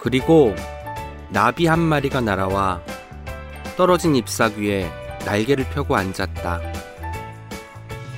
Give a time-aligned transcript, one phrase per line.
[0.00, 0.54] 그리고
[1.30, 2.80] 나비 한 마리가 날아와
[3.76, 4.90] 떨어진 잎사귀 위에
[5.24, 6.60] 날개를 펴고 앉았다.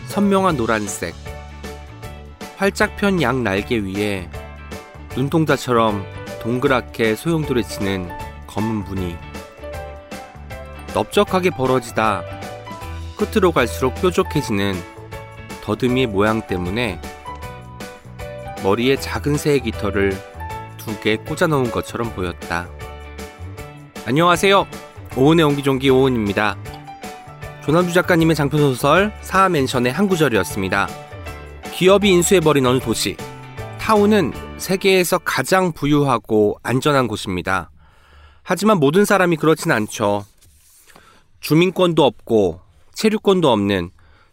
[0.07, 1.15] 선명한 노란색.
[2.57, 4.29] 활짝 편 양 날개 위에
[5.17, 6.05] 눈동자처럼
[6.41, 8.11] 동그랗게 소용돌이치는
[8.47, 9.17] 검은 무늬.
[10.95, 12.23] 넓적하게 벌어지다
[13.17, 14.75] 끝으로 갈수록 뾰족해지는
[15.63, 17.01] 더듬이의 모양 때문에
[18.63, 20.30] 머리에 작은 새의 깃털을
[20.81, 22.69] 두 개 꽂아 놓은 것처럼 보였다.
[24.07, 24.67] 안녕하세요.
[25.17, 26.57] 오은의 옹기종기 오은입니다.
[27.65, 30.89] 조남주 작가님의 장편소설 사하맨션의 한 구절이었습니다.
[31.75, 33.17] 기업이 인수해버린 어느 도시.
[33.79, 37.71] 타운은 세계에서 가장 부유하고 안전한 곳입니다.
[38.43, 40.25] 하지만 모든 사람이 그렇진 않죠.
[41.41, 42.61] 주민권도 없고
[42.95, 43.91] 체류권도 없는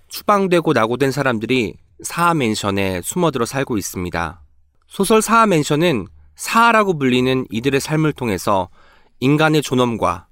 [0.08, 4.42] 추방되고 낙오된 사람들이 사하맨션에 숨어들어 살고 있습니다.
[4.88, 6.08] 소설 사하맨션은
[6.38, 8.70] 사하라고 불리는 이들의 삶을 통해서
[9.20, 10.28] 인간의 존엄과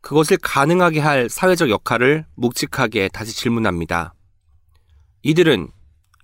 [0.00, 4.14] 그것을 가능하게 할 사회적 역할을 묵직하게 다시 질문합니다.
[5.22, 5.68] 이들은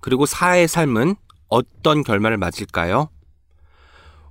[0.00, 1.14] 그리고 사의 삶은
[1.48, 3.10] 어떤 결말을 맞을까요?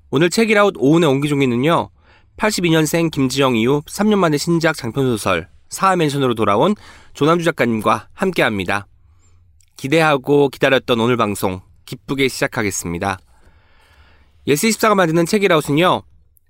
[0.09, 1.89] 오늘 책이라웃 오은의 옹기종이는요.
[2.37, 6.75] 82년생 김지영 이후 3년 만에 신작 장편소설 사하맨션으로 돌아온
[7.13, 8.87] 조남주 작가님과 함께합니다.
[9.75, 13.19] 기대하고 기다렸던 오늘 방송 기쁘게 시작하겠습니다.
[14.47, 16.03] 예스24가 만드는 책읽아웃은요.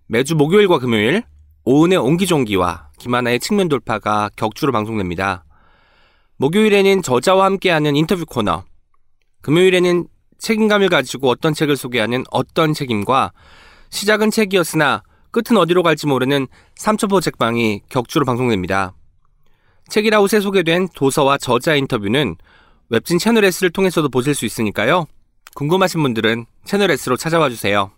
[0.07, 1.23] 매주 목요일과 금요일
[1.65, 5.43] 오은의 옹기종기와 김하나의 측면 돌파가 격주로 방송됩니다.
[6.37, 8.63] 목요일에는 저자와 함께하는 인터뷰 코너,
[9.41, 13.31] 금요일에는 책임감을 가지고 어떤 책을 소개하는 어떤 책임과
[13.89, 15.01] 시작은 책이었으나
[15.31, 18.93] 끝은 어디로 갈지 모르는 삼천포 책방이 격주로 방송됩니다.
[19.89, 22.35] 책이라웃에 소개된 도서와 저자 인터뷰는
[22.89, 25.07] 웹진 채널 S를 통해서도 보실 수 있으니까요.
[25.55, 27.91] 궁금하신 분들은 채널 S로 찾아와 주세요.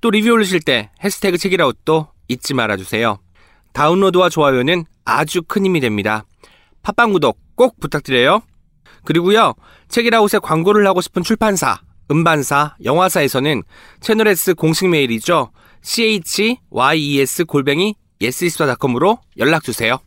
[0.00, 3.18] 또 리뷰 올리실 때 해시태그 책이라웃도 잊지 말아 주세요.
[3.72, 6.24] 다운로드와 좋아요는 아주 큰 힘이 됩니다.
[6.82, 8.42] 팟빵 구독 꼭 부탁드려요.
[9.04, 9.54] 그리고요,
[9.88, 13.62] 책이라웃에 광고를 하고 싶은 출판사, 음반사, 영화사에서는
[14.00, 15.52] 채널 S 공식 메일이죠.
[15.82, 19.98] chyes 골뱅이 yes24.com으로 연락 주세요.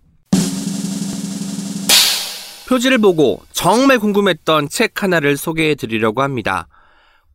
[2.68, 6.68] 표지를 보고 정말 궁금했던 책 하나를 소개해 드리려고 합니다.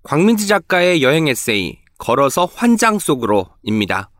[0.02, 4.10] 광민지 작가의 여행 에세이, 걸어서 환장 속으로입니다.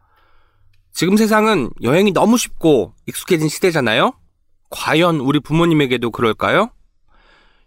[0.93, 4.13] 지금 세상은 여행이 너무 쉽고 익숙해진 시대잖아요?
[4.71, 6.71] 과연 우리 부모님에게도 그럴까요?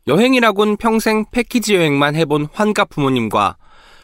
[0.07, 3.57] 여행이라곤 평생 패키지 여행만 해본 환갑 부모님과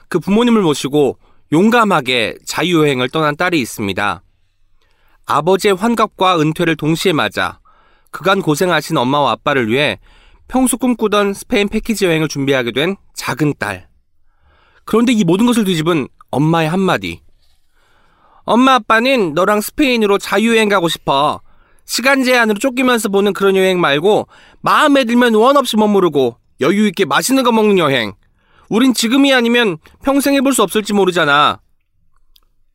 [0.10, 1.18] 그 부모님을 모시고
[1.54, 4.24] 용감하게 자유여행을 떠난 딸이 있습니다.
[5.26, 7.60] 아버지의 환갑과 은퇴를 동시에 맞아
[8.10, 10.00] 그간 고생하신 엄마와 아빠를 위해
[10.48, 13.91] 평소 꿈꾸던 스페인 패키지 여행을 준비하게 된 작은 딸.
[14.92, 17.22] 그런데 이 모든 것을 뒤집은 엄마의 한마디.
[18.44, 21.40] 엄마 아빠는 너랑 스페인으로 자유여행 가고 싶어.
[21.86, 24.28] 시간 제한으로 쫓기면서 보는 그런 여행 말고
[24.60, 28.12] 마음에 들면 원 없이 머무르고 여유 있게 맛있는 거 먹는 여행.
[28.68, 31.62] 우린 지금이 아니면 평생 해볼 수 없을지 모르잖아.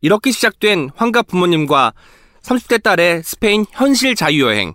[0.00, 1.92] 이렇게 시작된 환갑 부모님과
[2.40, 4.72] 30대 딸의 스페인 현실 자유여행.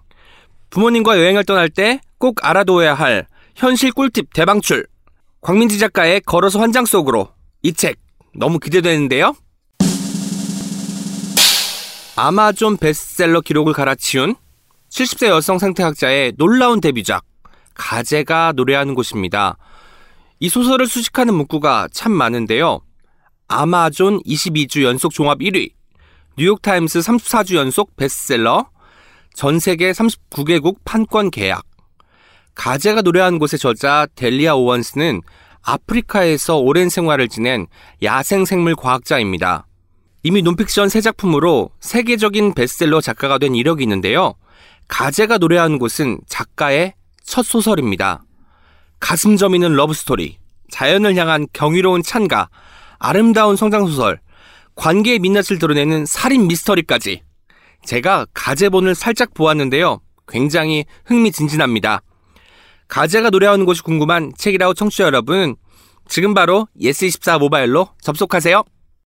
[0.70, 3.26] 부모님과 여행을 떠날 때 꼭 알아둬야 할
[3.56, 4.86] 현실 꿀팁 대방출.
[5.42, 7.30] 광민지 작가의 걸어서 환장 속으로
[7.64, 7.98] 이 책
[8.36, 9.34] 너무 기대되는데요?
[12.16, 14.36] 아마존 베스트셀러 기록을 갈아치운
[14.90, 17.24] 70세 여성 생태학자의 놀라운 데뷔작
[17.74, 19.58] 가재가 노래하는 곳입니다.
[20.40, 22.82] 이 소설을 수식하는 문구가 참 많은데요.
[23.48, 25.72] 아마존 22주 연속 종합 1위,
[26.38, 28.70] 뉴욕타임스 34주 연속 베스트셀러,
[29.34, 31.64] 전 세계 39개국 판권 계약.
[32.56, 35.22] 가재가 노래하는 곳의 저자 델리아 오원스는
[35.64, 37.68] 아프리카에서 오랜 생활을 지낸
[38.04, 39.68] 야생 생물 과학자입니다.
[40.24, 44.36] 이미 논픽션 세 작품으로 세계적인 베스트셀러 작가가 된 이력이 있는데요.
[44.88, 48.24] 가재가 노래하는 곳은 작가의 첫 소설입니다.
[49.00, 50.38] 가슴 저미는 러브스토리,
[50.70, 52.50] 자연을 향한 경이로운 찬가,
[53.00, 54.20] 아름다운 성장소설,
[54.76, 57.24] 관계의 민낯을 드러내는 살인 미스터리까지
[57.86, 60.02] 제가 가재본을 살짝 보았는데요.
[60.28, 62.02] 굉장히 흥미진진합니다.
[62.92, 65.56] 가재가 노래하는 곳이 궁금한 책이라우 청취자 여러분,
[66.10, 68.66] 지금 바로 예스24 모바일로 접속하세요.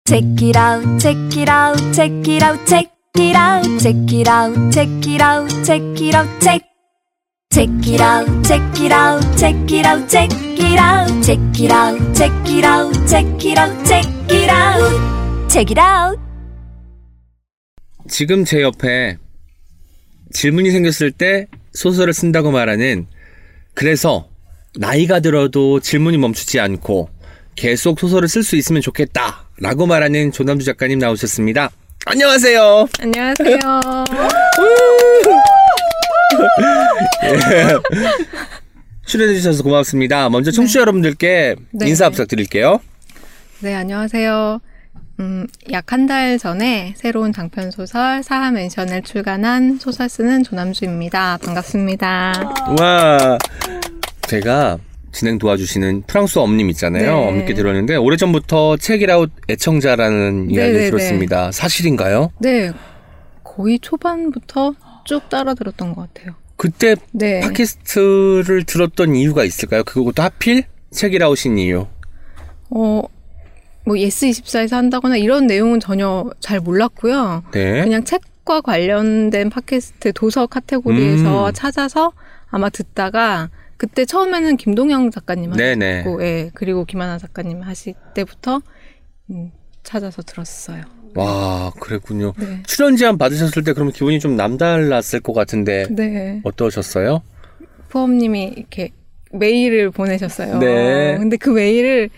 [0.07, 2.89] Check it out, check it out, check it out, check
[3.19, 6.65] it out, check it out, check it out, check it out, check.
[7.53, 12.15] Check it out, check it out, check it out, check it out, check it out,
[12.15, 16.19] check it out, check it out, check it out, check it out.
[18.09, 19.18] 지금 제 옆에
[20.33, 23.06] 질문이 생겼을 때 소설을 쓴다고 말하는
[23.77, 24.27] 그래서
[24.75, 27.09] 나이가 들어도 질문이 멈추지 않고
[27.56, 31.69] 계속 소설을 쓸 수 있으면 좋겠다 라고 말하는 조남주 작가님 나오셨습니다.
[32.07, 32.88] 안녕하세요.
[33.00, 33.59] 안녕하세요.
[37.24, 37.68] 예.
[39.06, 40.27] 출연해주셔서 고맙습니다.
[40.30, 41.88] 먼저 청취자 여러분들께 네.
[41.88, 42.80] 인사 부탁드릴게요.
[43.59, 44.59] 네, 안녕하세요.
[45.19, 51.40] 음, 약 한 달 전에 새로운 장편 소설 사하 맨션을 출간한 소설 쓰는 조남주입니다.
[51.44, 52.54] 반갑습니다.
[52.80, 53.38] 와,
[54.28, 54.78] 제가
[55.12, 57.04] 진행 도와주시는 프랑소와 엄님 있잖아요.
[57.19, 57.28] 네.
[57.28, 60.90] 엄님께 들었는데 오래전부터 책읽아웃 애청자라는 이야기를 네네네.
[60.92, 61.52] 들었습니다.
[61.52, 62.31] 사실인가요?
[62.40, 62.72] 네,
[63.44, 64.75] 거의 초반부터
[65.06, 66.36] 쭉 따라 들었던 것 같아요.
[66.58, 67.40] 그때 네.
[67.40, 69.84] 팟캐스트를 들었던 이유가 있을까요?
[69.84, 71.88] 그것도 하필 책읽아웃인 이유.
[72.69, 73.02] 어,
[73.88, 77.44] 뭐 예스24에서 한다거나 이런 내용은 전혀 잘 몰랐고요.
[77.54, 77.84] 네.
[77.84, 81.54] 그냥 책과 관련된 팟캐스트 도서 카테고리에서 음.
[81.54, 82.12] 찾아서
[82.50, 86.00] 아마 듣다가 그때 처음에는 김동영 작가님 네네.
[86.00, 88.62] 하셨고, 예, 그리고 김하나 작가님 하실 때부터
[89.30, 89.51] 음,
[89.84, 90.83] 찾아서 들었어요.
[91.16, 92.33] 와, 그랬군요.
[92.38, 92.63] 네.
[92.66, 96.42] 출연 제안 받으셨을 때 그럼 기분이 좀 남달랐을 것 같은데 네.
[96.44, 97.22] 어떠셨어요?
[97.88, 98.90] 프엄님이 이렇게
[99.31, 100.60] 메일을 보내셨어요.
[100.60, 101.18] 네.
[101.18, 102.10] 근데 그 메일을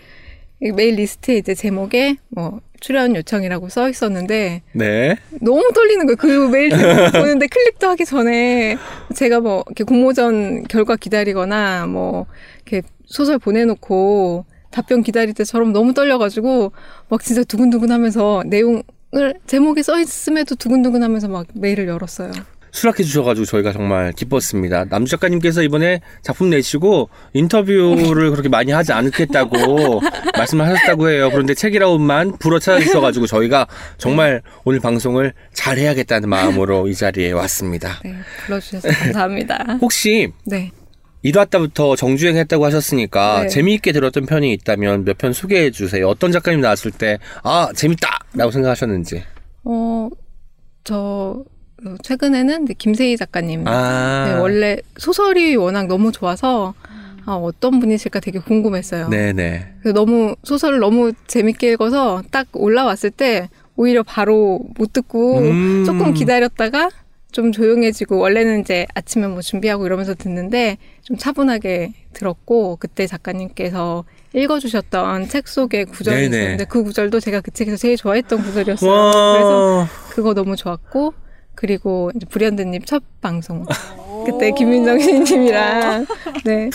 [0.60, 5.16] 메일 리스트에 이제 제목에 뭐 출연 요청이라고 써 있었는데 네.
[5.40, 6.16] 너무 떨리는 거예요.
[6.16, 6.70] 그 메일
[7.12, 8.76] 보는데 클릭도 하기 전에
[9.14, 12.26] 제가 뭐 이렇게 공모전 결과 기다리거나 뭐
[12.66, 16.72] 이렇게 소설 보내놓고 답변 기다릴 때처럼 너무 떨려가지고
[17.08, 18.84] 막 진짜 두근두근하면서 내용을
[19.46, 22.30] 제목에 써 있음에도 두근두근하면서 막 메일을 열었어요.
[22.72, 24.84] 수락해 주셔가지고 저희가 정말 기뻤습니다.
[24.88, 30.00] 남주 작가님께서 이번에 작품 내시고 인터뷰를 그렇게 많이 하지 않겠다고
[30.36, 31.28] 말씀을 하셨다고 해요.
[31.30, 33.66] 그런데 책이라운만 불어 찾아주셔가지고 저희가
[33.98, 38.00] 정말 오늘 방송을 잘 해야겠다는 마음으로 이 자리에 왔습니다.
[38.04, 38.14] 네,
[38.46, 39.78] 불러주셔서 감사합니다.
[39.80, 40.70] 혹시 네.
[41.24, 43.48] 1화 때부터 정주행 했다고 하셨으니까 네.
[43.48, 46.08] 재미있게 들었던 편이 있다면 몇 편 소개해 주세요.
[46.08, 49.22] 어떤 작가님 나왔을 때 아 재밌다 라고 생각하셨는지.
[49.64, 50.08] 어,
[50.82, 51.44] 저 어,
[52.02, 56.74] 최근에는 이제 김세희 작가님 아 네, 원래 소설이 워낙 너무 좋아서
[57.26, 59.08] 아, 어떤 분이실까 되게 궁금했어요.
[59.08, 59.74] 네네.
[59.80, 65.84] 그래서 너무 소설을 너무 재밌게 읽어서 딱 올라왔을 때 오히려 바로 못 듣고 음.
[65.84, 66.90] 조금 기다렸다가
[67.32, 74.04] 좀 조용해지고 원래는 이제 아침에 뭐 준비하고 이러면서 듣는데 좀 차분하게 들었고 그때 작가님께서
[74.34, 76.36] 읽어주셨던 책 속의 구절이 네네.
[76.36, 78.90] 있었는데 그 구절도 제가 그 책에서 제일 좋아했던 구절이었어요.
[78.90, 79.88] 그래서 와.
[80.10, 81.14] 그거 너무 좋았고
[81.54, 83.64] 그리고 불현듯님 첫 방송
[84.26, 86.06] 그때 김민정 시인님이랑
[86.44, 86.70] 네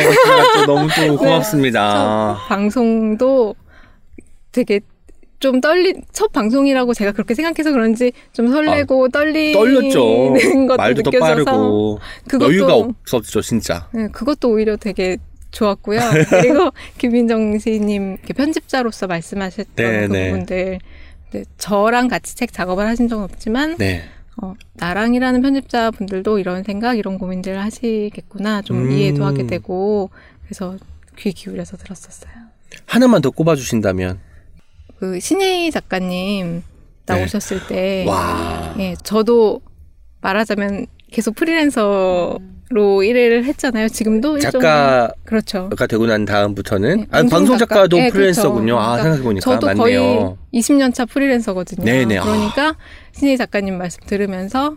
[0.00, 0.16] 같이
[0.66, 2.36] 또 너무 또 고맙습니다.
[2.40, 3.54] 첫 방송도
[4.52, 4.80] 되게
[5.40, 10.32] 좀 떨리 첫 방송이라고 제가 그렇게 생각해서 그런지 좀 설레고 떨리는 아, 떨렸죠.
[10.66, 11.98] 것도 말도 더 느껴져서 빠르고
[12.28, 13.88] 그것도 여유가 없었죠, 진짜.
[13.92, 15.16] 네, 그것도 오히려 되게
[15.52, 16.00] 좋았고요.
[16.30, 17.58] 그리고 김민정
[18.14, 20.30] 이렇게 편집자로서 말씀하셨던 네, 그 네.
[20.30, 20.78] 부분들
[21.30, 24.04] 네, 저랑 같이 책 작업을 하신 적은 없지만 네.
[24.40, 28.92] 어, 나랑 일하는 편집자 분들도 이런 생각, 이런 고민들을 하시겠구나 좀 음.
[28.92, 30.10] 이해도 하게 되고
[30.44, 30.76] 그래서
[31.18, 32.32] 귀 기울여서 들었었어요.
[32.86, 34.20] 하나만 더 꼽아주신다면.
[34.98, 36.62] 그 신혜희 작가님
[37.06, 38.04] 나오셨을 때, 네.
[38.06, 38.74] 와.
[38.78, 39.60] 예, 저도
[40.20, 42.38] 말하자면 계속 프리랜서
[42.70, 43.88] 로 일을 했잖아요.
[43.88, 45.70] 지금도 작가가 그렇죠.
[45.88, 46.96] 되고 난 다음부터는.
[46.98, 47.76] 네, 아, 방송 작가.
[47.76, 48.74] 작가도 예, 프리랜서군요.
[48.74, 48.78] 그렇죠.
[48.78, 49.50] 아, 그러니까 생각해 보니까.
[49.54, 49.82] 저도 맞네요.
[49.82, 51.84] 거의 20년 차 프리랜서거든요.
[51.84, 52.18] 네네.
[52.18, 52.24] 아.
[52.24, 52.76] 그러니까
[53.12, 54.76] 신희 작가님 말씀 들으면서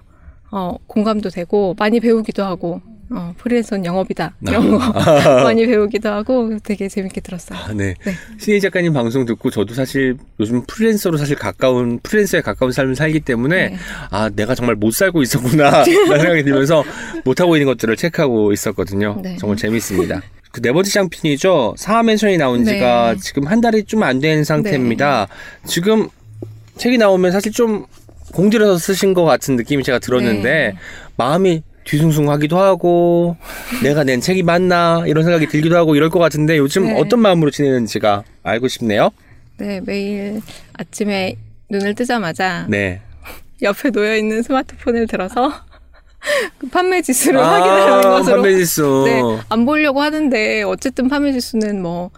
[0.51, 2.81] 어, 공감도 되고 많이 배우기도 하고
[3.13, 4.77] 어, 프리랜서는 영업이다 이런 거
[5.43, 7.59] 많이 배우기도 하고 되게 재밌게 들었어요.
[7.59, 7.93] 아, 네.
[8.05, 8.13] 네.
[8.39, 13.69] 신희 작가님 방송 듣고 저도 사실 요즘 프리랜서로 사실 가까운, 프리랜서에 가까운 삶을 살기 때문에
[13.69, 13.77] 네.
[14.09, 15.69] 아, 내가 정말 못 살고 있었구나.
[15.83, 16.83] 라는 생각이 들면서
[17.25, 19.19] 못 하고 있는 것들을 체크하고 있었거든요.
[19.21, 19.35] 네.
[19.37, 20.21] 정말 재밌습니다.
[20.51, 21.75] 그 네 번째 장편이죠.
[21.77, 23.19] 사하맨션이 나온 지가 네.
[23.21, 25.27] 지금 한 달이 좀 안 된 상태입니다.
[25.65, 26.09] 지금
[26.77, 27.85] 책이 나오면 사실 좀
[28.33, 30.73] 공들여서 쓰신 것 같은 느낌이 제가 들었는데 네.
[31.17, 33.35] 마음이 뒤숭숭하기도 하고
[33.83, 36.99] 내가 낸 책이 맞나 이런 생각이 들기도 하고 이럴 것 같은데 요즘 네.
[36.99, 39.09] 어떤 마음으로 지내는지가 알고 싶네요.
[39.57, 40.41] 네, 매일
[40.73, 41.35] 아침에
[41.69, 43.01] 눈을 뜨자마자 네.
[43.61, 45.51] 옆에 놓여 있는 스마트폰을 들어서
[46.59, 49.03] 그 판매 지수를 아, 확인하는 것으로 판매 지수.
[49.05, 52.11] 네, 안 보려고 하는데 어쨌든 판매 지수는 뭐,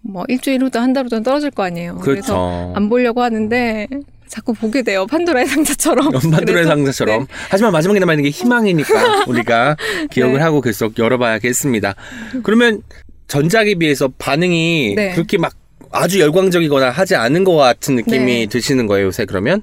[0.00, 1.94] 뭐 일주일 후든 한 달 후든 떨어질 거 아니에요.
[1.94, 2.72] 래서 그렇죠.
[2.74, 3.86] 안 보려고 하는데
[4.32, 5.06] 자꾸 보게 돼요.
[5.06, 6.10] 판도라의 상자처럼.
[6.46, 7.20] 그래서, 상자처럼.
[7.20, 7.26] 네.
[7.50, 9.76] 하지만 마지막에 남아있는 게 희망이니까 우리가
[10.10, 10.40] 기억을 네.
[10.40, 11.94] 하고 계속 열어봐야겠습니다.
[12.42, 12.80] 그러면
[13.28, 15.12] 전작에 비해서 반응이 네.
[15.12, 15.52] 그렇게 막
[15.90, 18.46] 아주 열광적이거나 하지 않은 것 같은 느낌이 네.
[18.46, 19.60] 드시는 거예요, 요새 그러면?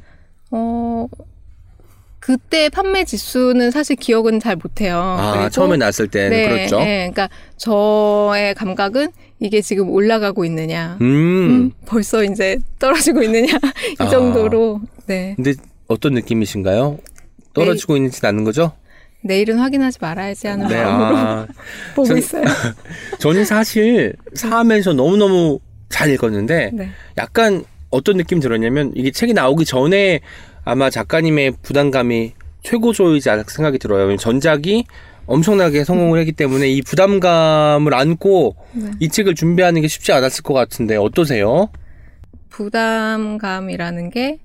[0.52, 1.08] 어,
[2.30, 5.00] 그때 판매 지수는 사실 기억은 잘 못해요.
[5.00, 6.78] 아, 처음에 났을 때는 네, 그렇죠.
[6.78, 9.08] 네, 그러니까 저의 감각은
[9.40, 11.06] 이게 지금 올라가고 있느냐, 음.
[11.08, 13.54] 음, 벌써 이제 떨어지고 있느냐
[13.90, 14.08] 이 아.
[14.10, 15.56] 정도로 네 근데
[15.88, 17.00] 어떤 느낌이신가요?
[17.56, 18.74] 떨어지고 있는지 않는 거죠?
[19.24, 20.84] 내일은 확인하지 말아야지 하는 네.
[20.84, 21.48] 마음으로 아,
[21.96, 22.44] 보고 전- 있어요.
[23.18, 25.60] 저는 사실 사하면서 너무너무
[25.90, 26.90] 잘 읽었는데 네.
[27.18, 30.20] 약간 어떤 느낌이 들었냐면 이게 책이 나오기 전에
[30.64, 34.16] 아마 작가님의 부담감이 최고조이지 않을까 생각이 들어요.
[34.18, 34.86] 전작이
[35.26, 38.92] 엄청나게 성공을 했기 때문에 이 부담감을 안고 네.
[39.00, 41.70] 이 책을 준비하는 게 쉽지 않았을 것 같은데 어떠세요?
[42.50, 44.40] 부담감이라는 게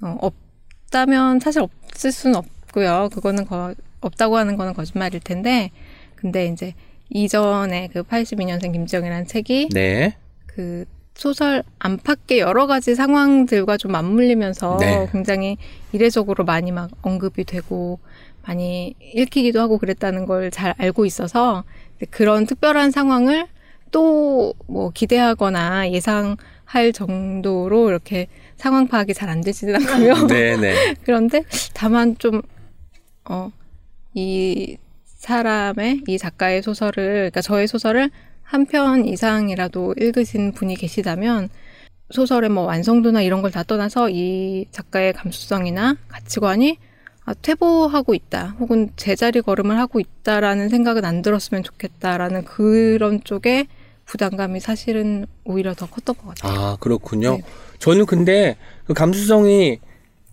[0.00, 3.10] 어, 없다면 사실 없을 수는 없고요.
[3.12, 5.70] 그거는 거, 없다고 하는 거는 거짓말일 텐데,
[6.14, 6.74] 근데 이제
[7.10, 10.16] 이전에 그 82년생 김지영이라는 책이 네.
[10.46, 10.84] 그
[11.18, 15.08] 소설 안팎의 여러 가지 상황들과 좀 맞물리면서 네.
[15.10, 15.56] 굉장히
[15.90, 17.98] 이례적으로 많이 막 언급이 되고
[18.46, 21.64] 많이 읽히기도 하고 그랬다는 걸 잘 알고 있어서
[22.10, 23.48] 그런 특별한 상황을
[23.90, 30.26] 또 뭐 기대하거나 예상할 정도로 이렇게 상황 파악이 잘 안 되지는 않고요.
[30.28, 30.94] 네네.
[31.04, 31.42] 그런데
[31.74, 32.42] 다만 좀,
[33.28, 33.50] 어,
[34.14, 38.10] 이 사람의, 이 작가의 소설을, 그러니까 저의 소설을
[38.50, 41.48] 한 편 이상이라도 읽으신 분이 계시다면
[42.10, 46.78] 소설의 뭐 완성도나 이런 걸 다 떠나서 이 작가의 감수성이나 가치관이
[47.26, 48.56] 아, 퇴보하고 있다.
[48.58, 53.66] 혹은 제자리 걸음을 하고 있다라는 생각은 안 들었으면 좋겠다라는 그런 쪽에
[54.06, 56.58] 부담감이 사실은 오히려 더 컸던 것 같아요.
[56.58, 57.32] 아 그렇군요.
[57.36, 57.42] 네.
[57.78, 59.78] 저는 근데 그 감수성이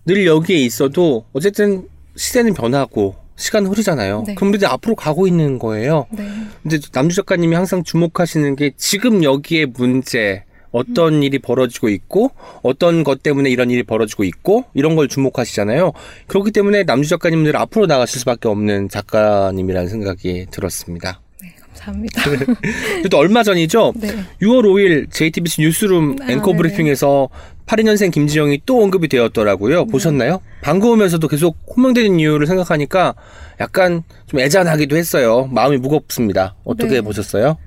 [0.06, 4.24] 늘 여기에 있어도 어쨌든 시대는 변하고 시간은 흐르잖아요.
[4.26, 4.34] 네.
[4.34, 6.06] 그럼 우리 앞으로 가고 있는 거예요.
[6.10, 6.28] 네.
[6.62, 12.30] 근데 남주 작가님이 항상 주목하시는 게 지금 여기에 문제, 어떤 일이 벌어지고 있고,
[12.62, 15.92] 어떤 것 때문에 이런 일이 벌어지고 있고, 이런 걸 주목하시잖아요.
[16.26, 21.20] 그렇기 때문에 남주 작가님들 앞으로 나가실 수밖에 없는 작가님이라는 생각이 들었습니다.
[21.42, 22.22] 네, 감사합니다.
[23.00, 23.92] 그래도 얼마 전이죠?
[23.96, 24.08] 네.
[24.42, 26.56] 6월 5일 JTBC 뉴스룸 아, 앵커 네네.
[26.58, 27.28] 브리핑에서
[27.66, 29.86] 82년생 김지영이 또 언급이 되었더라고요.
[29.86, 30.40] 보셨나요?
[30.62, 33.14] 반가우면서도 계속 호명되는 이유를 생각하니까
[33.60, 35.48] 약간 좀 애잔하기도 했어요.
[35.52, 36.54] 마음이 무겁습니다.
[36.64, 37.00] 어떻게 네.
[37.00, 37.58] 보셨어요?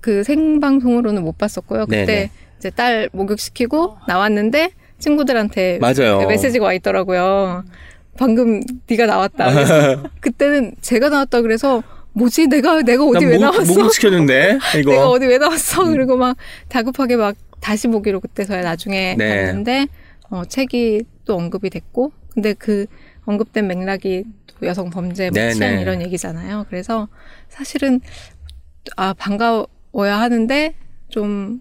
[0.00, 1.86] 그 생방송으로는 못 봤었고요.
[1.86, 2.30] 그때 네네.
[2.58, 6.26] 이제 딸 목욕시키고 나왔는데 친구들한테 맞아요.
[6.26, 7.64] 메시지가 와 있더라고요.
[8.18, 9.50] 방금 네가 나왔다.
[10.20, 13.62] 그때는 제가 나왔다 그래서 뭐지 내가 내가 어디 왜 나왔어?
[13.72, 14.90] 목욕시켰는데 이거.
[14.90, 15.84] 내가 어디 왜 나왔어?
[15.86, 16.36] 그리고 막
[16.68, 19.46] 다급하게 막 다시 보기로 그때서야 나중에 네.
[19.46, 19.86] 봤는데
[20.30, 22.86] 어, 책이 또 언급이 됐고 근데 그
[23.24, 25.80] 언급된 맥락이 또 여성 범죄 뭐 네, 네.
[25.80, 26.66] 이런 얘기잖아요.
[26.68, 27.08] 그래서
[27.48, 28.00] 사실은
[28.96, 30.74] 아 반가워야 하는데
[31.08, 31.60] 좀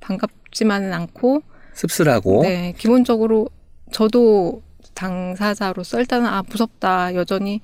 [0.00, 1.42] 반갑지만은 않고
[1.72, 2.42] 씁쓸하고.
[2.42, 3.48] 네 기본적으로
[3.92, 4.62] 저도
[4.94, 7.60] 당사자로서 일단은 아 무섭다 여전히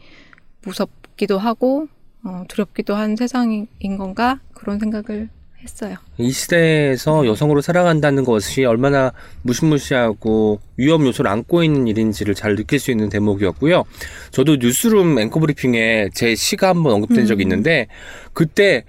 [0.63, 1.89] 무섭기도 하고
[2.25, 3.69] 어, 두렵기도 한 세상인
[3.99, 5.29] 건가 그런 생각을
[5.63, 5.97] 했어요.
[6.19, 12.91] 이 시대에서 여성으로 살아간다는 것이 얼마나 무시무시하고 위험 요소를 안고 있는 일인지를 잘 느낄 수
[12.91, 13.85] 있는 대목이었고요.
[14.31, 17.47] 저도 뉴스룸 앵커 브리핑에 제 시가 한번 언급된 적이 음.
[17.47, 17.87] 있는데
[18.33, 18.85] 그때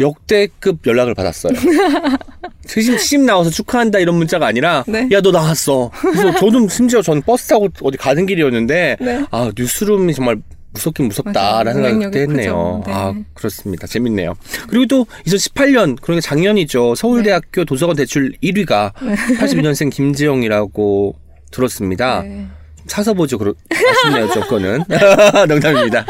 [0.00, 1.52] 역대급 연락을 받았어요.
[2.66, 5.08] 시집, 시집 나와서 축하한다 이런 문자가 아니라 네.
[5.10, 5.90] 야너 나왔어.
[6.00, 9.24] 그래서 저도 심지어 전 버스 타고 어디 가는 길이었는데 네.
[9.30, 10.40] 아 뉴스룸이 정말
[10.72, 11.94] 무섭긴 무섭다라는 맞아요.
[11.94, 12.80] 영향력이 했네요.
[12.80, 12.90] 크죠.
[12.90, 12.92] 네.
[12.94, 13.86] 아 그렇습니다.
[13.86, 14.34] 재밌네요.
[14.68, 16.94] 그리고 또 2018년 그러니까 작년이죠.
[16.94, 21.14] 서울대학교 도서관 대출 1위가 82년생 김지영이라고
[21.50, 22.22] 들었습니다.
[22.22, 22.46] 네.
[22.86, 23.38] 사서 보죠.
[23.38, 24.28] 그러, 아쉽네요.
[24.32, 24.82] 조건은
[25.48, 26.04] 농담입니다.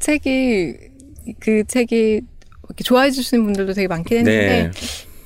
[0.00, 0.74] 책이
[1.40, 2.20] 그 책이
[2.68, 4.32] 이렇게 좋아해 주시는 분들도 되게 많긴 네.
[4.32, 4.70] 했는데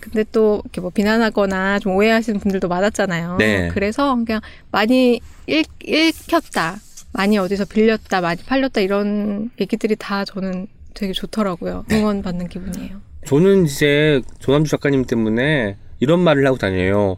[0.01, 3.37] 근데 또 이렇게 뭐 비난하거나 좀 오해하시는 분들도 많았잖아요.
[3.39, 3.69] 네.
[3.73, 4.41] 그래서 그냥
[4.73, 6.79] 많이 읽, 읽혔다,
[7.13, 11.85] 많이 어디서 빌렸다, 많이 팔렸다 이런 얘기들이 다 저는 되게 좋더라고요.
[11.89, 11.99] 네.
[11.99, 13.01] 응원받는 기분이에요.
[13.27, 17.17] 저는 이제 조남주 작가님 때문에 이런 말을 하고 다녀요.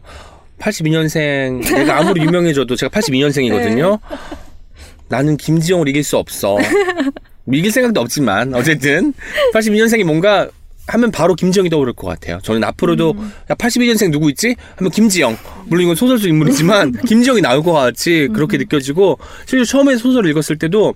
[0.59, 3.99] 82년생 내가 아무리 유명해져도 제가 82년생이거든요.
[5.09, 6.57] 나는 김지영을 이길 수 없어.
[7.51, 9.13] 이길 생각도 없지만 어쨌든
[9.53, 10.49] 82년생이 뭔가
[10.87, 12.39] 하면 바로 김지영이 떠오를 것 같아요.
[12.43, 13.15] 저는 앞으로도
[13.49, 14.55] 야 82년생 누구 있지?
[14.75, 15.37] 하면 김지영.
[15.65, 20.57] 물론 이건 소설 속 인물이지만 김지영이 나올 것 같이 그렇게 느껴지고 실제로 처음에 소설을 읽었을
[20.57, 20.93] 때도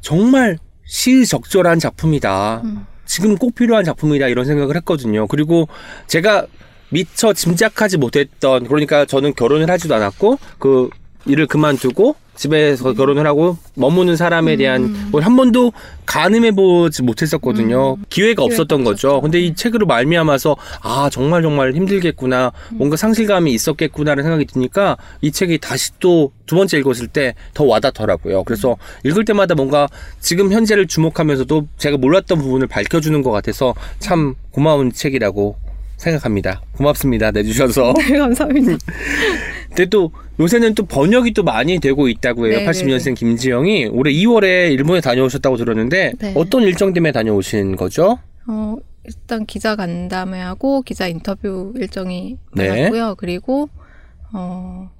[0.00, 2.62] 정말 시의적절한 작품이다.
[2.64, 2.86] 음.
[3.06, 5.26] 지금 꼭 필요한 작품이다 이런 생각을 했거든요.
[5.26, 5.68] 그리고
[6.06, 6.46] 제가
[6.90, 10.90] 미처 짐작하지 못했던 그러니까 저는 결혼을 하지도 않았고 그
[11.26, 15.72] 일을 그만두고 집에서 결혼을 하고 머무는 사람에 대한 뭘한 번도
[16.04, 17.96] 가늠해 보지 못했었거든요.
[18.08, 19.08] 기회가 없었던 거죠.
[19.08, 19.20] 없었죠.
[19.20, 25.58] 근데 이 책으로 말미암아서 아 정말 정말 힘들겠구나, 뭔가 상실감이 있었겠구나라는 생각이 드니까 이 책이
[25.58, 28.44] 다시 또 두 번째 읽었을 때 더 와닿더라고요.
[28.44, 29.88] 그래서 읽을 때마다 뭔가
[30.20, 35.56] 지금 현재를 주목하면서도 제가 몰랐던 부분을 밝혀주는 것 같아서 참 고마운 책이라고
[35.96, 36.62] 생각합니다.
[36.76, 37.30] 고맙습니다.
[37.30, 37.94] 내주셔서.
[37.98, 38.76] 네, 감사합니다.
[39.68, 42.58] 근데 또 요새는 또 번역이 또 많이 되고 있다고 해요.
[42.58, 46.32] 네, 82년생 김지영이 올해 2월에 일본에 다녀오셨다고 들었는데 네.
[46.36, 48.18] 어떤 일정 때문에 다녀오신 거죠?
[48.46, 52.68] 어, 일단 기자 간담회 하고 기자 인터뷰 일정이 네.
[52.68, 53.14] 많았고요.
[53.16, 53.68] 그리고
[54.32, 54.90] 어,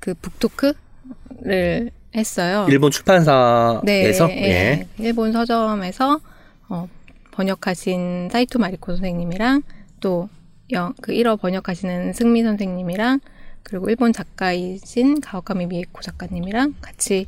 [0.00, 2.66] 그 북토크를 했어요.
[2.68, 4.86] 일본 출판사에서 네, 예.
[4.98, 6.20] 일본 서점에서
[6.68, 6.88] 어,
[7.32, 9.62] 번역하신 사이토 마리코 선생님이랑
[10.00, 13.20] 또그 1어 번역하시는 승미 선생님이랑
[13.62, 17.26] 그리고 일본 작가이신 가오카미 미에코 작가님이랑 같이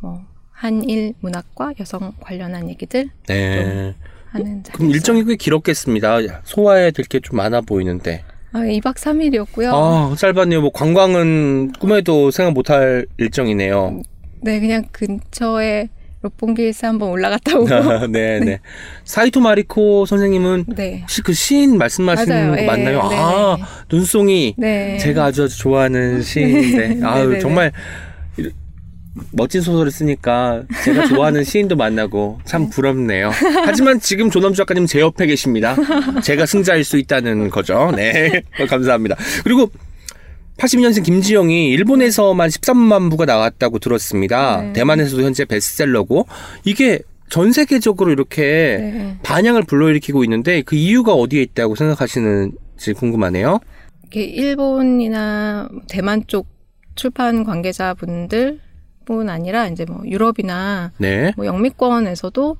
[0.00, 3.94] 뭐 한일 문학과 여성 관련한 얘기들 네.
[4.30, 4.76] 하는 자리.
[4.76, 6.42] 그럼 일정이 꽤 길었겠습니다.
[6.44, 8.24] 소화해야 될 게 좀 많아 보이는데.
[8.52, 9.70] 아, 2박 3일이었고요.
[9.72, 10.60] 아, 짧았네요.
[10.62, 14.02] 뭐 관광은 꿈에도 생각 못할 일정이네요.
[14.40, 15.88] 네, 그냥 근처에
[16.22, 17.68] 롯본기 일스 한번 올라갔다 오고.
[18.08, 18.60] 네, 네.
[19.04, 21.00] 사이토 마리코 선생님은 네.
[21.02, 22.50] 혹시 그 시인 말씀하시는.
[22.50, 23.08] 거 예, 맞나요?
[23.08, 23.16] 네.
[23.18, 23.56] 아,
[23.90, 24.54] 눈송이.
[24.58, 24.98] 네.
[24.98, 27.40] 제가 아주 아주 좋아하는 시인인데 네, 아유 네, 네.
[27.40, 27.72] 정말
[29.32, 33.32] 멋진 소설을 쓰니까 제가 좋아하는 시인도 만나고 참 부럽네요.
[33.64, 35.74] 하지만 지금 조남주 작가님 제 옆에 계십니다.
[36.22, 37.92] 제가 승자일 수 있다는 거죠.
[37.96, 39.16] 네, 감사합니다.
[39.42, 39.70] 그리고
[40.58, 44.60] 82년생 김지영이 일본에서만 13만 부가 나왔다고 들었습니다.
[44.60, 44.72] 네.
[44.72, 46.26] 대만에서도 현재 베스트셀러고
[46.64, 47.00] 이게
[47.30, 49.18] 전 세계적으로 이렇게 네.
[49.22, 53.60] 반향을 불러일으키고 있는데 그 이유가 어디에 있다고 생각하시는지 궁금하네요.
[54.02, 56.48] 이렇게 일본이나 대만 쪽
[56.94, 61.32] 출판 관계자분들뿐 아니라 이제 뭐 유럽이나 네.
[61.36, 62.56] 뭐 영미권에서도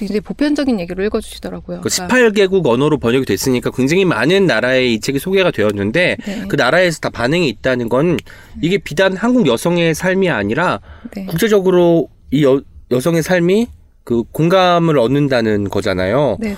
[0.00, 1.82] 굉장히 보편적인 얘기로 읽어주시더라고요.
[1.82, 6.44] 그 그러니까 18개국 언어로 번역이 됐으니까 굉장히 많은 나라에 이 책이 소개가 되었는데 네.
[6.48, 8.16] 그 나라에서 다 반응이 있다는 건
[8.62, 10.80] 이게 비단 한국 여성의 삶이 아니라
[11.14, 11.26] 네.
[11.26, 13.66] 국제적으로 이 여, 여성의 삶이
[14.04, 16.38] 그 공감을 얻는다는 거잖아요.
[16.40, 16.56] 네, 네.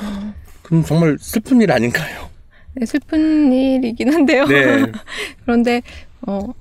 [0.63, 2.31] 그럼 정말 슬픈 일 아닌가요?
[2.75, 4.47] 네, 슬픈 일이긴 한데요.
[4.47, 4.87] 네.
[5.45, 5.83] 그런데
[6.29, 6.55] 어,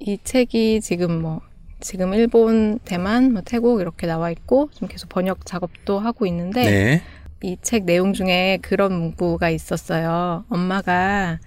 [0.00, 1.40] 이 책이 지금 뭐
[1.80, 7.02] 지금 일본, 대만, 뭐 태국 이렇게 나와 있고 좀 계속 번역 작업도 하고 있는데 네.
[7.42, 10.44] 이책 내용 중에 그런 문구가 있었어요.
[10.48, 11.38] 엄마가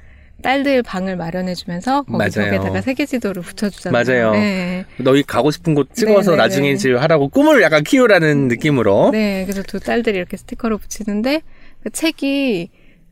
[0.42, 2.52] 딸들 방을 마련해주면서 거기 맞아요.
[2.52, 4.04] 벽에다가 세계 지도를 붙여주잖아요.
[4.04, 4.32] 맞아요.
[4.32, 4.86] 네.
[4.98, 6.74] 너희 가고 싶은 곳 찍어서 네, 네, 나중에 네.
[6.74, 9.12] 이제 하라고 꿈을 약간 키우라는 느낌으로.
[9.12, 11.42] 네, 그래서 두 딸들이 이렇게 스티커를 붙이는데
[11.84, 12.70] 그 책이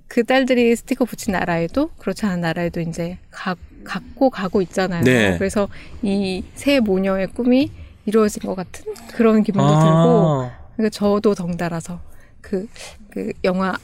[0.08, 5.04] 그 딸들이 스티커 붙인 나라에도 그렇지 않은 나라에도 이제 가, 갖고 가고 있잖아요.
[5.04, 5.38] 네.
[5.38, 5.68] 그래서
[6.04, 7.72] 이 새 모녀의 꿈이
[8.06, 12.00] 이루어진 것 같은 그런 기분도 들고 아, 그러니까 저도 덩달아서
[12.42, 12.68] 그,
[13.12, 13.76] 그 영화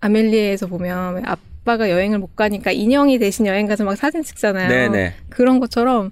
[0.00, 4.68] 아멜리에에서 보면 왜 아빠가 여행을 못 가니까 인형이 대신 여행 가서 막 사진 찍잖아요.
[4.68, 5.14] 네네.
[5.28, 6.10] 그런 것처럼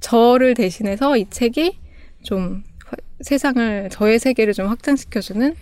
[0.00, 1.78] 저를 대신해서 이 책이
[2.22, 5.56] 좀 화- 세상을 저의 세계를 좀 확장시켜주는 네,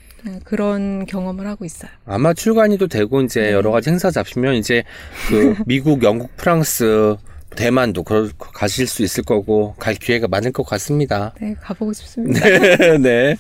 [0.45, 1.91] 그런 경험을 하고 있어요.
[2.07, 3.53] 아마 출간이 또 되고 이제 네.
[3.53, 4.85] 여러 가지 행사 잡히면 이제
[5.29, 7.17] 그 미국, 영국, 프랑스,
[7.55, 11.33] 대만도 그 가실 수 있을 거고 갈 기회가 많을 것 같습니다.
[11.41, 12.41] 네, 가보고 싶습니다.
[12.99, 13.37] 네.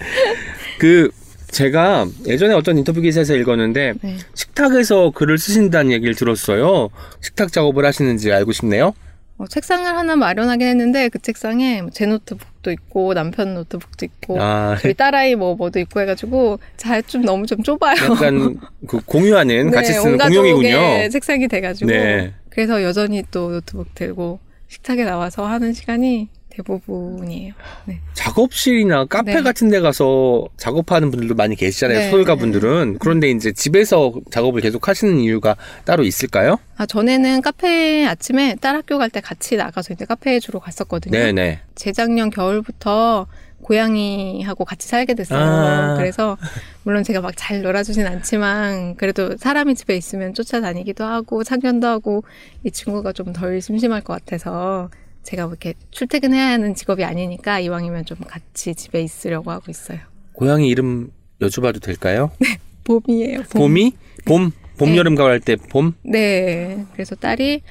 [0.78, 1.10] 그
[1.50, 4.16] 제가 예전에 어떤 인터뷰 기사에서 읽었는데 네.
[4.34, 6.90] 식탁에서 글을 쓰신다는 얘기를 들었어요.
[7.20, 8.92] 식탁 작업을 하시는지 알고 싶네요.
[9.36, 14.77] 어, 책상을 하나 마련하긴 했는데 그 책상에 뭐제 노트북 도 있고 남편 노트북도 있고 아,
[14.81, 17.94] 저희 딸아이 뭐 뭐도 있고 해가지고 잘 좀 너무 좀 좁아요.
[18.11, 21.09] 약간 그 공유하는 같이 네, 쓰는 온 공용이군요.
[21.11, 22.33] 책상이 돼가지고 네.
[22.48, 27.52] 그래서 여전히 또 노트북 들고 식탁에 나와서 하는 시간이 대부분이에요.
[27.86, 28.00] 네.
[28.14, 29.42] 작업실이나 카페 네.
[29.42, 31.98] 같은 데 가서 작업하는 분들도 많이 계시잖아요.
[31.98, 32.10] 네.
[32.10, 32.98] 소설가 분들은.
[33.00, 36.58] 그런데 이제 집에서 작업을 계속 하시는 이유가 따로 있을까요?
[36.76, 41.16] 아 전에는 카페 아침에 딸 학교 갈 때 같이 나가서 이제 카페에 주로 갔었거든요.
[41.16, 41.60] 네네.
[41.76, 43.26] 재작년 겨울부터
[43.62, 45.40] 고양이하고 같이 살게 됐어요.
[45.40, 45.94] 아.
[45.96, 46.36] 그래서
[46.82, 52.24] 물론 제가 막 잘 놀아주진 않지만 그래도 사람이 집에 있으면 쫓아다니기도 하고 참견도 하고
[52.64, 54.90] 이 친구가 좀 덜 심심할 것 같아서
[55.24, 59.98] 제가 뭐 이렇게 출퇴근해야 하는 직업이 아니니까 이왕이면 좀 같이 집에 있으려고 하고 있어요.
[60.32, 61.10] 고양이 이름
[61.40, 62.30] 여쭤봐도 될까요?
[62.84, 63.40] 봄이에요.
[63.50, 63.60] 봄.
[63.60, 63.92] 봄이?
[64.26, 64.50] 봄?
[64.76, 64.96] 봄, 네.
[64.96, 65.94] 여름, 가을 할 때 봄?
[66.02, 66.84] 네.
[66.92, 67.62] 그래서 딸이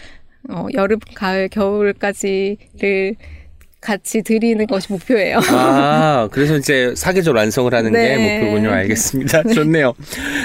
[0.49, 3.15] 어, 여름, 가을, 겨울까지를
[3.79, 5.39] 같이 드리는 것이 목표예요.
[5.49, 8.39] 아, 그래서 이제 사계절 완성을 하는 게 네.
[8.39, 8.71] 목표군요.
[8.71, 9.43] 알겠습니다.
[9.53, 9.93] 좋네요.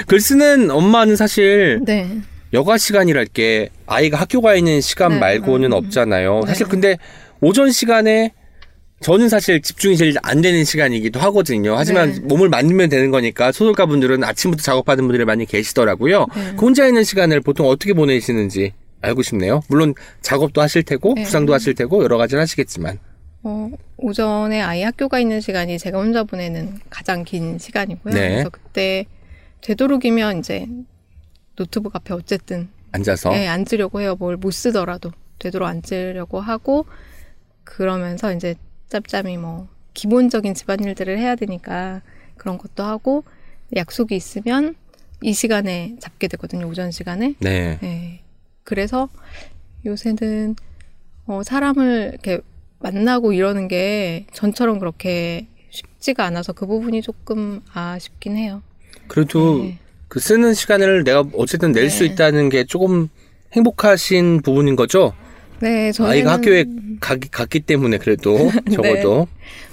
[0.07, 2.07] 글 쓰는 엄마는 사실 네.
[2.53, 5.19] 여가 시간이랄 게 아이가 학교 가 있는 시간 네.
[5.19, 5.73] 말고는 음.
[5.73, 6.41] 없잖아요.
[6.47, 6.69] 사실 네.
[6.71, 6.97] 근데
[7.41, 8.31] 오전 시간에
[9.01, 11.75] 저는 사실 집중이 제일 안 되는 시간이기도 하거든요.
[11.77, 12.19] 하지만 네.
[12.21, 16.25] 몸을 만들면 되는 거니까 소설가 분들은 아침부터 작업하는 분들이 많이 계시더라고요.
[16.35, 16.55] 네.
[16.57, 19.61] 그 혼자 있는 시간을 보통 어떻게 보내시는지 알고 싶네요.
[19.69, 21.23] 물론 작업도 하실 테고 네.
[21.23, 22.99] 부상도 하실 테고 여러 가지를 하시겠지만.
[23.43, 28.13] 어, 오전에 아이 학교가 있는 시간이 제가 혼자 보내는 가장 긴 시간이고요.
[28.13, 28.29] 네.
[28.29, 29.05] 그래서 그때
[29.61, 30.67] 되도록이면 이제
[31.59, 34.15] 노트북 앞에 어쨌든 앉아서 예, 앉으려고 해요.
[34.15, 36.85] 뭘 못 쓰더라도 되도록 앉으려고 하고
[37.65, 38.55] 그러면서 이제
[38.87, 42.01] 짬짬이 뭐 기본적인 집안일들을 해야 되니까
[42.37, 43.23] 그런 것도 하고
[43.75, 44.75] 약속이 있으면
[45.21, 46.65] 이 시간에 잡게 되거든요.
[46.67, 47.35] 오전 시간에.
[47.39, 47.77] 네.
[47.81, 48.21] 네.
[48.63, 49.09] 그래서
[49.85, 50.55] 요새는
[51.25, 52.39] 어, 사람을 이렇게
[52.79, 58.63] 만나고 이러는 게 전처럼 그렇게 쉽지가 않아서 그 부분이 조금 아쉽긴 해요.
[59.07, 59.77] 그래도 네.
[60.09, 62.05] 그 쓰는 시간을 내가 어쨌든 낼수 네.
[62.07, 63.07] 있다는 게 조금
[63.53, 65.13] 행복하신 부분인 거죠.
[65.59, 66.65] 네, 저는 아이가 학교에
[66.99, 68.37] 가기, 갔기 때문에 그래도
[68.73, 69.27] 적어도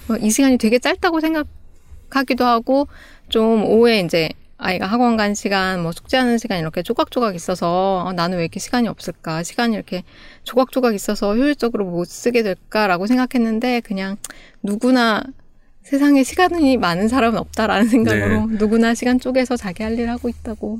[0.09, 2.88] 뭐이 시간이 되게 짧다고 생각하기도 하고
[3.29, 8.38] 좀 오후에 이제 아이가 학원 간 시간, 뭐 숙제하는 시간 이렇게 조각조각 있어서 아, 나는
[8.38, 9.42] 왜 이렇게 시간이 없을까?
[9.42, 10.03] 시간이 이렇게
[10.44, 14.16] 조각조각 있어서 효율적으로 못 쓰게 될까라고 생각했는데 그냥
[14.62, 15.22] 누구나
[15.88, 20.79] 세상에 시간이 많은 사람은 없다라는 생각으로 누구나 시간 쪼개서 자기 할 일 하고 있다고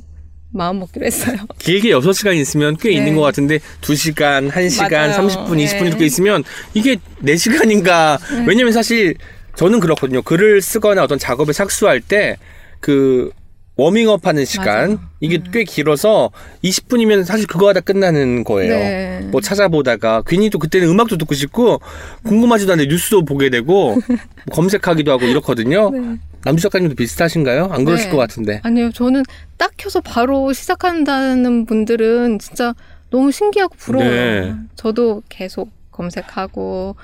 [0.53, 1.37] 마음 먹기로 했어요.
[1.59, 2.97] 길게 6시간 있으면 꽤 네.
[2.97, 5.29] 있는 것 같은데 2시간, 1시간, 맞아요.
[5.29, 5.65] 30분, 네.
[5.65, 6.43] 20분 이렇게 있으면
[6.75, 9.15] 이게 4시간인가 왜냐면 사실
[9.55, 10.23] 저는 그렇거든요.
[10.23, 12.37] 글을 쓰거나 어떤 작업에 착수할 때
[12.81, 13.31] 그
[13.77, 14.99] 워밍업 하는 시간 맞아요.
[15.21, 16.31] 이게 꽤 길어서
[16.65, 18.75] 20분이면 사실 그거 하다 끝나는 거예요.
[18.75, 19.21] 네.
[19.31, 21.81] 뭐 찾아보다가 괜히 또 그때는 음악도 듣고 싶고
[22.25, 23.97] 궁금하지도 않은데 뉴스도 보게 되고
[24.53, 25.91] 검색하기도 하고 이렇거든요.
[25.91, 26.17] 네.
[26.45, 27.69] 남주 작가님도 비슷하신가요?
[27.73, 28.11] 안 그러실 네.
[28.13, 28.61] 것 같은데.
[28.63, 29.25] 아니요, 저는
[29.59, 32.75] 딱 켜서 바로 시작한다는 분들은 진짜
[33.11, 34.11] 너무 신기하고 부러워요.
[34.11, 34.55] 네.
[34.77, 36.97] 저도 계속 검색하고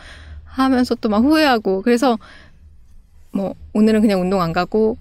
[0.44, 2.18] 하면서 또 막 후회하고 그래서
[3.32, 4.96] 뭐 오늘은 그냥 운동 안 가고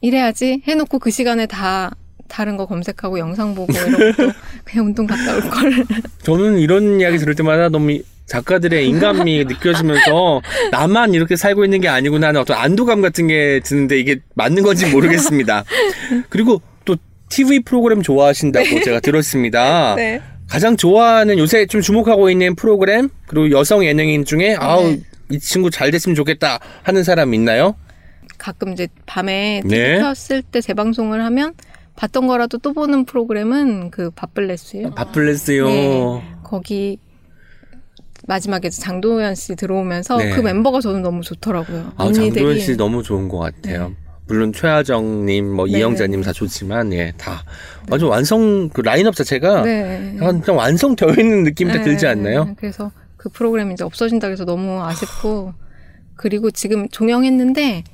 [0.00, 1.90] 이래야지 해놓고 그 시간에 다
[2.28, 4.32] 다른 거 검색하고 영상 보고 이러고 또
[4.64, 5.72] 그냥 운동 갔다 올 걸.
[6.22, 11.88] 저는 이런 이야기 들을 때마다 너무 이- 작가들의 인간미 느껴지면서 나만 이렇게 살고 있는 게
[11.88, 15.64] 아니구나 하는 어떤 안도감 같은 게 드는데 이게 맞는 건지 모르겠습니다.
[16.28, 16.94] 그리고 또
[17.30, 19.94] TV 프로그램 좋아하신다고 제가 들었습니다.
[19.96, 20.20] 네.
[20.46, 25.00] 가장 좋아하는 요새 좀 주목하고 있는 프로그램 그리고 여성 예능인 중에 아우 네.
[25.30, 27.74] 이 친구 잘 됐으면 좋겠다 하는 사람 있나요?
[28.38, 29.98] 가끔 이제 밤에 TV 네.
[29.98, 31.54] 켰을 때 재방송을 하면
[31.96, 34.94] 봤던 거라도 또 보는 프로그램은 그 밥블레스예요.
[34.94, 35.66] 바플레스요.
[35.66, 36.22] 네.
[36.44, 36.98] 거기
[38.26, 40.30] 마지막에 장도연 씨 들어오면서 네.
[40.30, 41.92] 그 멤버가 저는 너무 좋더라고요.
[41.96, 43.94] 아, 장도연 씨 너무 좋은 것 같아요.
[44.28, 45.78] 물론 최하정님, 뭐 네.
[45.78, 47.42] 이영자님 다 좋지만 예, 다
[47.90, 50.16] 완전 완성 그 라인업 자체가 네.
[50.16, 51.84] 약간 좀 완성되어 있는 느낌이 딱 네.
[51.84, 52.54] 들지 않나요?
[52.58, 55.54] 그래서 그 프로그램이 이제 없어진다 그래서 너무 아쉽고
[56.14, 57.84] 그리고 지금 종영했는데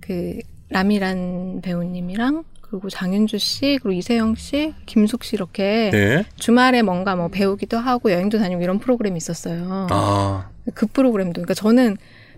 [0.00, 0.38] 그
[0.70, 6.24] 라미란 배우님이랑 그리고 장윤주 씨 그리고 이세영 씨, 김숙 씨 이렇게 네.
[6.36, 9.88] 주말에 뭔가 뭐 배우기도 하고 여행도 다니고 이런 프로그램이 있었어요.
[9.90, 11.96] 아, 그 프로그램도 그러니까 저는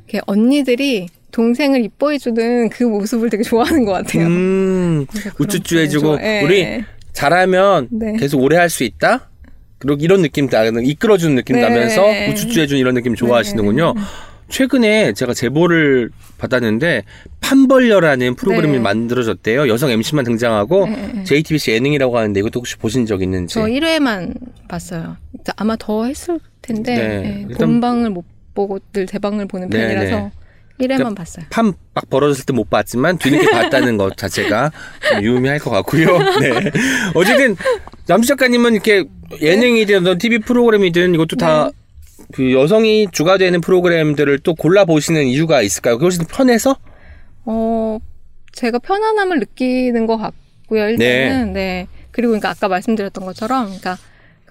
[0.09, 4.27] 이렇게 언니들이 동생을 이뻐해주는 그 모습을 되게 좋아하는 것 같아요.
[4.27, 6.43] 음, 그래서 그런 우쭈쭈 프로그램 해주고 좋아해.
[6.45, 8.13] 우리 잘하면 네.
[8.17, 9.29] 계속 오래 할 수 있다.
[9.79, 10.49] 그리고 이런 느낌
[10.85, 11.63] 이끌어주는 느낌 네.
[11.63, 13.95] 나면서 우쭈쭈 해주는 이런 느낌 좋아하시는군요.
[14.53, 17.05] 최근에 제가 제보를 받았는데
[17.41, 18.79] 판벌려라는 프로그램이 네.
[18.81, 19.67] 만들어졌대요.
[19.69, 21.25] 여성 MC만 등장하고 네, 네.
[21.25, 23.55] JTBC 예능이라고 하는데 이것도 혹시 보신 적 있는지?
[23.55, 24.35] 저 1회만
[24.69, 25.17] 봤어요.
[25.57, 27.47] 아마 더 했을 텐데 네.
[27.49, 30.31] 네, 본방을 못 보고 늘 대방을 보는 네, 편이라서
[30.81, 31.47] 1회만 그러니까 봤어요.
[31.51, 34.71] 판 막 벌어졌을 때 못 봤지만 뒤늦게 봤다는 것 자체가
[35.11, 36.07] 좀 유의미할 것 같고요.
[36.41, 36.71] 네.
[37.15, 37.55] 어쨌든
[38.07, 39.05] 남주 작가님은 이렇게
[39.41, 41.71] 예능이든 TV 프로그램이든 이것도 다
[42.33, 45.99] 그 여성이 주가 되는 프로그램들을 또 골라 보시는 이유가 있을까요?
[45.99, 46.77] 그것이 편해서?
[47.45, 47.99] 어,
[48.53, 50.91] 제가 편안함을 느끼는 것 같고요.
[50.91, 51.89] 일단은 네.
[52.11, 53.99] 그리고 그러니까 아까 말씀드렸던 것처럼, 그러니까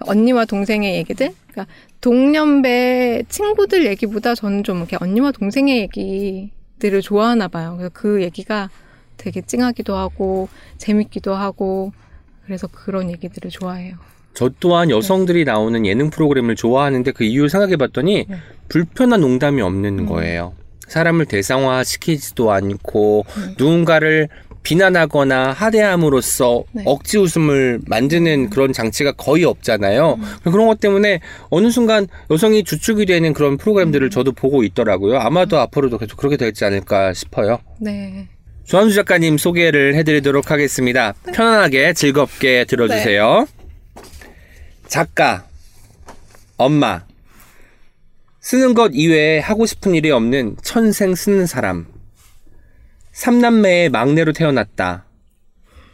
[0.00, 7.74] 언니와 동생의 얘기들, 그러니까 동년배 친구들 얘기보다 저는 좀 이렇게 언니와 동생의 얘기들을 좋아하나 봐요.
[7.76, 8.70] 그래서 그 얘기가
[9.16, 11.92] 되게 찡하기도 하고 재밌기도 하고
[12.44, 13.96] 그래서 그런 얘기들을 좋아해요.
[14.34, 18.36] 저 또한 여성들이 나오는 예능 프로그램을 좋아하는데 그 이유를 생각해 봤더니 네.
[18.68, 20.06] 불편한 농담이 없는 음.
[20.06, 20.54] 거예요.
[20.88, 23.54] 사람을 대상화 시키지도 않고 음.
[23.58, 24.28] 누군가를
[24.62, 26.82] 비난하거나 하대함으로써 네.
[26.86, 30.18] 억지 웃음을 만드는 그런 장치가 거의 없잖아요.
[30.18, 30.50] 음.
[30.50, 33.56] 그런 것 때문에 어느 순간 여성이 주축이 되는 그런 음.
[33.56, 35.18] 프로그램들을 저도 보고 있더라고요.
[35.18, 37.58] 아마도 앞으로도 계속 그렇게 되지 않을까 싶어요.
[37.80, 38.28] 네.
[38.64, 41.14] 조한수 작가님 소개를 해드리도록 하겠습니다.
[41.34, 43.46] 편안하게 즐겁게 들어주세요.
[43.48, 43.61] 네.
[44.92, 45.46] 작가,
[46.58, 47.06] 엄마,
[48.40, 51.86] 쓰는 것 이외에 하고 싶은 일이 없는 천생 쓰는 사람.
[53.12, 55.06] 삼남매의 막내로 태어났다.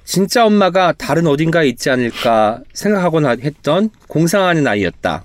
[0.05, 5.23] 진짜 엄마가 다른 어딘가에 있지 않을까 생각하곤 했던 공상하는 아이였다.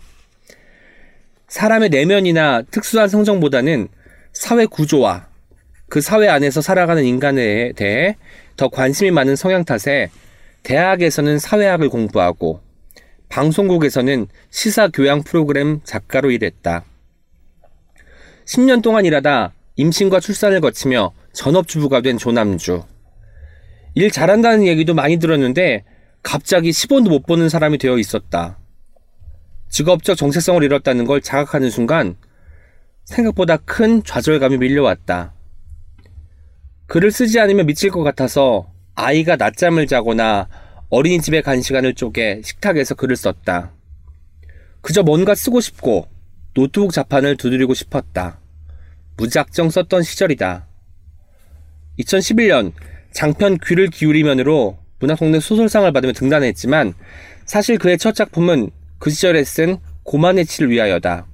[1.47, 3.87] 사람의 내면이나 특수한 성정보다는
[4.33, 5.29] 사회 구조와
[5.89, 8.17] 그 사회 안에서 살아가는 인간에 대해
[8.55, 10.11] 더 관심이 많은 성향 탓에
[10.61, 12.61] 대학에서는 사회학을 공부하고
[13.33, 16.85] 방송국에서는 시사 교양 프로그램 작가로 일했다.
[18.45, 22.83] 10년 동안 일하다 임신과 출산을 거치며 전업주부가 된 조남주.
[23.95, 25.83] 일 잘한다는 얘기도 많이 들었는데
[26.21, 28.59] 갑자기 10원도 못 버는 사람이 되어 있었다.
[29.67, 32.15] 직업적 정체성을 잃었다는 걸 자각하는 순간
[33.05, 35.33] 생각보다 큰 좌절감이 밀려왔다.
[36.85, 40.47] 글을 쓰지 않으면 미칠 것 같아서 아이가 낮잠을 자거나
[40.93, 43.73] 어린이집에 간 시간을 쪼개 식탁에서 글을 썼다.
[44.81, 46.07] 그저 뭔가 쓰고 싶고
[46.53, 48.39] 노트북 자판을 두드리고 싶었다.
[49.17, 50.67] 무작정 썼던 시절이다.
[51.97, 52.73] 2011년
[53.11, 56.93] 장편 귀를 기울이면으로 문학동네 소설상을 받으며 등단했지만
[57.45, 61.25] 사실 그의 첫 작품은 그 시절에 쓴 고만의 치를 위하여다.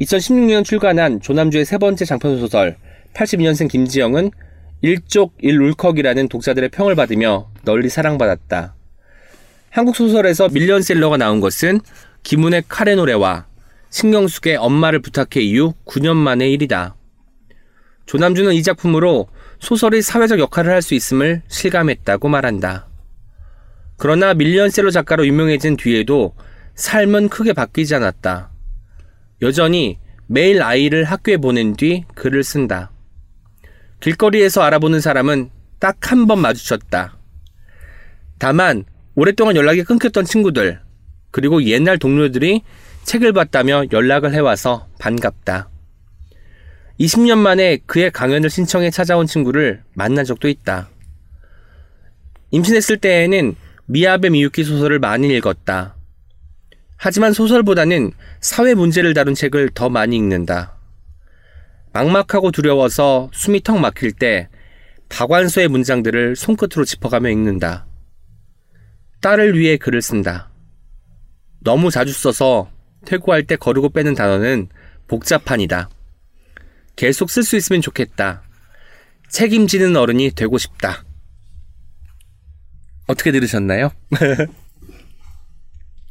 [0.00, 2.76] 2016년 출간한 조남주의 세 번째 장편 소설
[3.14, 4.32] 82년생 김지영은
[4.80, 8.74] 일족 일울컥이라는 독자들의 평을 받으며 널리 사랑받았다.
[9.70, 11.80] 한국 소설에서 밀리언셀러가 나온 것은
[12.22, 13.46] 김은의 카레 노래와
[13.90, 16.94] 신경숙의 엄마를 부탁해 이후 9년 만의 일이다.
[18.06, 19.28] 조남주는 이 작품으로
[19.60, 22.86] 소설의 사회적 역할을 할 수 있음을 실감했다고 말한다.
[23.96, 26.34] 그러나 밀리언셀러 작가로 유명해진 뒤에도
[26.76, 28.50] 삶은 크게 바뀌지 않았다.
[29.42, 32.92] 여전히 매일 아이를 학교에 보낸 뒤 글을 쓴다.
[34.00, 37.16] 길거리에서 알아보는 사람은 딱 한 번 마주쳤다.
[38.38, 38.84] 다만
[39.14, 40.80] 오랫동안 연락이 끊겼던 친구들
[41.30, 42.62] 그리고 옛날 동료들이
[43.04, 45.68] 책을 봤다며 연락을 해와서 반갑다.
[47.00, 50.88] 20년 만에 그의 강연을 신청해 찾아온 친구를 만난 적도 있다.
[52.50, 53.54] 임신했을 때에는
[53.86, 55.96] 미야베 미유키 소설을 많이 읽었다.
[56.96, 60.77] 하지만 소설보다는 사회 문제를 다룬 책을 더 많이 읽는다.
[62.04, 64.48] 막막하고 두려워서 숨이 턱 막힐 때
[65.08, 67.86] 박완서의 문장들을 손끝으로 짚어가며 읽는다.
[69.20, 70.50] 딸을 위해 글을 쓴다.
[71.60, 72.70] 너무 자주 써서
[73.04, 74.68] 퇴고할 때 거르고 빼는 단어는
[75.08, 75.88] 복잡한이다.
[76.94, 78.42] 계속 쓸 수 있으면 좋겠다.
[79.28, 81.04] 책임지는 어른이 되고 싶다.
[83.08, 83.90] 어떻게 들으셨나요?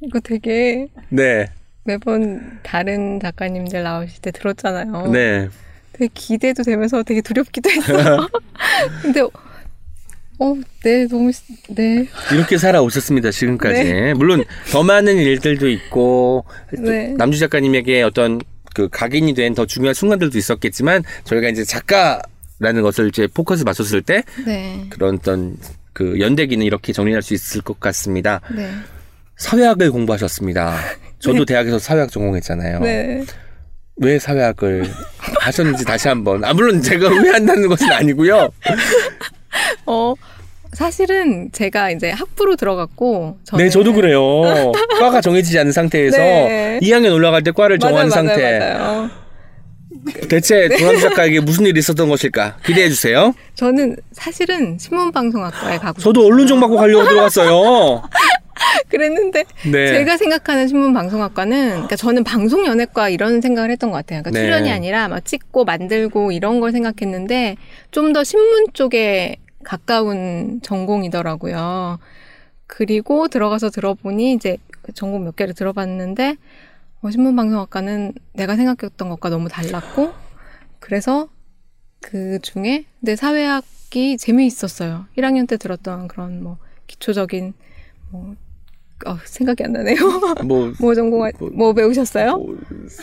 [0.02, 1.47] 이거 되게 네.
[1.86, 5.12] 매번 다른 작가님들 나오실 때 들었잖아요.
[5.12, 5.47] 네.
[5.97, 8.27] 되게 기대도 되면서 되게 두렵기도 했어.
[9.01, 9.21] 근데
[10.39, 11.31] 어, 네, 너무
[11.69, 12.07] 네.
[12.31, 13.83] 이렇게 살아오셨습니다, 지금까지.
[13.83, 14.13] 네.
[14.13, 17.07] 물론 더 많은 일들도 있고 또 네.
[17.17, 18.39] 남주 작가님에게 어떤
[18.75, 24.23] 그 각인이 된 더 중요한 순간들도 있었겠지만 저희가 이제 작가라는 것을 이제 포커스 맞췄을 때
[24.45, 24.86] 네.
[24.91, 25.57] 그런 어떤
[25.93, 28.39] 그 연대기는 이렇게 정리할 수 있을 것 같습니다.
[28.55, 28.69] 네.
[29.38, 30.77] 사회학을 공부하셨습니다.
[31.17, 32.79] 저도 대학에서 사회학 전공했잖아요.
[33.97, 34.07] 네.
[34.07, 34.86] 왜 사회학을
[35.41, 36.43] 하셨는지 다시 한번.
[36.43, 38.49] 아 물론 제가 왜 한다는 것은 아니고요.
[39.86, 40.13] 어,
[40.73, 44.21] 사실은 제가 이제 학부로 들어갔고 저는 네, 저도 그래요.
[44.99, 46.79] 과가 정해지지 않은 상태에서 네.
[46.81, 48.60] 2학년 올라갈 때 과를 정한 상태.
[48.60, 49.10] 맞아요.
[50.30, 52.58] 대체 도남 작가에게 무슨 일이 있었던 것일까?
[52.65, 53.34] 기대해 주세요.
[53.56, 58.04] 저는 사실은 신문방송학과에 가고 저도 언론정 받고 가려고 들어갔어요.
[58.89, 59.88] 그랬는데 네.
[59.88, 64.22] 제가 생각하는 신문 방송학과는 그러니까 저는 방송 연예과 이런 생각을 했던 것 같아요.
[64.24, 64.46] 그러니까 네.
[64.46, 67.58] 출연이 아니라 막 찍고 만들고 이런 걸 생각했는데
[67.91, 72.00] 좀 더 신문 쪽에 가까운 전공이더라고요.
[72.67, 74.58] 그리고 들어가서 들어보니 이제
[74.93, 76.36] 전공 몇 개를 들어봤는데
[77.01, 80.13] 어, 신문방송학과는 내가 생각했던 것과 너무 달랐고
[80.79, 81.27] 그래서
[82.01, 85.05] 그 중에 내 사회학이 재미있었어요.
[85.17, 86.57] 1학년 때 들었던 그런 뭐
[86.88, 87.53] 기초적인
[88.12, 88.36] 뭐
[89.05, 89.97] 어, 생각이 안 나네요.
[90.43, 92.43] 뭐, 뭐 전공할 뭐 배우셨어요?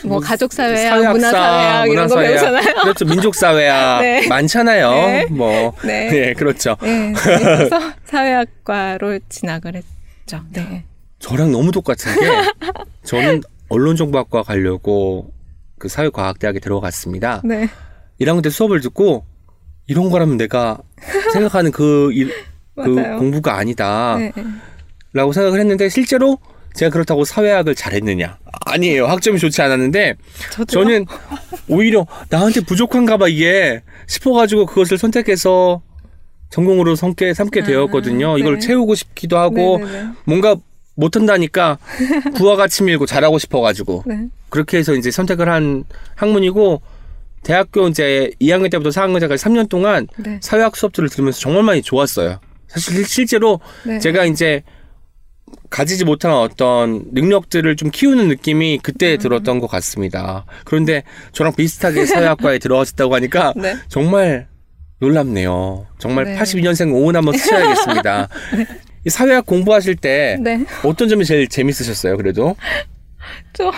[0.03, 2.17] 뭐 가족 사회학, 문화 사회학 이런 거.
[2.17, 2.73] 배우잖아요.
[2.81, 3.05] 그렇죠.
[3.05, 4.27] 민족 사회학 네.
[4.27, 4.89] 많잖아요.
[4.91, 5.25] 네.
[5.27, 5.73] 뭐.
[5.85, 6.09] 네.
[6.11, 6.75] 네, 그렇죠.
[6.81, 10.43] 네, 그래서 사회학과로 진학을 했죠.
[10.51, 10.83] 네.
[11.19, 12.27] 저랑 너무 똑같은 게
[13.03, 15.33] 저는 언론정보학과 가려고
[15.77, 17.41] 그 사회과학대학에 들어갔습니다.
[17.43, 17.67] 네.
[18.19, 19.25] 1학년 때 수업을 듣고
[19.87, 20.79] 이런 거라면 내가
[21.33, 22.31] 생각하는 그, 일,
[22.75, 22.95] 그.
[23.17, 24.17] 공부가 아니다.
[24.17, 24.31] 네.
[25.13, 26.37] 라고 생각을 했는데 실제로
[26.73, 28.37] 제가 그렇다고 사회학을 잘했느냐?
[28.65, 29.05] 아니에요.
[29.05, 30.15] 학점이 좋지 않았는데
[30.51, 31.05] 저도 저는
[31.69, 35.81] 오히려 나한테 부족한가 봐 이게 싶어가지고 그것을 선택해서
[36.49, 38.37] 전공으로 삼게, 삼게 아, 되었거든요.
[38.37, 38.59] 이걸 네.
[38.59, 40.09] 채우고 싶기도 하고 네네네.
[40.25, 40.55] 뭔가
[40.95, 41.77] 못한다니까
[42.35, 44.27] 부하가 치밀고 잘하고 싶어가지고 네.
[44.49, 45.83] 그렇게 해서 이제 선택을 한
[46.15, 46.81] 학문이고
[47.43, 50.39] 대학교 이제 2학년 때부터 4학년 때까지 3년 동안 네.
[50.41, 52.39] 사회학 수업들을 들으면서 정말 많이 좋았어요.
[52.67, 53.99] 사실 실제로 네.
[53.99, 54.63] 제가 이제
[55.69, 59.17] 가지지 못한 어떤 능력들을 좀 키우는 느낌이 그때 음.
[59.19, 60.45] 들었던 것 같습니다.
[60.63, 61.03] 그런데
[61.33, 63.75] 저랑 비슷하게 사회학과에 들어갔다고 하니까 네.
[63.89, 64.47] 정말
[64.99, 65.85] 놀랍네요.
[65.99, 66.37] 정말 네.
[66.39, 68.27] 82년생 오은 한번 쓰셔야겠습니다.
[68.53, 70.65] 이 사회학 공부하실 때 네.
[70.83, 72.17] 어떤 점이 제일 재밌으셨어요?
[72.17, 72.55] 그래도
[73.53, 73.71] 저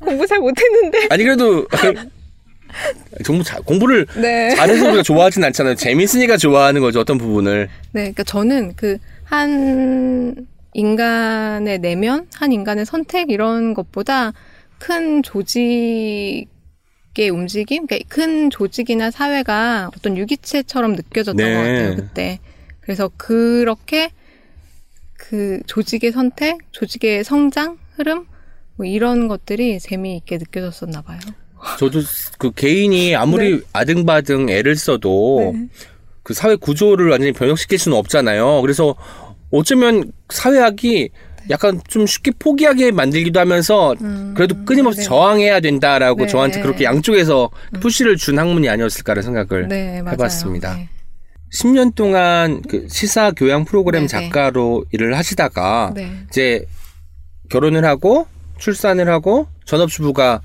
[0.00, 1.06] 공부 잘 못했는데.
[1.10, 1.66] 아니 그래도
[3.24, 4.50] 정말 자- 공부를 네.
[4.54, 5.74] 잘해서 우리가 좋아하진 않잖아요.
[5.76, 7.00] 재밌으니까 좋아하는 거죠.
[7.00, 7.68] 어떤 부분을.
[7.92, 8.98] 네, 그러니까 저는 그
[9.32, 14.34] 한 인간의 내면, 한 인간의 선택 이런 것보다
[14.78, 16.46] 큰 조직
[17.16, 21.54] 의 움직임, 그러니까 큰 조직이나 사회가 어떤 유기체처럼 느껴졌던 네.
[21.54, 22.38] 것 같아요 그때.
[22.80, 24.10] 그래서 그렇게
[25.32, 28.26] 그 조직의 선택, 조직의 성장, 흐름
[28.76, 31.18] 뭐 이런 것들이 재미있게 느껴졌었나 봐요.
[31.78, 32.00] 저도
[32.36, 35.68] 그 개인이 아무리 아등바등 애를 써도 네.
[36.22, 38.60] 그 사회 구조를 완전히 변형시킬 수는 없잖아요.
[38.60, 38.94] 그래서
[39.50, 41.08] 어쩌면 사회학이
[41.48, 45.04] 약간 좀 쉽게 포기하게 만들기도 하면서 음, 그래도 끊임없이 네.
[45.06, 46.26] 저항해야 된다라고 네.
[46.26, 47.48] 저한테 그렇게 양쪽에서
[47.80, 50.02] 푸시를 준 학문이 아니었을까라는 생각을 네.
[50.06, 50.74] 해봤습니다.
[50.74, 50.90] 네.
[51.52, 54.28] 10년 동안 그 시사 교양 프로그램 네네.
[54.28, 56.10] 작가로 일을 하시다가 네.
[56.28, 56.64] 이제
[57.50, 58.26] 결혼을 하고
[58.58, 60.40] 출산을 하고 전업주부가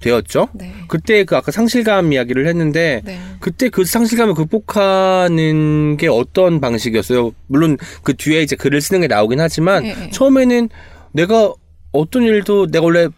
[0.00, 0.48] 되었죠.
[0.52, 0.72] 네.
[0.86, 3.18] 그때 그 아까 상실감 이야기를 했는데 네.
[3.40, 7.32] 그때 그 상실감을 극복하는 게 어떤 방식이었어요?
[7.48, 10.10] 물론 그 뒤에 이제 글을 쓰는 게 나오긴 하지만 네, 네.
[10.10, 10.68] 처음에는
[11.12, 11.52] 내가
[11.90, 13.08] 어떤 일도 내가 원래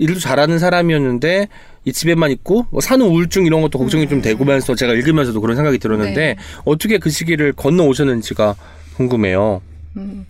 [0.00, 1.48] 일도 잘하는 사람이었는데
[1.84, 5.78] 이 집에만 있고 뭐 사는 우울증 이런 것도 걱정이 좀 되고면서 제가 읽으면서도 그런 생각이
[5.78, 6.36] 들었는데 음.
[6.36, 6.36] 네.
[6.64, 8.56] 어떻게 그 시기를 건너 오셨는지가
[8.96, 9.60] 궁금해요.
[9.98, 10.26] 음.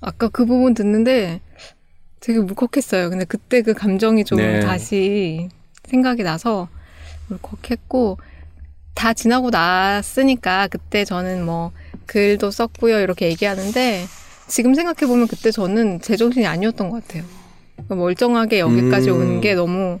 [0.00, 1.40] 아까 그 부분 듣는데
[2.20, 3.10] 되게 울컥했어요.
[3.10, 4.60] 근데 그때 그 감정이 좀 네.
[4.60, 5.48] 다시
[5.84, 6.68] 생각이 나서
[7.30, 8.18] 울컥했고
[8.94, 11.72] 다 지나고 났으니까 그때 저는 뭐
[12.06, 14.04] 글도 썼고요 이렇게 얘기하는데
[14.46, 17.24] 지금 생각해 보면 그때 저는 제정신이 아니었던 것 같아요.
[17.88, 19.16] 멀쩡하게 여기까지 음.
[19.16, 20.00] 오는 게 너무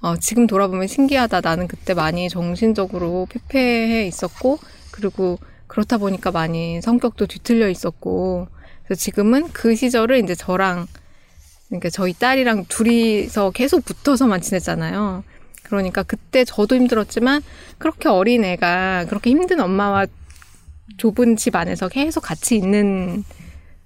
[0.00, 1.40] 어, 지금 돌아보면 신기하다.
[1.40, 4.58] 나는 그때 많이 정신적으로 피폐해 있었고
[4.90, 8.48] 그리고 그렇다 보니까 많이 성격도 뒤틀려 있었고
[8.84, 10.86] 그래서 지금은 그 시절을 이제 저랑
[11.68, 15.24] 그러니까 저희 딸이랑 둘이서 계속 붙어서만 지냈잖아요.
[15.62, 17.40] 그러니까 그때 저도 힘들었지만
[17.78, 20.06] 그렇게 어린 애가 그렇게 힘든 엄마와
[20.98, 23.24] 좁은 집 안에서 계속 같이 있는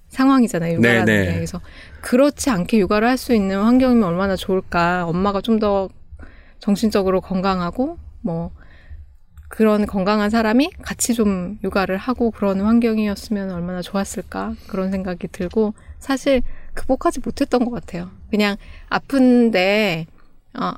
[0.09, 0.79] 상황이잖아요.
[0.79, 1.27] 육아라는 네네.
[1.27, 1.35] 게.
[1.35, 1.61] 그래서
[2.07, 5.07] 그렇지 않게 육아를 할 수 있는 환경이면 얼마나 좋을까.
[5.07, 5.89] 엄마가 좀 더
[6.61, 8.51] 정신적으로 건강하고 뭐
[9.49, 16.43] 그런 건강한 사람이 같이 좀 육아를 하고 그런 환경이었으면 얼마나 좋았을까 그런 생각이 들고 사실
[16.75, 18.11] 극복하지 못했던 것 같아요.
[18.31, 18.57] 그냥
[18.89, 20.07] 아픈데
[20.59, 20.73] 어,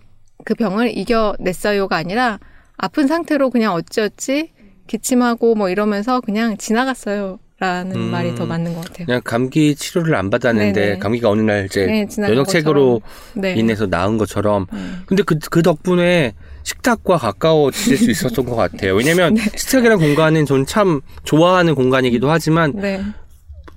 [0.45, 2.39] 그 병을 이겨냈어요가 아니라
[2.77, 4.53] 아픈 상태로 그냥 어찌어찌
[4.87, 7.39] 기침하고 뭐 이러면서 그냥 지나갔어요.
[7.61, 8.01] 라는 음.
[8.13, 9.07] 말이 더 맞는 것 같아요.
[9.07, 10.99] 그냥 감기 치료를 안 받았는데 네네.
[10.99, 13.43] 감기가 어느 날 이제 네, 면역체계로 것처럼.
[13.43, 13.55] 네.
[13.59, 15.03] 인해서 나은 것처럼 음.
[15.07, 18.95] 근데 그, 그 덕분에 식탁과 가까워질 수 있었던 것 같아요.
[18.95, 19.43] 왜냐면 네.
[19.57, 23.03] 식탁이라는 공간은 전참 좋아하는 공간이기도 하지만 네.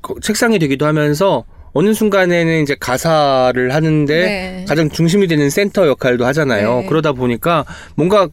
[0.04, 4.66] 거- 책상이 되기도 하면서 어느 순간에는 이제 가사를 하는데 네.
[4.68, 6.82] 가장 중심이 되는 센터 역할도 하잖아요.
[6.82, 6.86] 네.
[6.86, 7.66] 그러다 보니까
[7.96, 8.28] 뭔가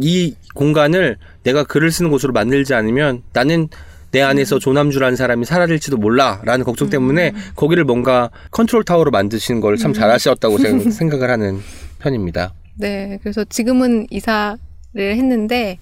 [0.00, 3.68] 이 공간을 내가 글을 쓰는 곳으로 만들지 않으면 나는
[4.12, 4.28] 내 음.
[4.28, 9.76] 안에서 조남주라는 사람이 사라질지도 몰라라는 걱정 때문에 거기를 뭔가 컨트롤 타워로 만드시는 걸 음.
[9.76, 11.60] 참 잘하셨다고 생- 생각을 하는
[11.98, 12.54] 편입니다.
[12.74, 14.58] 네, 그래서 지금은 이사를
[14.98, 15.78] 했는데,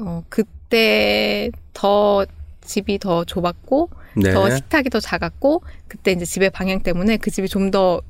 [0.00, 2.24] 어, 그때 더
[2.62, 4.30] 집이 더 좁았고, 네.
[4.32, 8.02] 더 식탁이 더 작았고, 그때 이제 집의 방향 때문에 그 집이 좀 더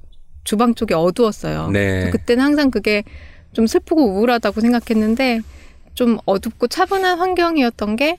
[0.44, 1.70] 주방 쪽이 어두웠어요.
[1.70, 2.10] 네.
[2.10, 3.04] 그때는 항상 그게
[3.52, 5.40] 좀 슬프고 우울하다고 생각했는데,
[5.94, 8.18] 좀 어둡고 차분한 환경이었던 게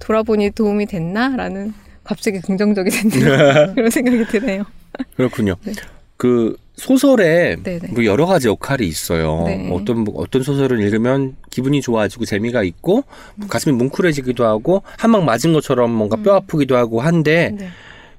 [0.00, 1.72] 돌아보니 도움이 됐나라는
[2.04, 3.72] 갑자기 긍정적이 됐네요.
[3.74, 4.64] 그런 생각이 드네요.
[5.16, 5.56] 그렇군요.
[5.64, 5.72] 네.
[6.16, 7.88] 그 소설에 네네.
[7.92, 9.44] 뭐 여러 가지 역할이 있어요.
[9.46, 9.68] 네.
[9.72, 13.04] 어떤 어떤 소설을 읽으면 기분이 좋아지고 재미가 있고
[13.48, 17.68] 가슴이 뭉클해지기도 하고 한 방 맞은 것처럼 뭔가 뼈 아프기도 하고 한데 네.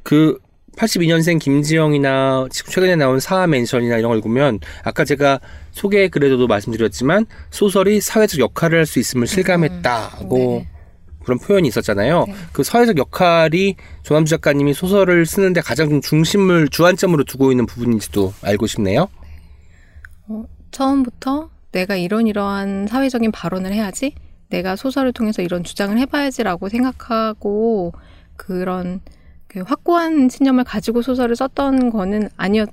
[0.04, 0.38] 그
[0.76, 5.40] 82년생 김지영이나 지금 최근에 나온 사하맨션이나 이런 걸 보면 아까 제가
[5.72, 10.77] 소개 글에도 말씀드렸지만 소설이 사회적 역할을 할 수 있음을 실감했다고 음.
[11.28, 12.24] 그런 표현이 있었잖아요.
[12.26, 12.34] 네.
[12.54, 18.66] 그 사회적 역할이 조남주 작가님이 소설을 쓰는데 가장 좀 중심을 주안점으로 두고 있는 부분인지도 알고
[18.66, 19.10] 싶네요.
[20.72, 24.16] 처음부터 내가 이런 이러한 사회적인 발언을 해야지,
[24.48, 27.92] 내가 소설을 통해서 이런 주장을 해봐야지라고 생각하고
[28.38, 29.02] 그런
[29.48, 32.70] 그 확고한 신념을 가지고 소설을 썼던 거는 아니었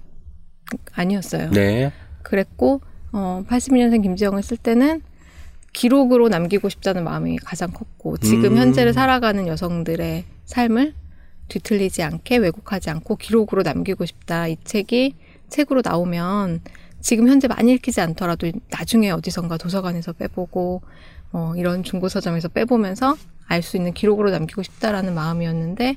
[0.93, 1.51] 아니었어요.
[1.51, 1.93] 네.
[2.23, 5.03] 그랬고 어 82년생 김지영을 쓸 때는
[5.75, 8.57] 기록으로 남기고 싶다는 마음이 가장 컸고 지금 음.
[8.57, 10.95] 현재를 살아가는 여성들의 삶을
[11.49, 14.49] 뒤틀리지 않게 왜곡하지 않고 기록으로 남기고 싶다.
[14.49, 15.17] 이 책이
[15.51, 16.63] 책으로 나오면
[17.01, 20.81] 지금 현재 많이 읽히지 않더라도 나중에 어디선가 도서관에서 빼보고
[21.33, 23.17] 어, 이런 중고 서점에서 빼보면서
[23.47, 25.97] 알 수 있는 기록으로 남기고 싶다라는 마음이었는데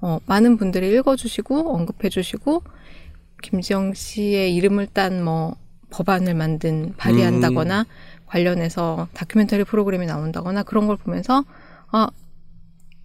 [0.00, 2.62] 어, 많은 분들이 읽어주시고 언급해주시고
[3.42, 5.56] 김지영 씨의 이름을 딴 뭐
[5.90, 7.86] 법안을 만든 발의한다거나
[8.26, 11.44] 관련해서 다큐멘터리 프로그램이 나온다거나 그런 걸 보면서
[11.90, 12.08] 아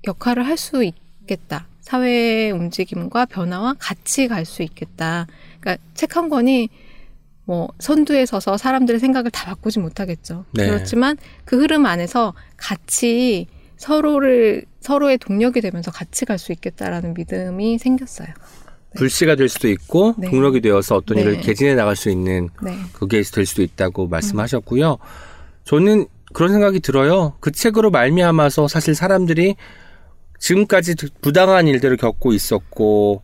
[0.07, 1.67] 역할을 할 수 있겠다.
[1.81, 5.27] 사회의 움직임과 변화와 같이 갈 수 있겠다.
[5.59, 6.69] 그러니까 책 한 권이
[7.45, 10.45] 뭐 선두에 서서 사람들의 생각을 다 바꾸지 못하겠죠.
[10.53, 10.67] 네.
[10.67, 13.47] 그렇지만 그 흐름 안에서 같이
[13.77, 18.27] 서로를 서로의 동력이 되면서 같이 갈 수 있겠다라는 믿음이 생겼어요.
[18.95, 20.29] 불씨가 될 수도 있고 네.
[20.29, 21.23] 동력이 되어서 어떤 네.
[21.23, 22.75] 일을 개진해 나갈 수 있는 네.
[22.93, 24.97] 그게 될 수도 있다고 말씀하셨고요.
[25.63, 27.33] 저는 그런 생각이 들어요.
[27.39, 29.55] 그 책으로 말미암아서 사실 사람들이
[30.39, 33.21] 지금까지 부당한 일들을 겪고 있었고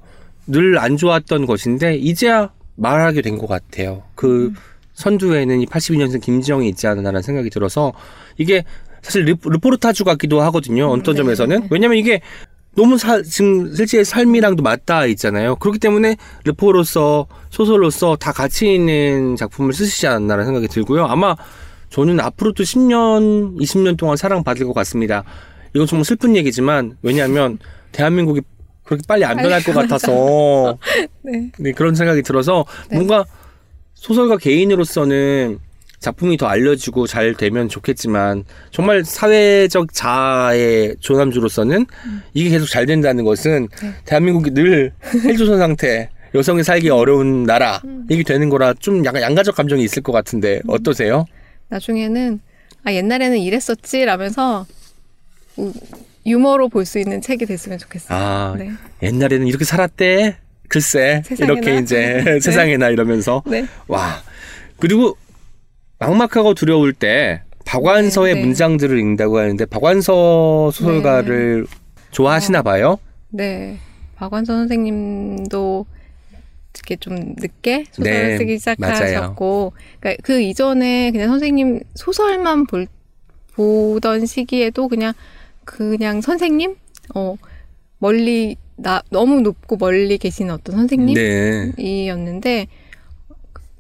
[0.48, 4.04] 늘 안 좋았던 것인데 이제야 말하게 된 것 같아요.
[4.16, 4.54] 그
[4.94, 7.92] 선두에는 이 82년생 김지영이 있지 않나라는 생각이 들어서
[8.38, 8.64] 이게
[9.02, 10.88] 사실 르, 르포르타주 같기도 하거든요.
[10.88, 11.22] 어떤 네.
[11.22, 12.22] 점에서는 왜냐면 이게
[12.78, 15.56] 너무 사, 지금 실제 삶이랑도 맞닿아 있잖아요.
[15.56, 21.06] 그렇기 때문에 르포로서 소설로서 다 가치 있는 작품을 쓰시지 않았나라는 생각이 들고요.
[21.06, 21.36] 아마
[21.90, 25.24] 저는 앞으로도 10년, 20년 동안 사랑받을 것 같습니다.
[25.74, 27.58] 이건 정말 슬픈 얘기지만 왜냐하면
[27.94, 28.42] 대한민국이
[28.84, 30.78] 그렇게 빨리 안 변할 것 같아서
[31.26, 31.50] 네.
[31.58, 32.98] 네, 그런 생각이 들어서 네.
[32.98, 33.26] 뭔가
[33.96, 35.58] 소설가 개인으로서는
[36.00, 41.86] 작품이 더 알려지고 잘 되면 좋겠지만 정말 사회적 자아의 조남주로서는
[42.34, 43.92] 이게 계속 잘 된다는 것은 네.
[44.06, 44.94] 대한민국이 늘
[45.26, 50.12] 헬조선 상태 여성이 살기 어려운 나라 이게 되는 거라 좀 약간 양가적 감정이 있을 것
[50.12, 51.26] 같은데 어떠세요?
[51.70, 52.40] 나중에는
[52.84, 54.66] 아 옛날에는 이랬었지 라면서
[55.56, 55.74] 우-
[56.26, 58.18] 유머로 볼 수 있는 책이 됐으면 좋겠어요.
[58.18, 58.70] 아 네.
[59.02, 60.38] 옛날에는 이렇게 살았대
[60.68, 61.54] 글쎄 세상에나.
[61.54, 62.40] 이렇게 이제 네.
[62.40, 63.66] 세상에나 이러면서 네.
[63.88, 64.22] 와
[64.80, 65.18] 그리고
[66.00, 68.46] 막막하고 두려울 때 박완서의 네, 네.
[68.46, 71.68] 문장들을 읽는다고 하는데 박완서 소설가를
[72.12, 72.64] 좋아하시나 어.
[72.64, 73.00] 봐요.
[73.30, 73.78] 네.
[74.16, 75.86] 박완서 선생님도
[76.76, 82.88] 이렇게 좀 늦게 소설을 네, 쓰기 시작하셨고, 그러니까 그 이전에 그냥 선생님 소설만 볼,
[83.54, 85.14] 보던 시기에도 그냥
[85.66, 86.76] 그냥 선생님,
[87.16, 87.36] 어
[87.98, 91.72] 멀리 나 너무 높고 멀리 계신 어떤 선생님 네.
[91.78, 92.68] 이었는데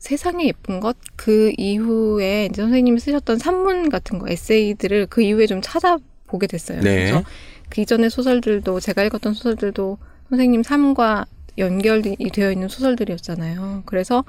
[0.07, 5.61] 세상에 예쁜 것 그 이후에 이제 선생님이 쓰셨던 산문 같은 거 에세이들을 그 이후에 좀
[5.61, 6.79] 찾아보게 됐어요.
[6.81, 6.95] 네.
[6.95, 7.23] 그래서
[7.69, 9.97] 그 이전의 소설들도 제가 읽었던 소설들도
[10.29, 11.25] 선생님 삶과
[11.57, 13.83] 연결이 되어 있는 소설들이었잖아요.
[13.85, 14.23] 그래서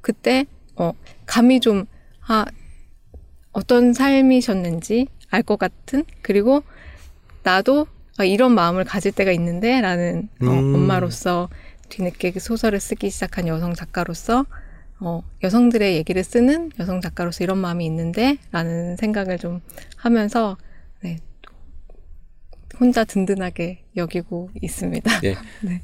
[0.00, 0.92] 그때 어
[1.26, 1.86] 감이 좀
[2.30, 2.44] 아
[3.52, 6.62] 어떤 삶이셨는지 알 것 같은 그리고
[7.42, 7.86] 나도
[8.18, 10.74] 아, 이런 마음을 가질 때가 있는데라는 어, 음.
[10.74, 11.48] 엄마로서
[11.88, 14.46] 뒤늦게 그 소설을 쓰기 시작한 여성 작가로서
[15.00, 19.60] 어, 여성들의 얘기를 쓰는 여성 작가로서 이런 마음이 있는데 라는 생각을 좀
[19.96, 20.56] 하면서
[21.02, 21.18] 네,
[22.78, 25.20] 혼자 든든하게 여기고 있습니다.
[25.20, 25.36] 네.
[25.62, 25.82] 네.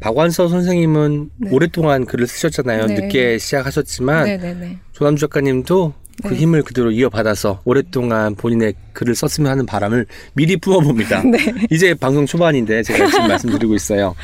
[0.00, 1.50] 박완서 선생님은 네.
[1.50, 2.86] 오랫동안 글을 쓰셨잖아요.
[2.86, 2.94] 네.
[2.94, 4.78] 늦게 시작하셨지만 네네네.
[4.92, 6.36] 조남주 작가님도 그 네.
[6.36, 11.22] 힘을 그대로 이어받아서 오랫동안 본인의 글을 썼으면 하는 바람을 미리 품어봅니다.
[11.30, 11.38] 네.
[11.70, 14.14] 이제 방송 초반인데 제가 지금 말씀드리고 있어요.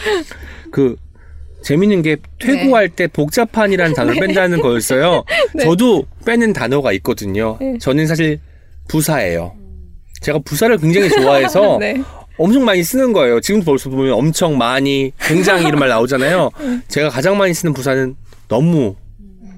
[0.71, 0.97] 그
[1.63, 5.25] 재밌는 게 퇴고할 때 복잡한이라는 단어를 뺀다는 거였어요.
[5.55, 5.65] 네.
[5.65, 7.59] 저도 빼는 단어가 있거든요.
[7.61, 7.77] 네.
[7.79, 8.41] 저는 사실
[8.89, 9.55] 부사예요.
[10.21, 12.03] 제가 부사를 굉장히 좋아해서 네.
[12.39, 13.41] 엄청 많이 쓰는 거예요.
[13.41, 16.51] 지금 벌써 보면 엄청 많이, 굉장히 이런 말 나오잖아요.
[16.89, 18.17] 제가 가장 많이 쓰는 부사는
[18.49, 18.97] 너무.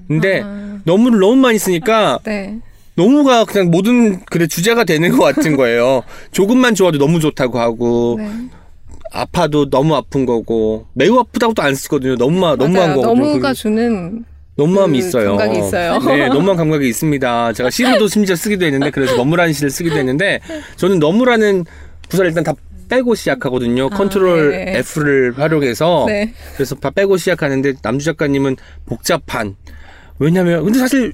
[0.07, 2.59] 근데 아, 너무를 너무 많이 쓰니까 네.
[2.95, 6.03] 너무가 그냥 모든 글의 주제가 되는 것 같은 거예요.
[6.31, 8.29] 조금만 좋아도 너무 좋다고 하고 네.
[9.13, 12.15] 아파도 너무 아픈 거고 매우 아프다고도 안 쓰거든요.
[12.15, 13.01] 너무만 너무한 맞아요.
[13.01, 15.37] 거고 너무가 그- 주는 너무함이 그 있어요.
[15.37, 15.99] 감각이 있어요.
[15.99, 17.53] 네, 너무한 감각이 있습니다.
[17.53, 20.39] 제가 시로도 심지어 쓰기도 했는데 그래서 너무라는 시를 쓰기도 했는데
[20.75, 21.65] 저는 너무라는
[22.09, 22.53] 부사를 일단 다
[22.89, 23.85] 빼고 시작하거든요.
[23.85, 24.77] 아, 컨트롤 네.
[24.79, 26.33] F를 활용해서 네.
[26.55, 29.55] 그래서 다 빼고 시작하는데 남주 작가님은 복잡한
[30.19, 31.13] 왜냐면 근데 사실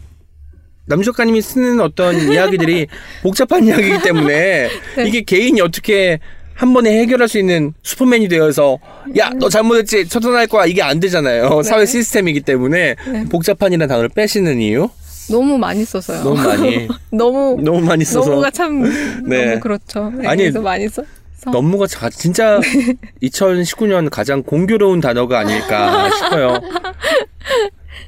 [0.87, 2.87] 남주 작가님이 쓰는 어떤 이야기들이
[3.21, 5.07] 복잡한 이야기이기 때문에 네.
[5.07, 6.19] 이게 개인이 어떻게
[6.59, 8.77] 한 번에 해결할 수 있는 슈퍼맨이 되어서
[9.17, 13.23] 야 너 잘못했지 처단할 거야 이게 안 되잖아요 사회 시스템이기 때문에 네.
[13.29, 14.89] 복잡한이라는 단어를 빼시는 이유
[15.29, 16.23] 너무 많이 썼어요.
[16.23, 18.81] 너무 많이 너무 너무 많이 써서 너무가 참
[19.25, 19.45] 네.
[19.45, 20.09] 너무 그렇죠.
[20.09, 21.03] 네, 아니, 많이 써,
[21.51, 22.59] 너무가 자- 진짜
[23.23, 26.59] 2019년 가장 공교로운 단어가 아닐까 싶어요.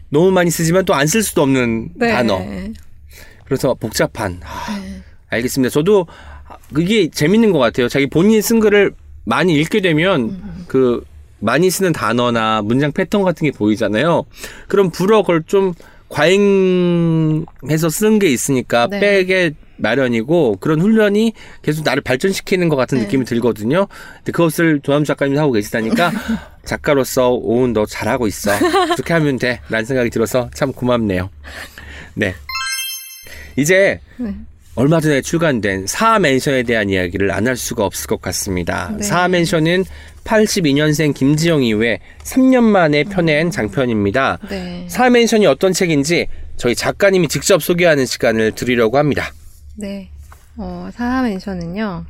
[0.09, 2.11] 너무 많이 쓰지만 또 안 쓸 수도 없는 네.
[2.11, 2.41] 단어.
[3.45, 4.41] 그래서 복잡한.
[4.43, 5.01] 아, 네.
[5.29, 5.69] 알겠습니다.
[5.71, 6.07] 저도
[6.73, 7.87] 그게 재밌는 것 같아요.
[7.87, 8.93] 자기 본인이 쓴 글을
[9.23, 10.65] 많이 읽게 되면 음.
[10.67, 11.03] 그
[11.39, 14.25] 많이 쓰는 단어나 문장 패턴 같은 게 보이잖아요.
[14.67, 15.73] 그럼 불어 그걸 좀
[16.09, 18.99] 과잉해서 쓴게 있으니까 네.
[18.99, 21.33] 빼게 마련이고 그런 훈련이
[21.63, 23.05] 계속 나를 발전시키는 것 같은 네.
[23.05, 23.87] 느낌이 들거든요.
[24.17, 26.11] 근데 그것을 조남 작가님이 하고 계시다니까
[26.63, 28.51] 작가로서 오은 너 잘하고 있어.
[28.93, 29.61] 그렇게 하면 돼.
[29.69, 31.29] 라는 생각이 들어서 참 고맙네요.
[32.13, 32.35] 네.
[33.57, 34.35] 이제 네.
[34.75, 38.93] 얼마 전에 출간된 사멘션에 대한 이야기를 안 할 수가 없을 것 같습니다.
[38.97, 39.03] 네.
[39.03, 39.83] 사멘션은
[40.23, 44.37] 82년생 김지영 이후에 3년 만에 펴낸 장편입니다.
[44.49, 44.85] 네.
[44.89, 49.33] 사멘션이 어떤 책인지 저희 작가님이 직접 소개하는 시간을 드리려고 합니다.
[49.75, 50.09] 네.
[50.57, 52.05] 어, 사하멘션은요,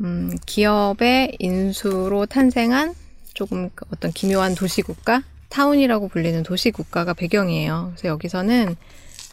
[0.00, 2.94] 음, 기업의 인수로 탄생한
[3.34, 7.92] 조금 그 어떤 기묘한 도시국가, 타운이라고 불리는 도시국가가 배경이에요.
[7.94, 8.74] 그래서 여기서는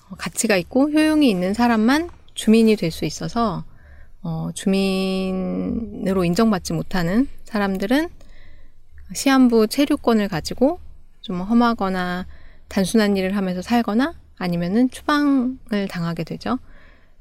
[0.10, 3.64] 어, 가치가 있고 효용이 있는 사람만 주민이 될 수 있어서,
[4.24, 8.10] 어, 주민으로 인정받지 못하는 사람들은
[9.14, 10.80] 시한부 체류권을 가지고
[11.22, 12.26] 좀 험하거나
[12.68, 16.60] 단순한 일을 하면서 살거나 아니면은 추방을 당하게 되죠.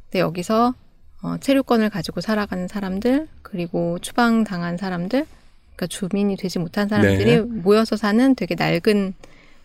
[0.05, 0.75] 근데 여기서
[1.23, 5.27] 어, 체류권을 가지고 살아가는 사람들 그리고 추방 당한 사람들
[5.77, 7.41] 그러니까 주민이 되지 못한 사람들이 네.
[7.41, 9.15] 모여서 사는 되게 낡은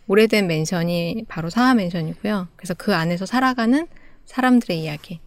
[0.08, 2.48] 오래된 맨션이 바로 사하 맨션이고요.
[2.56, 3.86] 그래서 그 안에서 살아가는
[4.26, 5.20] 사람들의 이야기.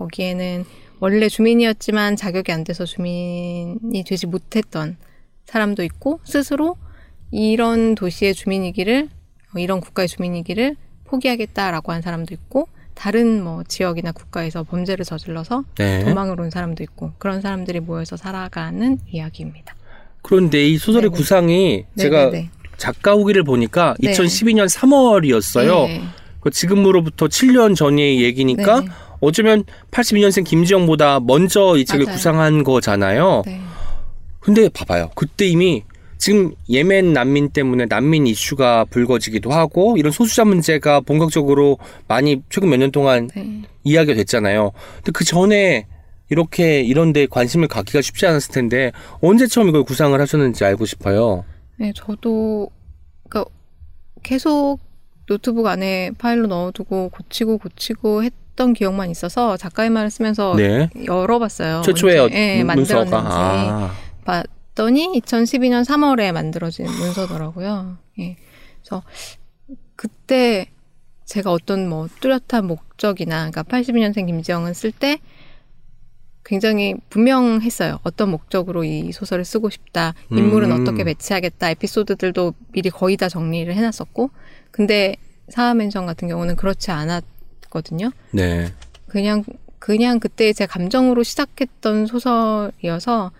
[0.00, 0.64] 예, 거기에는
[1.00, 4.96] 원래 주민이었지만 자격이 안 돼서 주민이 되지 못했던
[5.46, 6.76] 사람도 있고 스스로
[7.30, 9.08] 이런 도시의 주민이기를
[9.54, 16.04] 어, 이런 국가의 주민이기를 포기하겠다라고 한 사람도 있고 다른 뭐 지역이나 국가에서 범죄를 저질러서 네.
[16.04, 19.74] 도망을 온 사람도 있고 그런 사람들이 모여서 살아가는 이야기입니다.
[20.22, 21.16] 그런데 이 소설의 네네.
[21.16, 22.50] 구상이 제가 네네네.
[22.76, 24.12] 작가 후기를 보니까 네.
[24.12, 25.86] 2012년 3월이었어요.
[25.86, 26.02] 네.
[26.40, 28.88] 그 지금으로부터 7년 전의 얘기니까 네.
[29.20, 32.16] 어쩌면 82년생 김지영보다 먼저 이 책을 맞아요.
[32.16, 33.42] 구상한 거잖아요.
[33.46, 33.60] 네.
[34.40, 35.10] 근데 봐봐요.
[35.14, 35.82] 그때 이미
[36.16, 42.76] 지금 예멘 난민 때문에 난민 이슈가 불거지기도 하고 이런 소수자 문제가 본격적으로 많이 최근 몇
[42.78, 43.62] 년 동안 네.
[43.84, 44.72] 이야기가 됐잖아요.
[44.96, 45.86] 근데 그 전에
[46.28, 51.44] 이렇게 이런 데 관심을 갖기가 쉽지 않았을 텐데 언제 처음 이걸 구상을 하셨는지 알고 싶어요.
[51.76, 52.70] 네, 저도
[53.28, 53.50] 그러니까
[54.22, 54.78] 계속
[55.26, 60.90] 노트북 안에 파일로 넣어두고 고치고 고치고 했 던 기억만 있어서 작가의 말을 쓰면서 네.
[61.06, 61.80] 열어봤어요.
[61.80, 63.90] 최초의 언제, 예, 문- 만들었는지 아.
[64.26, 67.96] 봤더니 2012년 3월에 만들어진 문서더라고요.
[68.18, 68.36] 예.
[68.82, 69.02] 그래서
[69.96, 70.66] 그때
[71.24, 75.20] 제가 어떤 뭐 뚜렷한 목적이나 그러니까 82년생 김지영은 쓸 때
[76.44, 78.00] 굉장히 분명했어요.
[78.02, 80.12] 어떤 목적으로 이 소설을 쓰고 싶다.
[80.30, 80.82] 인물은 음.
[80.82, 81.70] 어떻게 배치하겠다.
[81.70, 84.30] 에피소드들도 미리 거의 다 정리를 해놨었고.
[84.70, 85.16] 근데
[85.48, 87.24] 사하멘션 같은 경우는 그렇지 않았
[87.70, 88.10] 거든요.
[88.32, 88.72] 네.
[89.06, 89.44] 그냥
[89.78, 93.32] 그냥 그때 제 감정으로 시작했던 소설이어서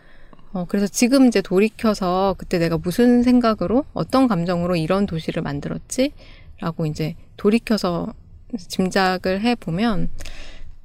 [0.53, 7.15] 어 그래서 지금 이제 돌이켜서 그때 내가 무슨 생각으로 어떤 감정으로 이런 도시를 만들었지라고 이제
[7.37, 8.13] 돌이켜서
[8.57, 10.09] 짐작을 해 보면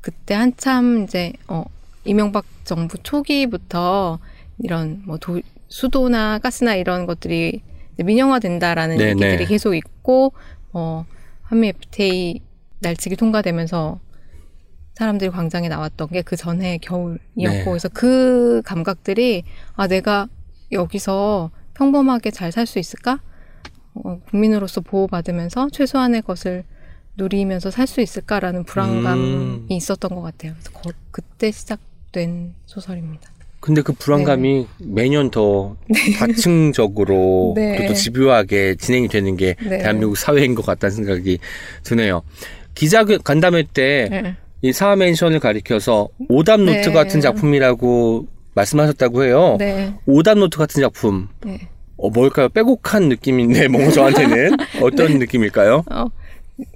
[0.01, 1.65] 그때 한참 이제 어
[2.03, 4.19] 이명박 정부 초기부터
[4.59, 7.61] 이런 뭐 도, 수도나 가스나 이런 것들이
[7.97, 9.45] 민영화된다라는 네, 얘기들이 네.
[9.45, 10.33] 계속 있고
[10.73, 11.05] 어
[11.43, 12.41] 한미 FTA
[12.85, 13.99] 날치기 통과되면서
[14.95, 17.63] 사람들이 광장에 나왔던 게 그 전해 겨울이었고 네.
[17.65, 19.43] 그래서 그 감각들이
[19.75, 20.27] 아 내가
[20.71, 23.19] 여기서 평범하게 잘 살 수 있을까?
[23.95, 26.63] 어, 국민으로서 보호받으면서 최소한의 것을
[27.17, 29.65] 누리면서 살 수 있을까라는 불안감이 음.
[29.69, 30.53] 있었던 것 같아요.
[30.53, 33.29] 그래서 거- 그때 시작된 소설입니다.
[33.61, 35.75] 근데 그 불안감이 매년 더
[36.19, 37.87] 다층적으로 네.
[37.87, 39.79] 또 집요하게 진행이 되는 게 네.
[39.79, 41.39] 대한민국 사회인 것 같다는 생각이
[41.83, 42.21] 드네요.
[42.75, 44.35] 기자 그 간담회 때 네.
[44.61, 46.93] 이 사하맨션을 가리켜서 오답 노트 네.
[46.93, 49.55] 같은 작품이라고 말씀하셨다고 해요.
[49.59, 49.93] 네.
[50.05, 51.29] 오답 노트 같은 작품.
[51.43, 51.59] 네.
[51.97, 52.49] 어, 뭘까요?
[52.49, 54.57] 빼곡한 느낌인데, 뭔가 저한테는.
[54.81, 55.17] 어떤 네.
[55.19, 55.83] 느낌일까요?
[55.91, 56.05] 어,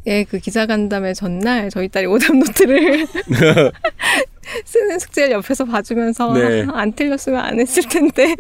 [0.07, 3.07] 예, 그 기자간담회 전날 저희 딸이 오답 노트를
[4.65, 6.65] 쓰는 숙제를 옆에서 봐주면서 네.
[6.69, 8.35] 아, 안 틀렸으면 안 했을 텐데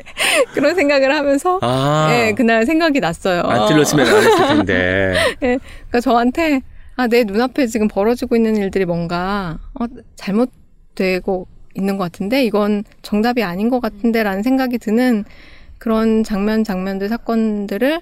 [0.53, 3.41] 그런 생각을 하면서 아, 예, 그날 생각이 났어요.
[3.41, 5.13] 안 틀렸으면 안 했을 텐데.
[5.43, 6.61] 예, 그러니까 저한테
[6.99, 9.85] 아, 내 눈앞에 지금 벌어지고 있는 일들이 뭔가 어,
[10.17, 15.23] 잘못되고 있는 것 같은데 이건 정답이 아닌 것 같은데라는 생각이 드는
[15.77, 18.01] 그런 장면 장면들 사건들을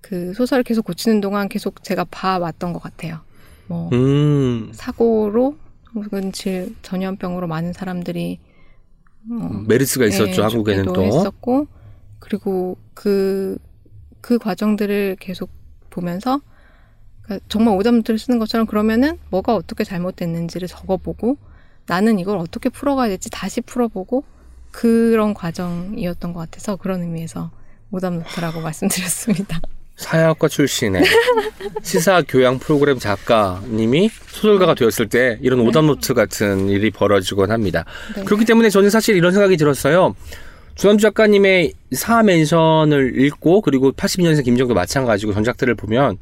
[0.00, 3.18] 그 소설을 계속 고치는 동안 계속 제가 봐왔던 것 같아요.
[3.66, 5.56] 뭐 음, 사고로
[5.96, 8.38] 혹은 질 전염병으로 많은 사람들이
[9.28, 11.02] 어, 메르스가 있었죠 예, 한국에는 또.
[11.02, 11.66] 했었고
[12.20, 15.50] 그리고 그그 과정들을 계속
[15.90, 16.40] 보면서
[17.48, 21.36] 정말 오답노트를 쓰는 것처럼 그러면은 뭐가 어떻게 잘못됐는지를 적어보고
[21.86, 24.24] 나는 이걸 어떻게 풀어가야 될지 다시 풀어보고
[24.70, 27.50] 그런 과정이었던 것 같아서 그런 의미에서
[27.90, 29.60] 오답 노트라고 말씀드렸습니다.
[29.96, 31.04] 사회학과 출신의
[31.82, 37.84] 시사 교양 프로그램 작가님이 소설가가 되었을 때 이런 오답 노트 같은 일이 벌어지곤 합니다.
[38.16, 38.24] 네.
[38.24, 40.14] 그렇기 때문에 저는 사실 이런 생각이 들었어요.
[40.76, 46.16] 조남주 작가님의 사하맨션을 읽고 그리고 82년생 김지영도 마찬가지고 전작들을 보면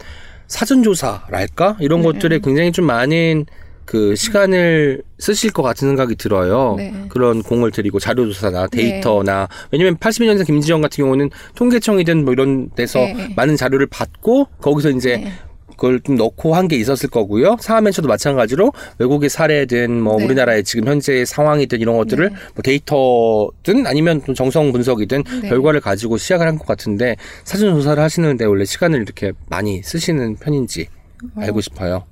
[0.49, 2.07] 사전조사랄까 이런 네.
[2.07, 3.47] 것들에 굉장히 좀 많은
[3.85, 6.75] 그 시간을 쓰실 것 같은 생각이 들어요.
[6.77, 6.93] 네.
[7.09, 13.33] 그런 공을 들이고 자료조사나 데이터나 왜냐면 82년생 김지영 같은 경우는 통계청이든 뭐 이런 데서 네.
[13.35, 15.33] 많은 자료를 받고 거기서 이제 네.
[15.79, 17.57] 그걸 좀 넣고 한 게 있었을 거고요.
[17.61, 20.25] 사하멘처도 마찬가지로 외국의 사례든 뭐 네.
[20.27, 22.35] 우리나라의 지금 현재 상황이든 이런 것들을 네.
[22.55, 25.49] 뭐 데이터든 아니면 좀 정성 분석이든 네.
[25.49, 30.89] 결과를 가지고 시작을 한 것 같은데 사전 조사를 하시는데 원래 시간을 이렇게 많이 쓰시는 편인지
[31.37, 32.05] 알고 싶어요.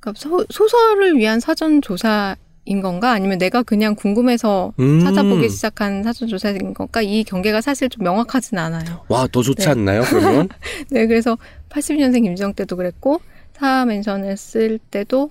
[0.00, 2.34] 그러니까 소, 소설을 위한 사전 조사
[2.64, 5.00] 인 건가 아니면 내가 그냥 궁금해서 음.
[5.00, 9.00] 찾아보기 시작한 사전 조사인 건가 이 경계가 사실 좀 명확하진 않아요.
[9.08, 9.70] 와, 더 좋지 네.
[9.72, 10.02] 않나요?
[10.08, 10.48] 그러면
[10.88, 11.36] 네, 그래서
[11.72, 13.20] 82년생 김지영 때도 그랬고
[13.54, 15.30] 사하멘션을 쓸 때도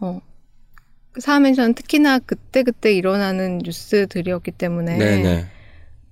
[0.00, 0.20] 어
[1.18, 5.46] 사하멘션 특히나 그때 그때 일어나는 뉴스들이었기 때문에 네네.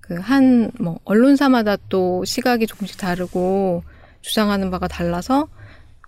[0.01, 3.83] 그한뭐 언론사마다 또 시각이 조금씩 다르고
[4.21, 5.49] 주장하는 바가 달라서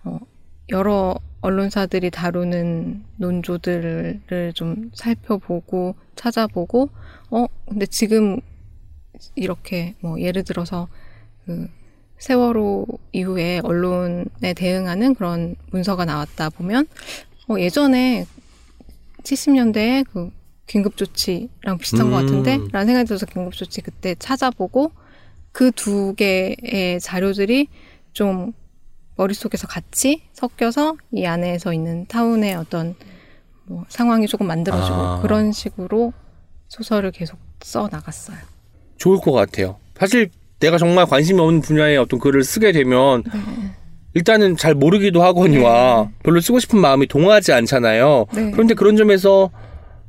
[0.03, 0.19] 어
[0.69, 6.89] 여러 언론사들이 다루는 논조들을 좀 살펴보고 찾아보고
[7.29, 8.39] 어 근데 지금
[9.35, 10.87] 이렇게 뭐 예를 들어서
[11.45, 11.67] 그
[12.17, 16.87] 세월호 이후에 언론에 대응하는 그런 문서가 나왔다 보면
[17.49, 18.25] 어 예전에
[19.23, 20.31] 70년대에 그
[20.67, 22.25] 긴급조치랑 비슷한 것 음.
[22.25, 22.57] 같은데?
[22.71, 24.91] 라는 생각이 들어서 긴급조치 그때 찾아보고
[25.51, 27.67] 그 두 개의 자료들이
[28.11, 28.51] 좀
[29.15, 32.95] 머릿속에서 같이 섞여서 이 안에서 있는 타운의 어떤
[33.63, 35.21] 뭐 상황이 조금 만들어지고 아.
[35.21, 36.11] 그런 식으로
[36.67, 38.37] 소설을 계속 써 나갔어요.
[38.97, 39.79] 좋을 것 같아요.
[39.97, 40.29] 사실
[40.59, 43.39] 내가 정말 관심이 없는 분야의 어떤 글을 쓰게 되면 네.
[44.13, 48.27] 일단은 잘 모르기도 하거니와 별로 쓰고 싶은 마음이 동하지 않잖아요.
[48.33, 48.51] 네.
[48.51, 49.51] 그런데 그런 점에서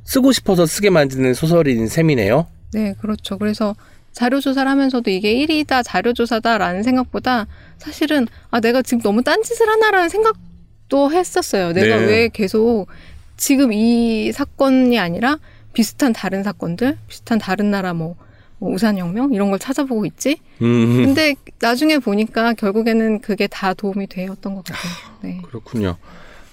[0.05, 2.47] 쓰고 싶어서 쓰게 만드는 소설인 셈이네요.
[2.73, 3.37] 네, 그렇죠.
[3.37, 3.75] 그래서
[4.13, 7.45] 자료 조사를 하면서도 이게 1위다, 자료 조사다라는 생각보다
[7.77, 11.73] 사실은 아, 내가 지금 너무 딴짓을 하나라는 생각도 했었어요.
[11.73, 12.05] 내가 네.
[12.05, 12.87] 왜 계속
[13.35, 15.37] 지금 이 사건이 아니라
[15.73, 18.15] 비슷한 다른 사건들, 비슷한 다른 나라 뭐,
[18.59, 20.37] 뭐 우산혁명 이런 걸 찾아보고 있지?
[20.61, 24.91] 음, 근데 나중에 보니까 결국에는 그게 다 도움이 되었던 것 같아요.
[25.21, 25.41] 네.
[25.47, 25.97] 그렇군요.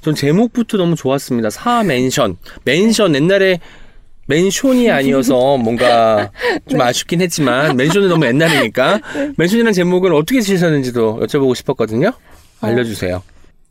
[0.01, 1.49] 전 제목부터 너무 좋았습니다.
[1.49, 2.37] 사멘션.
[2.65, 3.59] 맨션 옛날에
[4.27, 6.31] 맨션이 아니어서 뭔가
[6.69, 6.85] 좀 네.
[6.85, 9.01] 아쉽긴 했지만 맨션은 너무 옛날이니까
[9.37, 12.09] 맨션이라는 제목을 어떻게 지으셨는지도 여쭤보고 싶었거든요.
[12.09, 12.67] 어.
[12.67, 13.23] 알려주세요.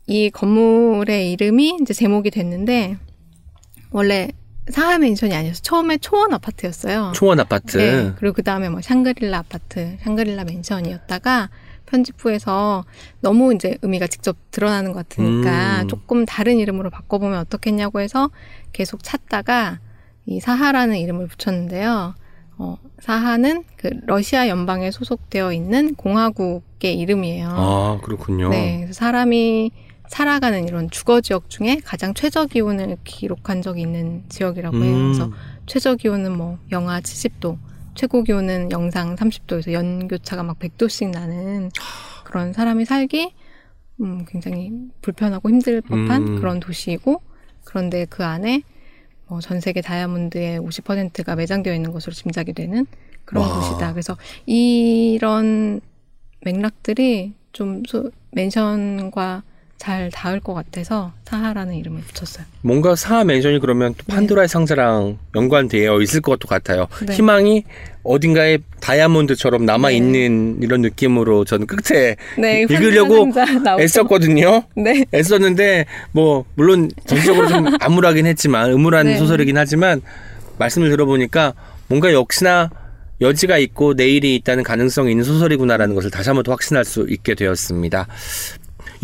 [0.06, 2.96] 이 건물의 이름이 이제 제목이 됐는데
[3.90, 4.28] 원래
[4.68, 7.12] 사하 맨션이 아니어서 처음에 초원 아파트였어요.
[7.14, 7.76] 초원 아파트.
[7.76, 8.12] 네.
[8.16, 11.50] 그리고 그 다음에 뭐 샹그릴라 아파트, 샹그릴라 맨션이었다가
[11.86, 12.84] 편집부에서
[13.20, 15.88] 너무 이제 의미가 직접 드러나는 것 같으니까 음.
[15.88, 18.30] 조금 다른 이름으로 바꿔보면 어떻겠냐고 해서
[18.72, 19.80] 계속 찾다가
[20.26, 22.14] 이 사하라는 이름을 붙였는데요.
[22.56, 27.48] 어, 사하는 그 러시아 연방에 소속되어 있는 공화국의 이름이에요.
[27.50, 28.48] 아 그렇군요.
[28.48, 29.72] 네, 사람이
[30.14, 34.94] 살아가는 이런 주거 지역 중에 가장 최저 기온을 기록한 적이 있는 지역이라고 해요.
[34.94, 35.12] 음.
[35.12, 35.32] 그래서
[35.66, 37.58] 최저 기온은 뭐 영하 70도,
[37.96, 41.68] 최고 기온은 영상 30도에서 연교차가 막 100도씩 나는
[42.22, 43.34] 그런 사람이 살기
[44.02, 44.70] 음, 굉장히
[45.02, 46.36] 불편하고 힘들 법한 음.
[46.36, 47.20] 그런 도시이고
[47.64, 48.62] 그런데 그 안에
[49.26, 52.86] 뭐 전 세계 다이아몬드의 50%가 매장되어 있는 것으로 짐작이 되는
[53.24, 53.58] 그런 와.
[53.58, 53.92] 곳이다.
[53.92, 55.80] 그래서 이런
[56.42, 59.42] 맥락들이 좀 소, 맨션과
[59.78, 62.46] 잘 닿을 것 같아서 사하라는 이름을 붙였어요.
[62.62, 64.14] 뭔가 사하 맨션이 그러면 또 네.
[64.14, 66.86] 판도라의 상자랑 연관되어 있을 것도 같아요.
[67.06, 67.14] 네.
[67.14, 67.64] 희망이
[68.02, 73.28] 어딘가에 다이아몬드처럼 남아 있는 이런 느낌으로 저는 끝에 네, 읽으려고.
[73.78, 74.62] 애썼거든요.
[74.76, 79.16] 네, 애썼는데 뭐 물론 전적으로 좀 암울하긴 했지만 음울한 네.
[79.18, 80.00] 소설이긴 하지만
[80.58, 81.54] 말씀을 들어보니까
[81.88, 82.70] 뭔가 역시나
[83.20, 88.06] 여지가 있고 내일이 있다는 가능성이 있는 소설이구나라는 것을 다시 한번 더 확신할 수 있게 되었습니다.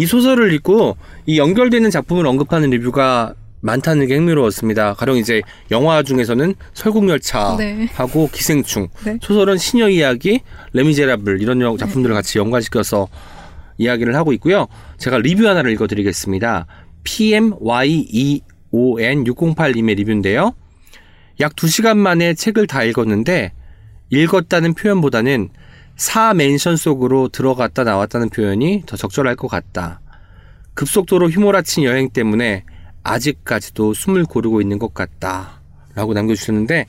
[0.01, 0.97] 이 소설을 읽고
[1.27, 4.95] 이 연결되는 작품을 언급하는 리뷰가 많다는 게 흥미로웠습니다.
[4.95, 7.87] 가령 이제 영화 중에서는 설국열차하고 네.
[8.33, 9.19] 기생충, 네.
[9.21, 10.41] 소설은 시녀 이야기,
[10.73, 13.09] 레미제라블 이런 영- 작품들을 같이 연관시켜서
[13.77, 14.69] 이야기를 하고 있고요.
[14.97, 16.65] 제가 리뷰 하나를 읽어드리겠습니다.
[17.05, 20.55] PMYEON608님의 리뷰인데요.
[21.41, 23.53] 약 2시간 만에 책을 다 읽었는데
[24.11, 25.49] 읽었다는 표현보다는
[26.01, 30.01] 사하맨션 속으로 들어갔다 나왔다는 표현이 더 적절할 것 같다.
[30.73, 32.65] 급속도로 휘몰아친 여행 때문에
[33.03, 35.61] 아직까지도 숨을 고르고 있는 것 같다.
[35.95, 36.87] 라고 남겨주셨는데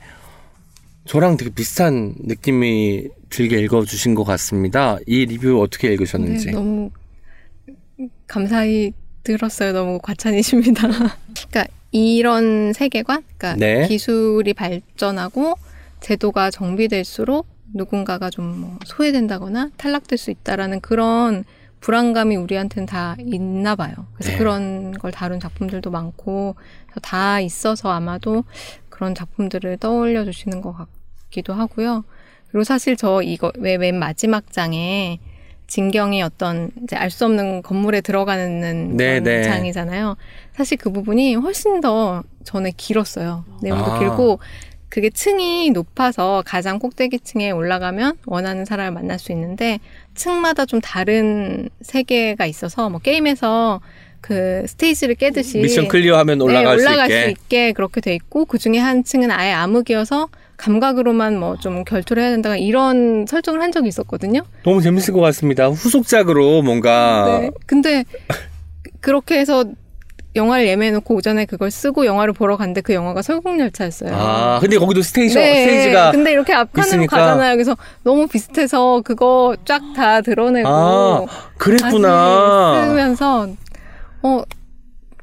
[1.04, 4.96] 저랑 되게 비슷한 느낌이 들게 읽어주신 것 같습니다.
[5.06, 6.46] 이 리뷰 어떻게 읽으셨는지.
[6.46, 6.90] 네, 너무
[8.26, 8.94] 감사히
[9.24, 9.74] 들었어요.
[9.74, 10.88] 너무 과찬이십니다.
[11.50, 13.88] 그러니까 이런 세계관, 그러니까 네.
[13.88, 15.58] 기술이 발전하고
[16.00, 21.44] 제도가 정비될수록 누군가가 좀 뭐 소외된다거나 탈락될 수 있다라는 그런
[21.80, 23.94] 불안감이 우리한테는 다 있나 봐요.
[24.14, 24.38] 그래서 네.
[24.38, 26.54] 그런 걸 다룬 작품들도 많고
[27.02, 28.44] 다 있어서 아마도
[28.88, 30.72] 그런 작품들을 떠올려 주시는 것
[31.28, 32.04] 같기도 하고요.
[32.50, 35.18] 그리고 사실 저 이거 왜 맨 마지막 장에
[35.66, 39.42] 진경이 어떤 이제 알 수 없는 건물에 들어가는 네, 네.
[39.42, 40.16] 장이잖아요.
[40.54, 43.44] 사실 그 부분이 훨씬 더 전에 길었어요.
[43.62, 43.98] 내용도 아.
[43.98, 44.38] 길고
[44.92, 49.80] 그게 층이 높아서 가장 꼭대기 층에 올라가면 원하는 사람을 만날 수 있는데
[50.14, 53.80] 층마다 좀 다른 세계가 있어서 뭐 게임에서
[54.20, 57.72] 그 스테이지를 깨듯이 미션 클리어하면 올라갈, 네, 올라갈 수 있게.
[57.72, 60.28] 그렇게 돼 있고 그 중에 한 층은 아예 암흑이어서
[60.58, 64.42] 감각으로만 뭐 좀 결투를 해야 된다 이런 설정을 한 적이 있었거든요.
[64.62, 65.68] 너무 재밌을 것 같습니다.
[65.68, 67.50] 후속작으로 뭔가 네.
[67.64, 68.04] 근데
[69.00, 69.64] 그렇게 해서
[70.34, 74.14] 영화를 예매해놓고 오전에 그걸 쓰고 영화를 보러 갔는데 그 영화가 설국열차였어요.
[74.14, 77.16] 아 근데 거기도 스테이션 네, 스테이지가 근데 이렇게 앞칸으로 있으니까.
[77.18, 77.54] 가잖아요.
[77.56, 81.24] 그래서 너무 비슷해서 그거 쫙 다 들어내고 아
[81.58, 82.86] 그랬구나.
[82.88, 83.48] 쓰면서
[84.22, 84.42] 어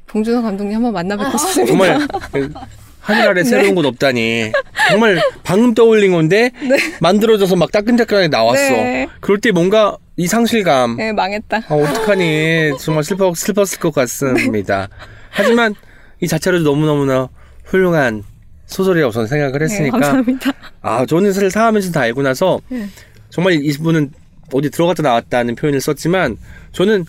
[0.06, 1.72] 봉준호 감독님 한번 만나 뵙고 싶습니다.
[1.72, 2.08] 정말
[3.00, 4.52] 하늘 아래 새로운 곳 없다니.
[4.88, 6.50] 정말 방금 떠올린 건데
[7.00, 8.60] 만들어져서 막 따끈따끈하게 나왔어.
[8.62, 9.08] 네.
[9.20, 10.96] 그럴 때 뭔가 이 상실감.
[10.96, 11.62] 네, 망했다.
[11.68, 12.72] 아, 어떡하니.
[12.78, 14.88] 정말 슬퍼, 슬펐을 것 같습니다.
[15.30, 15.74] 하지만
[16.20, 17.28] 이 자체로도 너무너무나
[17.64, 18.22] 훌륭한
[18.66, 19.98] 소설이라고 저는 생각을 네, 했으니까.
[19.98, 20.52] 감사합니다.
[20.82, 22.86] 아, 저는 사실 사하면서 다 알고 나서 네.
[23.30, 24.12] 정말 이분은
[24.52, 26.36] 어디 들어갔다 나왔다는 표현을 썼지만
[26.72, 27.04] 저는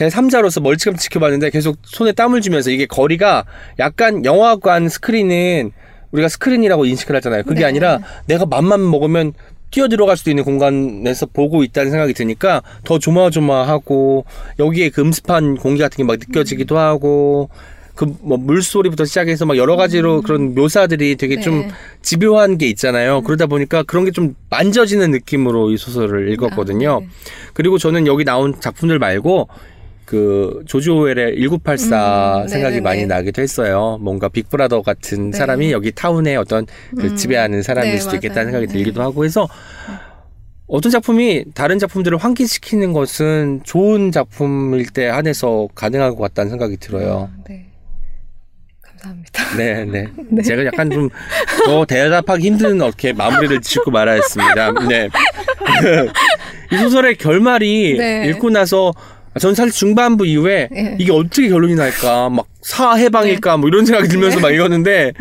[0.00, 3.44] 제 3자로서 멀찌감치 지켜봤는데 계속 손에 땀을 쥐면서 이게 거리가
[3.80, 5.72] 약간 영화관 스크린은
[6.12, 7.42] 우리가 스크린이라고 인식을 하잖아요.
[7.42, 7.64] 그게 네.
[7.66, 9.34] 아니라 내가 맘만 먹으면
[9.70, 14.24] 뛰어 들어갈 수도 있는 공간에서 보고 있다는 생각이 드니까 더 조마조마하고
[14.58, 17.50] 여기에 그 음습한 공기 같은 게 막 느껴지기도 하고
[17.94, 21.42] 그 뭐 물소리부터 시작해서 막 여러 가지로 그런 묘사들이 되게 네.
[21.42, 21.68] 좀
[22.00, 23.20] 집요한 게 있잖아요.
[23.20, 26.90] 그러다 보니까 그런 게 좀 만져지는 느낌으로 이 소설을 읽었거든요.
[26.90, 27.08] 아, 네.
[27.52, 29.48] 그리고 저는 여기 나온 작품들 말고
[30.10, 32.80] 그 조지 오웰의 1984 음, 생각이 네네네.
[32.80, 33.96] 많이 나기도 했어요.
[34.00, 35.38] 뭔가 빅브라더 같은 네.
[35.38, 36.66] 사람이 여기 타운의 어떤
[36.98, 38.50] 그 음, 지배하는 사람일 네, 수도 있겠다는 맞아요.
[38.50, 38.72] 생각이 네.
[38.72, 39.48] 들기도 하고 해서
[40.66, 47.30] 어떤 작품이 다른 작품들을 환기시키는 것은 좋은 작품일 때 한해서 가능한 것 같다는 생각이 들어요.
[47.32, 47.66] 아, 네.
[48.82, 49.56] 감사합니다.
[49.56, 49.84] 네,
[50.28, 50.42] 네.
[50.42, 51.08] 제가 약간 좀
[51.66, 54.72] 더 대답하기 힘든 이렇게 마무리를 짓고 말하였습니다.
[54.88, 55.08] 네.
[56.72, 58.26] 이 소설의 결말이 네.
[58.28, 58.92] 읽고 나서
[59.38, 60.96] 저는 사실 중반부 이후에 네.
[60.98, 65.12] 이게 어떻게 결론이 날까 막 사해방일까 뭐 이런 생각이 들면서 막 읽었는데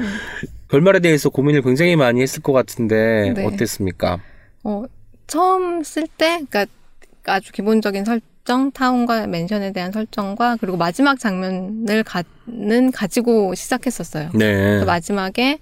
[0.70, 3.45] 결말에 대해서 고민을 굉장히 많이 했을 것 같은데 네.
[3.45, 4.20] 어땠습니까?
[4.64, 4.84] 어,
[5.28, 6.66] 처음 쓸 때, 그러니까
[7.26, 14.30] 아주 기본적인 설정, 타운과 맨션에 대한 설정과 그리고 마지막 장면을 가는 가지고 시작했었어요.
[14.34, 14.53] 네.
[14.55, 15.60] 그래서 마지막에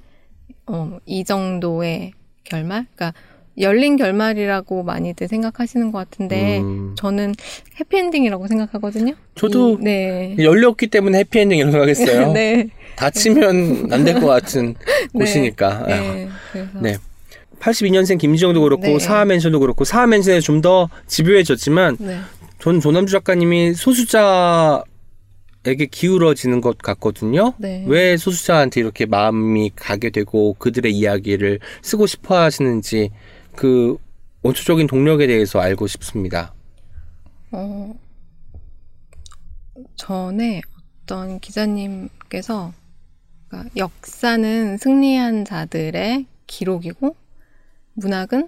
[0.67, 3.17] 어, 이 정도의 결말, 그러니까
[3.59, 7.33] 열린 결말이라고 많이들 생각하시는 것 같은데 음, 저는
[7.79, 9.13] 해피엔딩이라고 생각하거든요.
[9.35, 10.35] 저도 이- 네.
[10.39, 12.31] 열렸기 때문에 해피엔딩이라고 생각했어요.
[12.33, 12.69] 네.
[12.95, 14.75] 다치면 안 될 것 같은
[15.13, 15.19] 네.
[15.19, 15.85] 곳이니까.
[15.87, 16.27] 네.
[16.51, 16.97] 그래서 네.
[17.59, 18.99] 82년생 김지영도 그렇고 네.
[18.99, 22.17] 사하맨션도 그렇고 사하맨션에 좀 더 집요해졌지만 네.
[22.59, 24.83] 전 조남주 작가님이 소수자에게
[25.91, 27.53] 기울어지는 것 같거든요.
[27.57, 27.83] 네.
[27.87, 33.09] 왜 소수자한테 이렇게 마음이 가게 되고 그들의 이야기를 쓰고 싶어 하시는지
[33.57, 33.97] 그
[34.43, 36.53] 원초적인 동력에 대해서 알고 싶습니다.
[37.51, 37.93] 어,
[39.95, 40.61] 전에
[41.03, 42.71] 어떤 기자님께서
[43.47, 47.15] 그러니까 역사는 승리한 자들의 기록이고
[47.93, 48.47] 문학은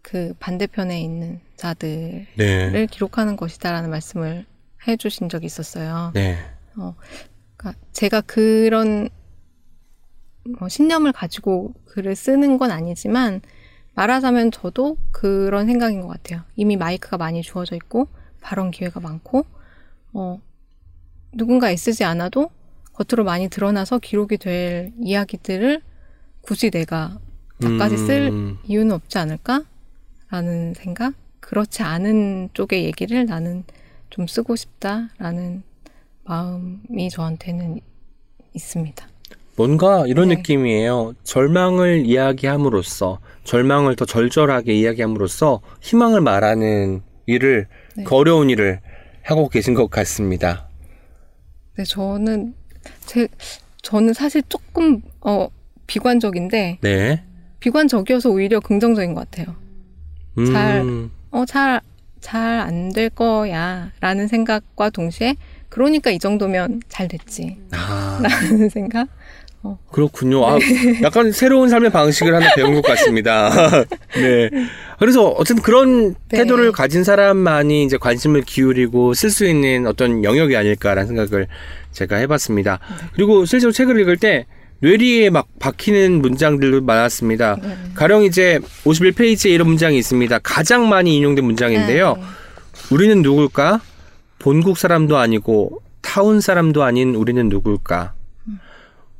[0.00, 2.86] 그 반대편에 있는 자들을 네.
[2.90, 4.46] 기록하는 것이다라는 말씀을
[4.88, 6.10] 해주신 적이 있었어요.
[6.14, 6.38] 네.
[6.72, 9.10] 그러니까 제가 그런
[10.58, 13.42] 뭐 신념을 가지고 글을 쓰는 건 아니지만
[13.94, 16.42] 말하자면 저도 그런 생각인 것 같아요.
[16.56, 18.08] 이미 마이크가 많이 주어져 있고
[18.40, 19.44] 발언 기회가 많고
[20.12, 20.40] 어,
[21.32, 22.50] 누군가 애쓰지 않아도
[22.92, 25.82] 겉으로 많이 드러나서 기록이 될 이야기들을
[26.42, 27.18] 굳이 내가
[27.60, 31.14] 다까지 쓸 음, 이유는 없지 않을까라는 생각.
[31.40, 33.64] 그렇지 않은 쪽의 얘기를 나는
[34.10, 35.62] 좀 쓰고 싶다라는
[36.24, 37.80] 마음이 저한테는
[38.54, 39.11] 있습니다.
[39.66, 40.34] 뭔가 이런 네.
[40.36, 41.14] 느낌이에요.
[41.22, 48.02] 절망을 이야기함으로써 절망을 더 절절하게 이야기함으로써 희망을 말하는 일을 네.
[48.02, 48.80] 그 어려운 일을
[49.22, 50.66] 하고 계신 것 같습니다.
[51.76, 52.54] 네, 저는
[53.06, 53.28] 제
[53.82, 55.46] 저는 사실 조금 어
[55.86, 57.22] 비관적인데 네.
[57.60, 59.54] 비관적이어서 오히려 긍정적인 것 같아요.
[60.38, 60.84] 음, 잘-
[61.30, 61.80] 어, 잘,
[62.20, 63.92] 잘 안 될 거야.
[64.00, 65.36] 라는 생각과 동시에,
[65.68, 67.58] 그러니까 이 정도면 잘 됐지.
[67.72, 69.08] 아, 라는 생각?
[69.90, 70.46] 그렇군요.
[70.46, 70.58] 아,
[71.02, 73.50] 약간 새로운 삶의 방식을 하나 배운 것 같습니다.
[74.14, 74.50] 네.
[74.98, 76.38] 그래서 어쨌든 그런 네.
[76.38, 81.46] 태도를 가진 사람만이 이제 관심을 기울이고 쓸 수 있는 어떤 영역이 아닐까라는 생각을
[81.92, 82.80] 제가 해봤습니다.
[83.14, 84.46] 그리고 실제로 책을 읽을 때
[84.80, 87.56] 뇌리에 막 박히는 문장들도 많았습니다.
[87.62, 87.76] 네.
[87.94, 90.40] 가령 이제 51페이지에 이런 문장이 있습니다.
[90.40, 92.16] 가장 많이 인용된 문장인데요.
[92.16, 92.22] 네.
[92.90, 93.80] 우리는 누굴까?
[94.40, 98.14] 본국 사람도 아니고 타운 사람도 아닌 우리는 누굴까?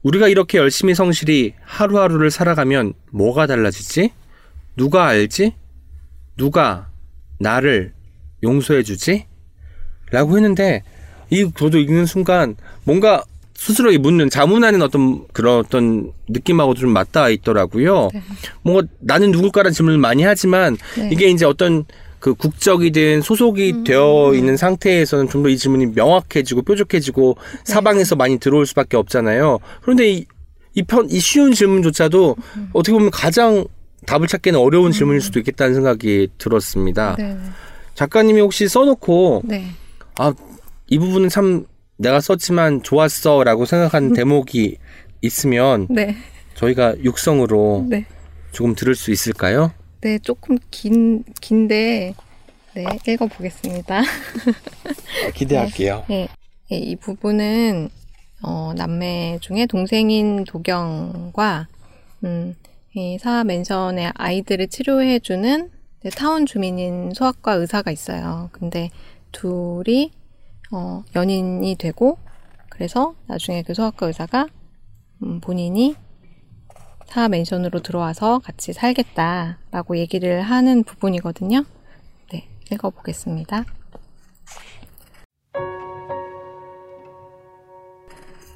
[0.03, 4.11] 우리가 이렇게 열심히 성실히 하루하루를 살아가면 뭐가 달라지지?
[4.77, 5.55] 누가 알지?
[6.37, 6.89] 누가
[7.39, 7.93] 나를
[8.43, 9.27] 용서해주지?
[10.11, 10.83] 라고 했는데
[11.31, 13.25] 이 저도 읽는 순간 뭔가
[13.55, 18.11] 스스로에게 묻는 자문하는 어떤 그런 어떤 느낌하고 좀 맞닿아 있더라고요.
[18.13, 18.23] 네.
[18.63, 21.11] 뭔가 나는 누굴까라는 질문을 많이 하지만 네.
[21.13, 21.85] 이게 이제 어떤
[22.23, 23.85] 그 국적이든 소속이 음.
[23.85, 27.73] 되어 있는 상태에서는 좀 더 이 질문이 명확해지고 뾰족해지고 네.
[27.73, 29.59] 사방에서 많이 들어올 수밖에 없잖아요.
[29.83, 30.27] 그런데 이,
[30.75, 32.71] 이 편, 이 쉬운 질문조차도 음.
[32.73, 33.65] 어떻게 보면 가장
[34.07, 37.17] 답을 찾기는 어려운 질문일 수도 있겠다는 생각이 들었습니다.
[37.19, 37.37] 네.
[37.97, 39.67] 작가님이 혹시 써놓고 네.
[40.17, 40.33] 아,
[40.87, 41.67] 이 부분은 참
[41.97, 44.77] 내가 썼지만 좋았어 라고 생각한 대목이
[45.23, 46.17] 있으면 네.
[46.55, 48.07] 저희가 육성으로 네.
[48.53, 49.73] 조금 들을 수 있을까요?
[50.03, 52.15] 네, 조금 긴, 긴데,
[52.75, 54.01] 네, 읽어보겠습니다.
[54.01, 56.05] 아, 기대할게요.
[56.09, 56.27] 네,
[56.69, 57.89] 네, 이 부분은
[58.43, 61.69] 어, 남매 중에 동생인 도경과
[62.25, 62.57] 음,
[62.97, 65.71] 이 사하 맨션의 아이들을 치료해주는
[66.03, 68.49] 네, 타운 주민인 소아과 의사가 있어요.
[68.51, 68.91] 근데
[69.31, 70.11] 둘이
[70.73, 72.19] 어, 연인이 되고
[72.71, 74.49] 그래서 나중에 그 소아과 의사가
[75.23, 75.95] 음, 본인이
[77.13, 81.63] 사하 맨션으로 들어와서 같이 살겠다라고 얘기를 하는 부분이거든요.
[82.33, 83.67] 네, 읽어보겠습니다.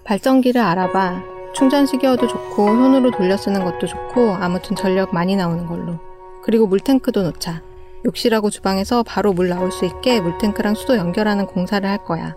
[0.04, 1.22] 발전기를 알아봐.
[1.54, 6.00] 충전식이어도 좋고 손으로 돌려 쓰는 것도 좋고 아무튼 전력 많이 나오는 걸로.
[6.42, 7.62] 그리고 물탱크도 넣자.
[8.06, 12.34] 욕실하고 주방에서 바로 물 나올 수 있게 물탱크랑 수도 연결하는 공사를 할 거야.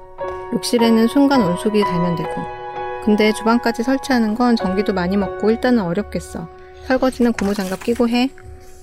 [0.52, 2.59] 욕실에는 순간 온수기 달면 되고.
[3.06, 6.50] 근데 주방까지 설치하는 건 전기도 많이 먹고 일단은 어렵겠어.
[6.86, 8.30] 설거지는 고무장갑 끼고 해.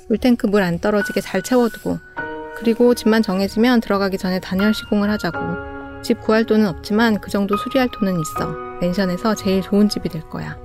[0.09, 1.99] 물탱크 물 안 떨어지게 잘 채워두고.
[2.57, 6.03] 그리고 집만 정해지면 들어가기 전에 단열 시공을 하자고.
[6.03, 8.53] 집 구할 돈은 없지만 그 정도 수리할 돈은 있어.
[8.81, 10.57] 맨션에서 제일 좋은 집이 될 거야.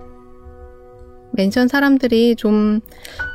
[1.33, 2.81] 맨션 사람들이 좀,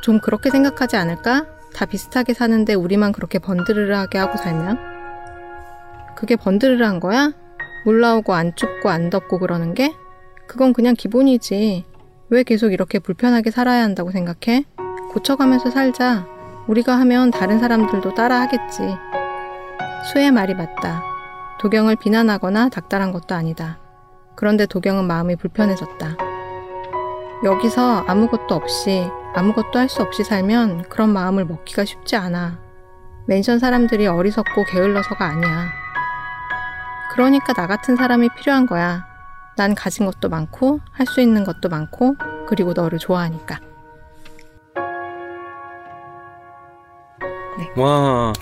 [0.03, 1.45] 좀 그렇게 생각하지 않을까?
[1.75, 4.77] 다 비슷하게 사는데 우리만 그렇게 번드르르하게 하고 살면?
[6.15, 7.33] 그게 번드르르한 거야?
[7.85, 9.93] 물 나오고 안 춥고 안 덥고 그러는 게?
[10.47, 11.85] 그건 그냥 기본이지.
[12.29, 14.65] 왜 계속 이렇게 불편하게 살아야 한다고 생각해?
[15.11, 16.25] 고쳐가면서 살자.
[16.67, 18.95] 우리가 하면 다른 사람들도 따라 하겠지.
[20.11, 21.03] 수의 말이 맞다.
[21.59, 23.79] 도경을 비난하거나 닥달한 것도 아니다.
[24.35, 26.17] 그런데 도경은 마음이 불편해졌다.
[27.43, 32.59] 여기서 아무것도 없이, 아무것도 할 수 없이 살면 그런 마음을 먹기가 쉽지 않아.
[33.27, 35.69] 맨션 사람들이 어리석고 게을러서가 아니야.
[37.13, 39.06] 그러니까 나 같은 사람이 필요한 거야.
[39.57, 42.15] 난 가진 것도 많고, 할 수 있는 것도 많고,
[42.47, 43.59] 그리고 너를 좋아하니까.
[47.75, 48.33] 와,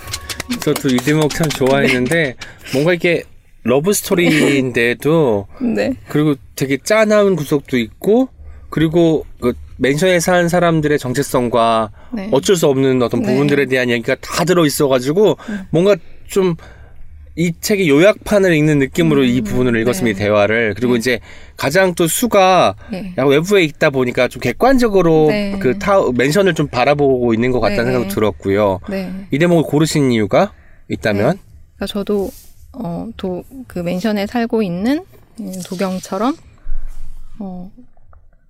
[0.61, 2.35] 저도 이 대목 참 좋아했는데
[2.73, 3.23] 뭔가 이게
[3.63, 5.93] 러브 스토리인데도 네.
[6.09, 8.29] 그리고 되게 짠한 구석도 있고
[8.69, 12.29] 그리고 그 맨션에 사는 사람들의 정체성과 네.
[12.31, 13.27] 어쩔 수 없는 어떤 네.
[13.31, 15.37] 부분들에 대한 얘기가 다 들어 있어가지고
[15.71, 15.95] 뭔가
[16.27, 16.55] 좀
[17.37, 20.23] 이 책의 요약판을 읽는 느낌으로 이 부분을 읽었습니다 네.
[20.25, 21.19] 대화를 그리고 이제
[21.57, 23.13] 가장 또 수가 네.
[23.17, 25.57] 외부에 있다 보니까 좀 객관적으로 네.
[25.59, 27.91] 그 타, 맨션을 좀 바라보고 있는 것 같다는 네.
[27.91, 28.79] 생각도 들었고요.
[28.89, 29.11] 네.
[29.31, 30.53] 이 대목을 고르신 이유가
[30.87, 31.35] 있다면?
[31.35, 31.41] 네.
[31.75, 32.29] 그러니까 저도
[32.71, 35.03] 어, 도, 그 맨션에 살고 있는
[35.41, 36.35] 음, 도경처럼
[37.39, 37.71] 어,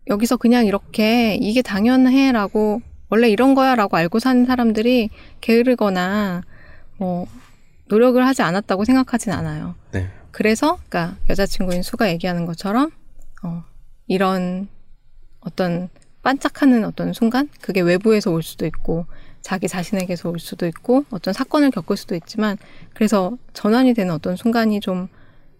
[0.07, 5.09] 여기서 그냥 이렇게 이게 당연해라고 원래 이런 거야라고 알고 사는 사람들이
[5.41, 6.43] 게으르거나
[6.97, 7.27] 뭐
[7.87, 9.75] 노력을 하지 않았다고 생각하진 않아요.
[9.91, 10.09] 네.
[10.31, 12.91] 그래서 그러니까 여자친구인 수가 얘기하는 것처럼
[13.43, 13.63] 어,
[14.07, 14.67] 이런
[15.39, 15.89] 어떤
[16.23, 19.05] 반짝하는 어떤 순간 그게 외부에서 올 수도 있고
[19.41, 22.57] 자기 자신에게서 올 수도 있고 어떤 사건을 겪을 수도 있지만
[22.95, 25.07] 그래서 전환이 되는 어떤 순간이 좀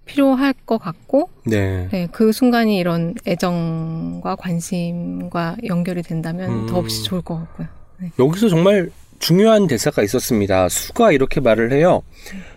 [0.06, 1.88] 필요할 것 같고 네.
[1.92, 6.66] 네, 그 순간이 이런 애정과 관심과 연결이 된다면 음.
[6.68, 7.68] 더없이 좋을 것 같고요.
[8.00, 8.12] 네.
[8.18, 10.70] 여기서 정말 중요한 대사가 있었습니다.
[10.70, 12.02] 수가 이렇게 말을 해요.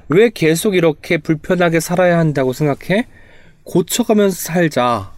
[0.09, 3.07] 왜 계속 이렇게 불편하게 살아야 한다고 생각해?
[3.65, 5.13] 고쳐가면서 살자.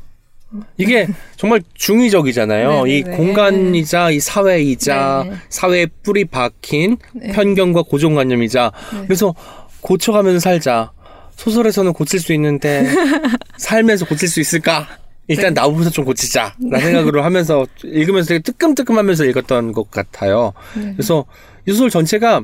[0.76, 2.86] 이게 정말 중의적이잖아요.
[2.88, 3.16] 이 네네네.
[3.16, 5.36] 공간이자 이 사회이자 네.
[5.49, 7.32] 사회에 뿌리 박힌 네.
[7.32, 9.03] 편견과 고정관념이자 네.
[9.07, 9.34] 그래서
[9.80, 10.91] 고쳐가면서 살자.
[11.36, 12.84] 소설에서는 고칠 수 있는데
[13.57, 14.86] 살면서 고칠 수 있을까?
[15.31, 15.61] 일단 네.
[15.61, 16.57] 나부터 좀 고치자.
[16.61, 20.53] 라는 생각으로 하면서 읽으면서 되게 뜨끔뜨끔하면서 읽었던 것 같아요.
[20.76, 20.93] 네.
[20.93, 21.24] 그래서
[21.66, 22.43] 이 소설 전체가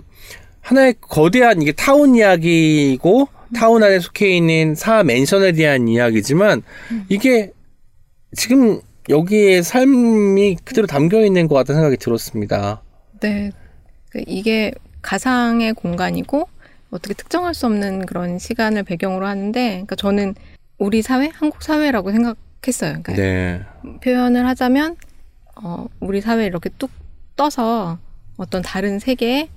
[0.60, 6.62] 하나의 거대한 이게 타운 이야기이고 타운 안에 속해 있는 사 맨션에 대한 이야기지만
[7.08, 7.52] 이게
[8.36, 12.82] 지금 여기에 삶이 그대로 담겨 있는 것 같다는 생각이 들었습니다.
[13.20, 13.50] 네.
[14.10, 14.72] 그 이게
[15.02, 16.48] 가상의 공간이고
[16.90, 20.34] 어떻게 특정할 수 없는 그런 시간을 배경으로 하는데, 그러니까 저는
[20.78, 22.36] 우리 사회, 한국 사회라고 생각
[22.66, 22.98] 했어요.
[23.02, 23.62] 그러니까 네.
[24.02, 24.96] 표현을 하자면
[25.62, 26.90] 어, 우리 사회에 이렇게 뚝
[27.36, 27.98] 떠서
[28.36, 29.48] 어떤 다른 세계에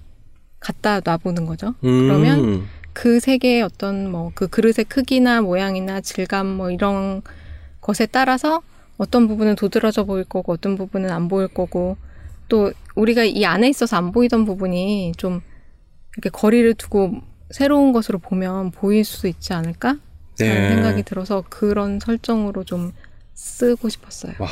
[0.59, 1.75] 갖다 놔보는 거죠.
[1.83, 7.21] 음, 그러면 그 세계의 어떤 뭐 그 그릇의 크기나 모양이나 질감 뭐 이런
[7.81, 8.61] 것에 따라서
[8.97, 11.97] 어떤 부분은 도드라져 보일 거고 어떤 부분은 안 보일 거고
[12.49, 15.41] 또 우리가 이 안에 있어서 안 보이던 부분이 좀
[16.15, 17.13] 이렇게 거리를 두고
[17.51, 19.97] 새로운 것으로 보면 보일 수 있지 않을까?
[20.45, 20.69] 네.
[20.69, 22.91] 생각이 들어서 그런 설정으로 좀
[23.33, 24.33] 쓰고 싶었어요.
[24.39, 24.47] 와.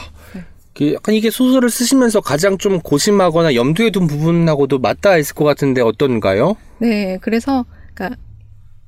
[0.73, 5.81] 그 약간 이게 소설을 쓰시면서 가장 좀 고심하거나 염두에 둔 부분하고도 맞닿아 있을 것 같은데
[5.81, 6.55] 어떤가요?
[6.79, 7.65] 네, 그래서
[7.95, 8.19] 그러니까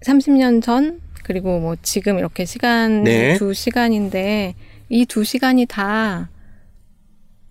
[0.06, 3.38] 30년 전 그리고 뭐 지금 이렇게 시간 네.
[3.38, 4.56] 두 시간인데
[4.90, 6.30] 이 두 시간이 다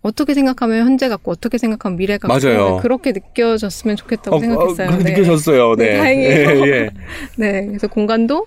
[0.02, 2.76] 어떻게 생각하면 현재 같고 어떻게 생각하면 미래 같고 맞아요.
[2.78, 4.86] 그렇게 느껴졌으면 좋겠다고 어, 생각했어요.
[4.88, 5.10] 어, 그렇게 네.
[5.10, 5.74] 느껴졌어요.
[5.76, 5.86] 네.
[5.92, 6.50] 네, 다행이에요.
[6.66, 6.90] 예, 예.
[7.36, 8.46] 네, 그래서 공간도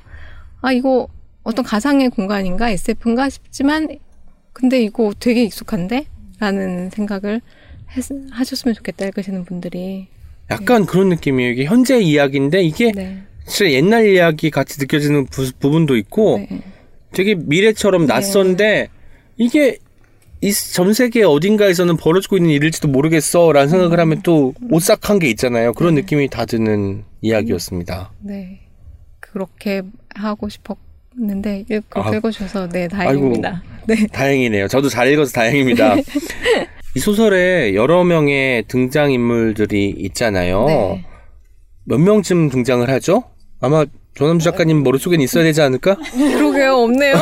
[0.62, 1.08] 아 이거
[1.44, 3.88] 어떤 가상의 공간인가 SF인가 싶지만
[4.54, 6.06] 근데 이거 되게 익숙한데?
[6.40, 7.42] 라는 생각을
[7.96, 10.08] 했, 하셨으면 좋겠다 읽으시는 분들이
[10.50, 11.52] 약간 그런 느낌이에요.
[11.52, 16.62] 이게 현재 이야기인데 이게 네, 진짜 옛날 이야기 같이 느껴지는 부, 부분도 있고 네.
[17.14, 18.14] 되게 미래처럼 네.
[18.14, 18.90] 낯선데
[19.38, 19.78] 이게
[20.42, 25.74] 이 전 세계 어딘가에서는 벌어지고 있는 일일지도 모르겠어라는 생각을 하면 또 오싹한 게 있잖아요.
[25.74, 25.96] 그런 음.
[25.96, 26.02] 네.
[26.02, 28.12] 느낌이 다 드는 이야기였습니다.
[28.22, 28.62] 네.
[29.20, 29.84] 그렇게
[30.16, 32.16] 하고 싶었는데 읽, 그렇게 아.
[32.16, 33.64] 읽어주셔서 네 다행입니다.
[33.88, 34.08] 네.
[34.08, 34.68] 다행이네요.
[34.68, 35.96] 저도 잘 읽어서 다행입니다.
[36.96, 40.66] 이 소설에 여러 명의 등장 인물들이 있잖아요.
[40.66, 41.06] 네.
[41.86, 43.24] 몇 명쯤 등장을 하죠?
[43.60, 45.96] 아마 조남주 작가님 머릿속엔 있어야 되지 않을까?
[45.96, 47.16] 그러게요 없네요.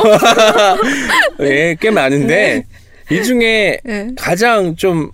[1.40, 2.64] 예, 꽤 많은데
[3.10, 4.08] 이 중에 네.
[4.16, 5.12] 가장 좀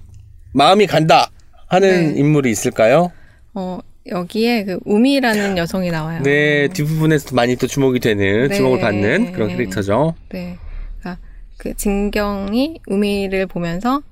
[0.53, 1.31] 마음이 간다
[1.68, 2.20] 하는 네.
[2.20, 3.12] 인물이 있을까요?
[3.55, 6.22] 어 여기에 그 우미라는 여성이 나와요.
[6.22, 8.54] 네, 뒷부분에서 많이 또 주목이 되는, 네.
[8.57, 10.14] 주목을 받는 그런 캐릭터죠.
[10.30, 10.57] 네.
[11.00, 11.18] 그러니까
[11.57, 14.02] 그 진경이 우미를 보면서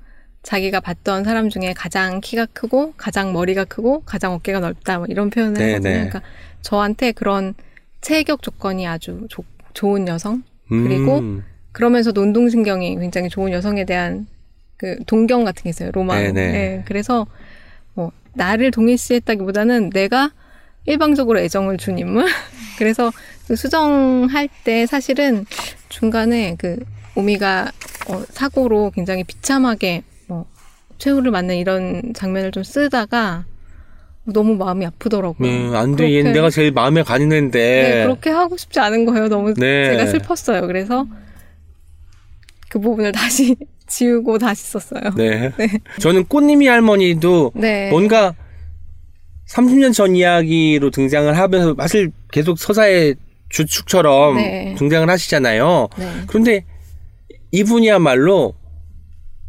[0.42, 5.30] 자기가 봤던 사람 중에 가장 키가 크고 가장 머리가 크고 가장 어깨가 넓다 뭐 이런
[5.30, 5.88] 표현을 네, 하거든요.
[5.90, 5.94] 네.
[6.08, 6.22] 그러니까
[6.60, 7.54] 저한테 그런
[8.00, 14.26] 체격 조건이 아주 조- 좋은 여성 그리고 음, 그러면서도 운동신경이 굉장히 좋은 여성에 대한
[14.76, 15.90] 그 동경 같은 게 있어요.
[15.92, 16.18] 로망.
[16.22, 16.52] 네네.
[16.52, 17.26] 네, 그래서 뭐
[18.34, 20.30] 나를 동일시했다기보다는 내가
[20.86, 22.26] 일방적으로 애정을 준 인물.
[22.78, 23.10] 그래서
[23.46, 25.46] 그 수정할 때 사실은
[25.88, 26.78] 중간에 그
[27.14, 27.70] 오미가
[28.08, 30.44] 어, 사고로 굉장히 비참하게 뭐
[30.98, 33.44] 최후를 맞는 이런 장면을 좀 쓰다가
[34.24, 35.48] 너무 마음이 아프더라고요.
[35.48, 36.04] 네, 안 돼.
[36.04, 37.58] 그렇게- 얘는 내가 제일 마음에 가는데.
[37.60, 39.28] 네, 그렇게 하고 싶지 않은 거예요.
[39.28, 39.90] 너무 네.
[39.90, 40.66] 제가 슬펐어요.
[40.66, 41.06] 그래서
[42.74, 43.54] 그 부분을 다시
[43.86, 45.00] 지우고 다시 썼어요.
[45.16, 45.52] 네.
[46.00, 47.88] 저는 꽃님이 할머니도 네.
[47.90, 48.34] 뭔가
[49.48, 53.14] 30년 전 이야기로 등장을 하면서 사실 계속 서사의
[53.50, 54.74] 주축처럼 네.
[54.76, 55.88] 등장을 하시잖아요.
[55.96, 56.12] 네.
[56.26, 56.64] 그런데
[57.52, 58.54] 이분이야말로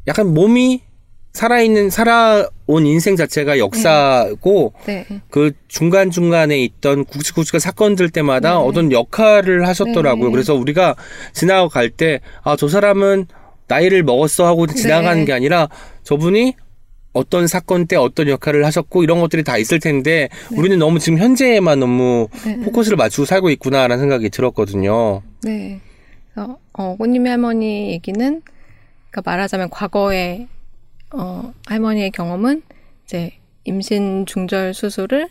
[0.06, 0.84] 약간 몸이
[1.36, 5.06] 살아있는 살아온 인생 자체가 역사고 네.
[5.30, 8.56] 그 중간 중간에 있던 굵직굵직한 사건들 때마다 네.
[8.56, 10.28] 어떤 역할을 하셨더라고요.
[10.28, 10.32] 네.
[10.32, 10.96] 그래서 우리가
[11.34, 13.28] 지나갈 때 아 저 사람은
[13.68, 15.26] 나이를 먹었어 하고 지나가는 네.
[15.26, 15.68] 게 아니라
[16.04, 16.56] 저분이
[17.12, 21.80] 어떤 사건 때 어떤 역할을 하셨고 이런 것들이 다 있을 텐데 우리는 너무 지금 현재에만
[21.80, 22.60] 너무 네.
[22.62, 25.22] 포커스를 맞추고 살고 있구나라는 생각이 들었거든요.
[25.44, 25.82] 네.
[26.38, 28.42] 어, 꽃님의 할머니 얘기는
[29.12, 30.48] 그러니까 말하자면 과거의
[31.12, 32.62] 어, 할머니의 경험은
[33.06, 33.32] 이제
[33.64, 35.30] 임신 중절 수술을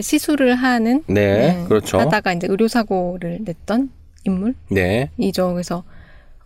[0.00, 1.98] 시술을 하는 네, 그렇죠.
[1.98, 3.90] 하다가 이제 의료 사고를 냈던
[4.24, 5.10] 인물 네.
[5.18, 5.52] 이죠.
[5.52, 5.84] 그래서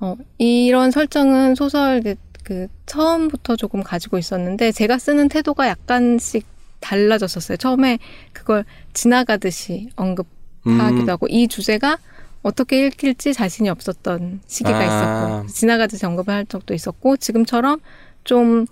[0.01, 6.47] 어, 이런 설정은 소설 그, 그 처음부터 조금 가지고 있었는데 제가 쓰는 태도가 약간씩
[6.81, 7.57] 달라졌었어요.
[7.57, 7.99] 처음에
[8.33, 11.99] 그걸 지나가듯이 언급하기도 음, 하고 이 주제가
[12.43, 14.85] 어떻게 읽힐지 자신이 없었던 시기가 아.
[14.85, 17.81] 있었고 지나가듯이 언급을 할 적도 있었고 지금처럼
[18.25, 18.67] 좀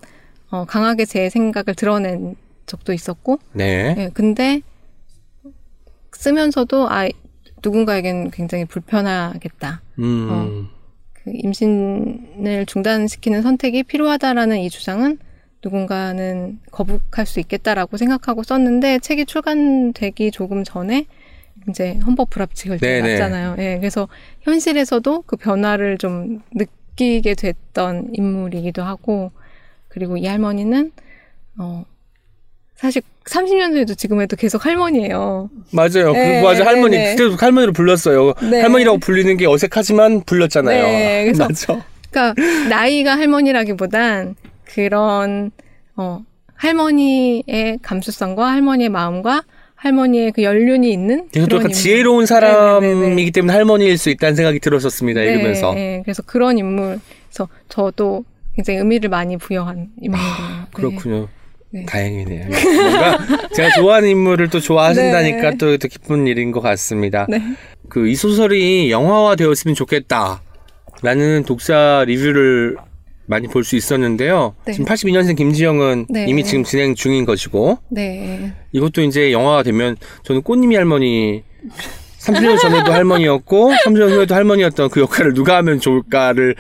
[0.51, 2.37] 어, 강하게 제 생각을 드러낸
[2.67, 3.95] 적도 있었고 네.
[3.99, 4.61] 예, 근데
[6.13, 7.09] 쓰면서도 아
[7.63, 9.83] 누군가에겐 굉장히 불편하겠다.
[9.99, 10.69] 음.
[11.13, 15.19] 그 임신을 중단시키는 선택이 필요하다라는 이 주장은
[15.65, 21.07] 누군가는 거북할 수 있겠다라고 생각하고 썼는데 책이 출간되기 조금 전에
[21.69, 23.13] 이제 헌법 불합치 결정이 네네.
[23.15, 23.57] 났잖아요.
[23.59, 24.09] 예, 그래서
[24.43, 26.65] 현실에서도 그 변화를 좀 느
[26.97, 29.31] 끼게 됐던 인물이기도 하고
[29.89, 30.93] 그리고 이 할머니는
[31.59, 31.85] 어
[32.75, 35.51] 사실 30년 전에도 지금 해도 계속 할머니예요.
[35.73, 36.13] 맞아요.
[36.13, 37.17] 네, 그 맞아 할머니 네, 네.
[37.17, 38.35] 그때도 할머니로 불렀어요.
[38.51, 38.61] 네.
[38.61, 40.83] 할머니라고 불리는 게 어색하지만 불렀잖아요.
[40.83, 41.85] 네, 그래서 맞아.
[42.11, 45.51] 그러니까 나이가 할머니라기보단 그런
[45.97, 46.21] 어
[46.55, 49.43] 할머니의 감수성과 할머니의 마음과
[49.77, 51.73] 할머니의 그 연륜이 있는 그런 약간.
[51.73, 52.27] 지혜로운 네네네네.
[52.27, 55.21] 사람이기 때문에 할머니일 수 있다는 생각이 들었었습니다.
[55.21, 55.75] 네, 읽으면서.
[55.75, 56.99] 네, 그래서 그런 인물.
[57.29, 58.25] 그래서 저도
[58.55, 60.29] 굉장히 의미를 많이 부여한 인물이에요.
[60.29, 61.29] 아, 그렇군요.
[61.71, 61.85] 네.
[61.85, 62.47] 다행이네요.
[62.49, 63.19] 뭔가
[63.55, 65.57] 제가 좋아하는 인물을 또 좋아하신다니까 네.
[65.59, 67.27] 또, 또 기쁜 일인 것 같습니다.
[67.29, 67.43] 네.
[67.89, 70.43] 그이 소설이 영화화 되었으면 좋겠다.
[71.03, 72.77] 라는 독자 리뷰를
[73.27, 74.55] 많이 볼 수 있었는데요.
[74.65, 74.73] 네.
[74.73, 76.27] 지금 82년생 김지영은 네.
[76.29, 78.53] 이미 지금 진행 중인 것이고, 네.
[78.73, 81.43] 이것도 이제 영화가 되면 저는 꽃님이 할머니
[82.21, 86.55] 30년 전에도 할머니였고 30년 후에도 할머니였던 그 역할을 누가 하면 좋을까를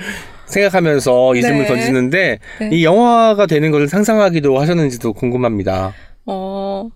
[0.46, 1.68] 생각하면서 이 질문을 네.
[1.68, 2.70] 던지는데 네.
[2.72, 5.92] 이 영화가 되는 것을 상상하기도 하셨는지도 궁금합니다.
[6.26, 6.88] 어,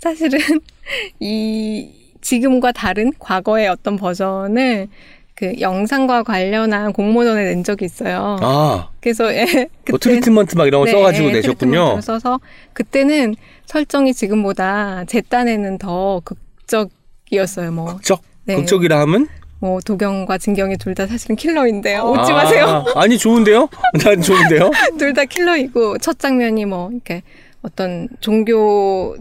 [0.00, 0.38] 사실은
[1.20, 1.88] 이
[2.20, 4.88] 지금과 다른 과거의 어떤 버전을
[5.40, 8.36] 그 영상과 관련한 공모전에 낸 적이 있어요.
[8.42, 9.44] 아, 그래서 예,
[9.88, 11.98] 뭐 그때 트리트먼트 막 이런 거 네, 써가지고 예, 내셨군요.
[12.02, 12.38] 써서
[12.74, 13.34] 그때는
[13.64, 17.72] 설정이 지금보다 제 딴에는 더 극적이었어요.
[17.72, 18.20] 뭐, 극적?
[18.44, 18.54] 네.
[18.56, 19.28] 극적이라 하면?
[19.60, 22.02] 뭐 도경과 진경이 둘 다 사실은 킬러인데요.
[22.02, 22.84] 웃지 아, 마세요.
[22.94, 23.66] 아니 좋은데요?
[24.04, 24.70] 난 좋은데요?
[24.98, 27.22] 둘 다 킬러이고 첫 장면이 뭐 이렇게
[27.62, 29.16] 어떤 종교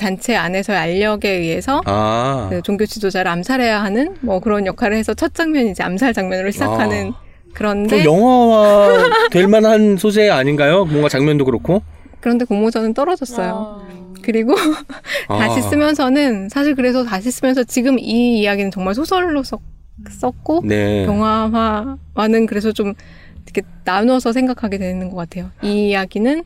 [0.00, 5.34] 단체 안에서의 알력에 의해서 아, 그 종교 지도자를 암살해야 하는 뭐 그런 역할을 해서 첫
[5.34, 7.12] 장면이 이제 암살 장면으로 시작하는
[7.52, 10.84] 그런데 좀 영화화 될 만한 소재 아닌가요?
[10.84, 11.82] 뭔가 장면도 그렇고.
[12.20, 13.86] 그런데 공모전은 떨어졌어요.
[14.22, 14.54] 그리고
[15.28, 15.38] 아.
[15.38, 19.60] 다시 쓰면서는 사실 그래서 다시 쓰면서 지금 이 이야기는 정말 소설로 썼,
[20.08, 21.04] 썼고 네.
[21.04, 22.94] 영화와는 그래서 좀
[23.44, 25.50] 이렇게 나눠서 생각하게 되는 것 같아요.
[25.62, 26.44] 이 이야기는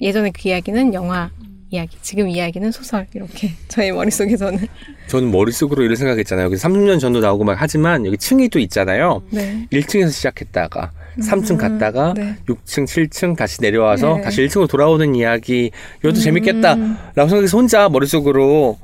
[0.00, 1.30] 예전에 그 이야기는 영화
[1.70, 4.66] 이야기, 지금 이야기는 소설 이렇게 저의 머릿속에서는
[5.08, 6.46] 저는 머릿속으로 이런 생각했잖아요.
[6.46, 9.22] 여기 30년 전도 나오고 막 하지만 여기 층이 또 있잖아요.
[9.30, 9.66] 네.
[9.72, 12.36] 1층에서 시작했다가 3층 갔다가 네.
[12.48, 14.22] 6층, 7층 다시 내려와서 네.
[14.22, 16.22] 다시 1층으로 돌아오는 이야기 이것도 음.
[16.22, 18.78] 재밌겠다라고 생각해서 혼자 머릿속으로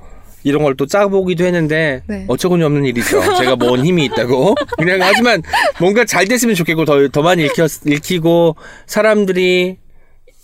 [0.44, 2.24] 이런 걸 또 짜보기도 했는데 네.
[2.26, 3.20] 어처구니 없는 일이죠.
[3.38, 4.56] 제가 뭔 힘이 있다고.
[4.76, 5.40] 그냥 하지만
[5.78, 8.56] 뭔가 잘 됐으면 좋겠고 더, 더 많이 읽혔, 읽히고
[8.86, 9.76] 사람들이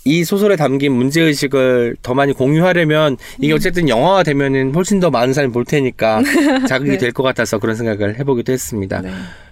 [0.05, 5.34] 이 소설에 담긴 문제 의식을 더 많이 공유하려면 이게 어쨌든 영화가 되면은 훨씬 더 많은
[5.34, 6.22] 사람이 볼 테니까
[6.68, 6.99] 자극이 네.
[6.99, 9.01] 될것 같아서 그런 생각을 해보기도 했습니다.
[9.03, 9.11] 네.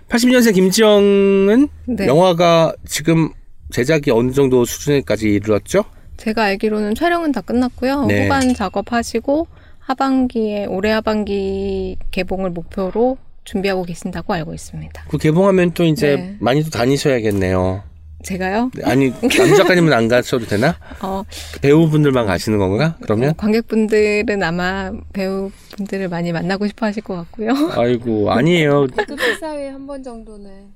[0.08, 2.06] 80년생 김지영은 네.
[2.06, 3.30] 영화가 지금
[3.70, 5.84] 제작이 어느 정도 수준에까지 이르렀죠?
[6.16, 8.06] 제가 알기로는 촬영은 다 끝났고요.
[8.06, 8.24] 네.
[8.24, 9.48] 후반 작업하시고
[9.80, 15.04] 하반기에 올해 하반기 개봉을 목표로 준비하고 계신다고 알고 있습니다.
[15.08, 16.36] 그 개봉하면 또 이제 네.
[16.40, 17.82] 많이 또 다니셔야겠네요.
[18.26, 18.72] 제가요?
[18.82, 20.76] 아니 남 작가님은 안 가셔도 되나?
[21.00, 21.22] 어,
[21.54, 22.96] 그 배우분들만 가시는 건가?
[23.00, 23.30] 그러면?
[23.30, 27.50] 어, 관객분들은 아마 배우분들을 많이 만나고 싶어 하실 것 같고요.
[27.78, 28.88] 아이고 아니에요.
[28.88, 30.74] 그 회사에 한번 정도는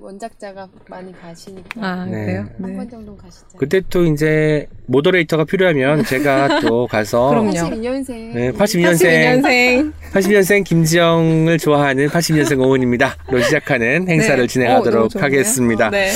[0.00, 2.24] 원작자가 많이 가시니까 아, 네.
[2.24, 2.46] 그래요?
[2.58, 2.76] 한 네.
[2.76, 3.44] 번 정도는 가시죠.
[3.58, 7.50] 그때 또 이제 모더레이터가 필요하면 제가 또 가서 그럼요.
[7.50, 8.10] 82년생.
[8.34, 9.92] 네, 82년생 82년생.
[10.14, 14.46] 80년생 김지영을 좋아하는 82년생 오은입니다.로 시작하는 행사를 네.
[14.46, 15.24] 진행하도록 어, 너무 좋은데요?
[15.24, 15.90] 하겠습니다.
[15.90, 16.10] 네.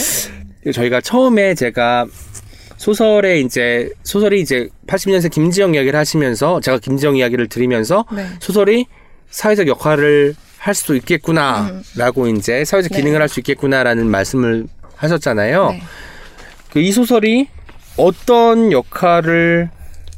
[0.71, 2.07] 저희가 처음에 제가
[2.77, 8.27] 소설에 이제 소설이 이제 80년생 김지영 이야기를 하시면서 제가 김지영 이야기를 들으면서 네.
[8.41, 8.87] 소설이
[9.31, 12.99] 사회적 역할을 할 수도 있겠구나라고 이제 사회적 네.
[12.99, 14.67] 기능을 할수 있겠구나라는 말씀을
[14.97, 15.71] 하셨잖아요.
[15.71, 15.83] 네.
[16.71, 17.49] 그이 소설이
[17.97, 19.71] 어떤 역할을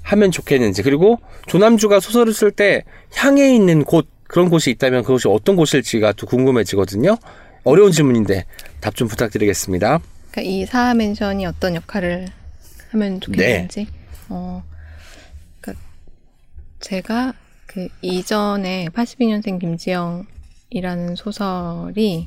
[0.03, 2.85] 하면 좋겠는지 그리고 조남주가 소설을 쓸 때
[3.15, 7.17] 향해 있는 곳 그런 곳이 있다면 그곳이 어떤 곳일지가 또 궁금해지거든요.
[7.65, 8.45] 어려운 질문인데
[8.81, 10.01] 답 좀 부탁드리겠습니다.
[10.35, 12.27] 그러니까 이 사하 멘션이 어떤 역할을
[12.91, 13.87] 하면 좋겠는지.
[14.31, 14.65] 어,
[15.61, 15.85] 그러니까
[16.81, 17.35] 제가
[17.67, 22.27] 그 이전에 82년생 김지영이라는 소설이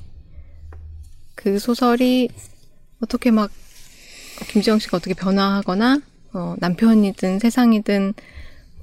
[1.35, 2.29] 그 소설이
[3.01, 3.51] 어떻게 막
[4.47, 5.99] 김지영 씨가 어떻게 변화하거나
[6.31, 8.13] 어, 남편이든 세상이든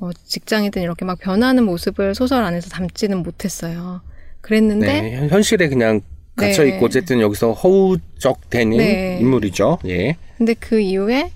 [0.00, 4.02] 뭐 직장이든 이렇게 막 변하는 모습을 소설 안에서 담지는 못했어요.
[4.42, 6.02] 그랬는데 네, 현- 현실에 그냥
[6.36, 6.70] 갇혀 네.
[6.70, 9.18] 있고 어쨌든 여기서 허우적대는 네.
[9.20, 9.78] 인물이죠.
[9.86, 10.16] 예.
[10.36, 11.30] 근데 그 이후에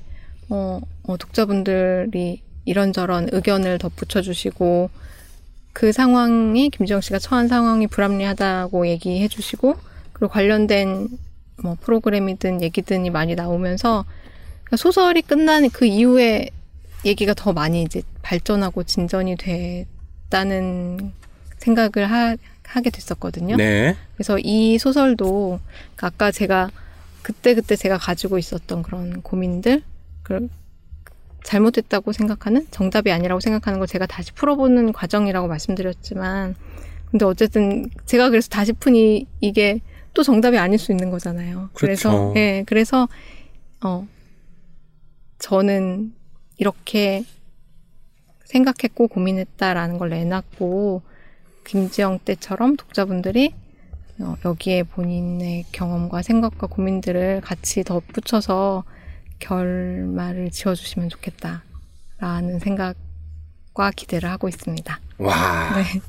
[0.48, 4.90] 어, 어, 독자분들이 이런저런 의견을 덧붙여 주시고
[5.72, 9.76] 그 상황이 김지영 씨가 처한 상황이 불합리하다고 얘기해 주시고
[10.12, 11.08] 그리고 관련된
[11.62, 14.04] 뭐 프로그램이든 얘기든이 많이 나오면서
[14.64, 16.50] 그러니까 소설이 끝나는 그 이후에
[17.04, 21.12] 얘기가 더 많이 이제 발전하고 진전이 됐다는
[21.58, 22.36] 생각을 하,
[22.68, 23.56] 하게 됐었거든요.
[23.56, 23.96] 네.
[24.14, 25.58] 그래서 이 소설도
[26.00, 26.70] 아까 제가
[27.22, 29.82] 그때 그때 제가 가지고 있었던 그런 고민들,
[30.22, 30.48] 그
[31.44, 36.54] 잘못됐다고 생각하는 정답이 아니라고 생각하는 걸 제가 다시 풀어보는 과정이라고 말씀드렸지만,
[37.10, 39.80] 근데 어쨌든 제가 그래서 다시 푸니 이게
[40.12, 41.70] 또 정답이 아닐 수 있는 거잖아요.
[41.72, 42.34] 그래서 그렇죠.
[42.36, 43.08] 예, 그래서
[43.82, 44.06] 어
[45.38, 46.12] 저는
[46.58, 47.24] 이렇게
[48.44, 51.02] 생각했고 고민했다라는 걸 내놨고
[51.68, 53.52] 김지영 때처럼 독자분들이
[54.20, 58.84] 어, 여기에 본인의 경험과 생각과 고민들을 같이 덧붙여서
[59.38, 64.98] 결말을 지어주시면 좋겠다라는 생각과 기대를 하고 있습니다.
[65.18, 65.76] 와.
[65.76, 66.00] 네.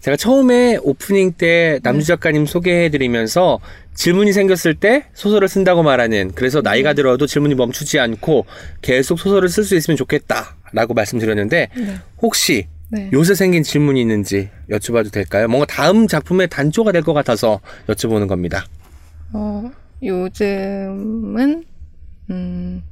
[0.00, 3.60] 제가 처음에 오프닝 때 남주 작가님 소개해드리면서
[3.94, 8.46] 질문이 생겼을 때 소설을 쓴다고 말하는 그래서 나이가 들어도 질문이 멈추지 않고
[8.82, 11.94] 계속 소설을 쓸 수 있으면 좋겠다라고 말씀드렸는데 네.
[12.20, 13.08] 혹시 네.
[13.14, 15.48] 요새 생긴 질문이 있는지 여쭤봐도 될까요?
[15.48, 18.64] 뭔가 다음 작품의 단초가 될 것 같아서 여쭤보는 겁니다.
[19.32, 19.70] 어,
[20.02, 21.64] 요즘은
[22.30, 22.82] 음,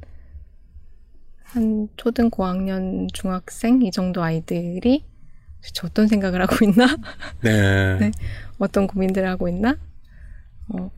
[1.43, 5.05] 한 초등 고학년 중학생 이 정도 아이들이
[5.61, 6.87] 도대체 어떤 생각을 하고 있나?
[7.41, 7.97] 네.
[7.99, 8.11] 네.
[8.57, 9.77] 어떤 고민들을 하고 있나?
[10.69, 10.89] 어,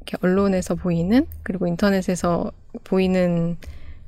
[0.00, 2.50] 이렇게 언론에서 보이는 그리고 인터넷에서
[2.82, 3.56] 보이는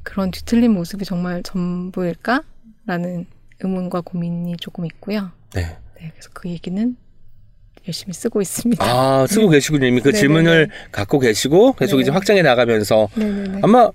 [0.03, 3.27] 그런 뒤틀린 모습이 정말 전부일까?라는
[3.61, 5.31] 의문과 고민이 조금 있고요.
[5.55, 5.63] 네.
[6.01, 6.97] 네, 그래서 그 얘기는
[7.89, 8.85] 열심히 쓰고 있습니다.
[8.85, 9.87] 아, 쓰고 계시군요.
[9.87, 10.21] 이미 그 네네네.
[10.21, 12.03] 질문을 갖고 계시고 계속 네.
[12.03, 13.61] 이제 확장해 나가면서 네네네.
[13.63, 13.91] 아마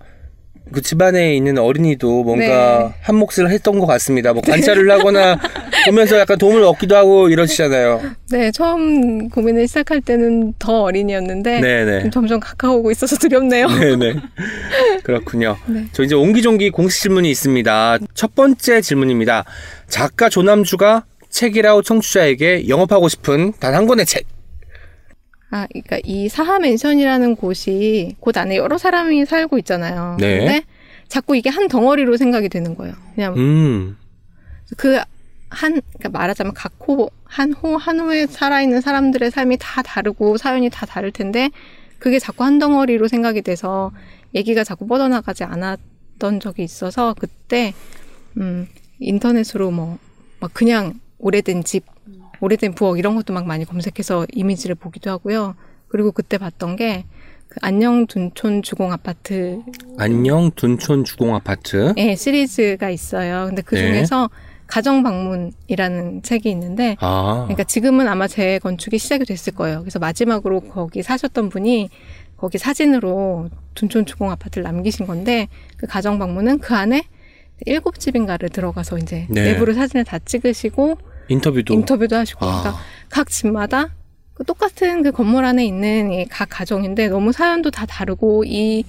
[0.72, 2.46] 그 집안에 있는 어린이도 뭔가
[2.90, 2.94] 네.
[3.02, 4.34] 한 몫을 했던 것 같습니다.
[4.34, 5.38] 뭐 관찰을 하거나
[5.86, 8.02] 보면서 약간 도움을 얻기도 하고 이러시잖아요.
[8.32, 12.10] 네, 처음 고민을 시작할 때는 더 어린이였는데 네네.
[12.12, 13.68] 점점 가까워오고 있어서 두렵네요.
[13.68, 14.16] 네네.
[15.04, 15.58] 그렇군요.
[15.68, 15.86] 네.
[15.92, 17.98] 저 이제 옹기종기 공식 질문이 있습니다.
[18.14, 19.44] 첫 번째 질문입니다.
[19.88, 24.26] 작가 조남주가 책이라우 청취자에게 영업하고 싶은 단 한 권의 책.
[25.52, 30.18] 아, 그러니까 이 사하 맨션이라는 곳이 곳 안에 여러 사람이 살고 있잖아요.
[30.20, 30.40] 네.
[30.40, 30.64] 근데
[31.10, 32.96] 자꾸 이게 한 덩어리로 생각이 되는 거예요.
[33.14, 33.98] 그냥 음.
[34.78, 34.98] 그
[35.50, 40.70] 한, 그러니까 말하자면 각 호, 한 호, 한 호에 살아있는 사람들의 삶이 다 다르고 사연이
[40.70, 41.50] 다 다를 텐데
[42.00, 43.92] 그게 자꾸 한 덩어리로 생각이 돼서
[44.34, 47.74] 얘기가 자꾸 뻗어나가지 않았던 적이 있어서 그때,
[48.38, 48.68] 음,
[49.00, 50.00] 인터넷으로 뭐,
[50.40, 51.84] 막 그냥 오래된 집,
[52.42, 55.56] 오래된 부엌 이런 것도 막 많이 검색해서 이미지를 보기도 하고요.
[55.88, 57.06] 그리고 그때 봤던 게
[57.52, 59.60] 그 안녕 둔촌 주공 아파트
[59.98, 61.94] 안녕 둔촌 주공 아파트.
[61.98, 63.48] 예, 시리즈가 있어요.
[63.48, 63.88] 근데 그 네.
[63.92, 64.30] 중에서
[64.68, 67.42] 가정 방문이라는 책이 있는데 아.
[67.44, 69.82] 그러니까 지금은 아마 재건축이 시작이 됐을 거예요.
[69.82, 71.90] 그래서 마지막으로 거기 사셨던 분이
[72.38, 77.04] 거기 사진으로 둔촌 주공 아파트를 남기신 건데 그 가정 방문은 그 안에
[77.66, 79.52] 일곱 집인가를 들어가서 이제 네.
[79.52, 80.98] 내부를 사진을 다 찍으시고
[81.32, 81.74] 인터뷰도.
[81.74, 82.62] 인터뷰도 하시고 아.
[82.62, 83.90] 그러니까 각 집마다
[84.34, 88.84] 그 똑같은 그 건물 안에 있는 이 각 가정인데 너무 사연도 다 다르고 이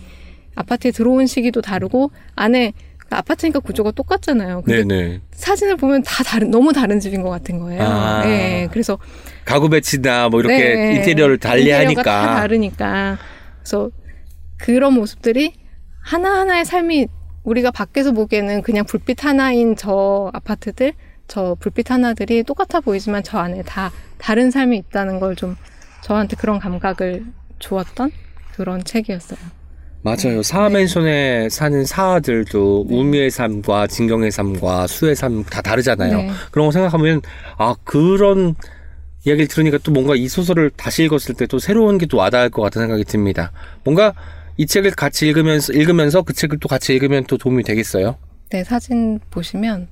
[0.54, 4.62] 아파트에 들어온 시기도 다르고 안에 그 아파트니까 구조가 똑같잖아요.
[4.62, 5.20] 근데 네네.
[5.32, 7.82] 사진을 보면 다 다른 너무 다른 집인 것 같은 거예요.
[7.82, 8.22] 아.
[8.26, 8.98] 예, 그래서
[9.44, 12.34] 가구 배치나 뭐 이렇게 네, 인테리어를 달리 인테리어가 다 하니까.
[12.40, 13.18] 다르니까
[13.58, 13.90] 그래서
[14.58, 15.54] 그런 모습들이
[16.00, 17.06] 하나 하나의 삶이
[17.44, 20.92] 우리가 밖에서 보기에는 그냥 불빛 하나인 저 아파트들,
[21.32, 25.56] 저 불빛 하나들이 똑같아 보이지만 저 안에 다 다른 삶이 있다는 걸 좀
[26.02, 27.24] 저한테 그런 감각을
[27.58, 28.10] 주었던
[28.54, 29.38] 그런 책이었어요.
[30.02, 30.42] 맞아요.
[30.42, 32.96] 사하맨션에 사는 사아들도 네.
[32.98, 36.16] 우미의 삶과 진경의 삶과 수의 삶 다 다르잖아요.
[36.18, 36.30] 네.
[36.50, 37.22] 그런 거 생각하면
[37.56, 38.54] 아 그런
[39.24, 42.60] 이야기를 들으니까 또 뭔가 이 소설을 다시 읽었을 때 또 새로운 게 또 와닿을 것
[42.60, 43.52] 같은 생각이 듭니다.
[43.84, 44.12] 뭔가
[44.58, 48.16] 이 책을 같이 읽으면서 읽으면서 그 책을 또 같이 읽으면 또 도움이 되겠어요.
[48.50, 49.88] 네, 사진 보시면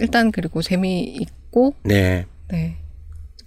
[0.00, 2.76] 일단 그리고 재미있고 네, 네.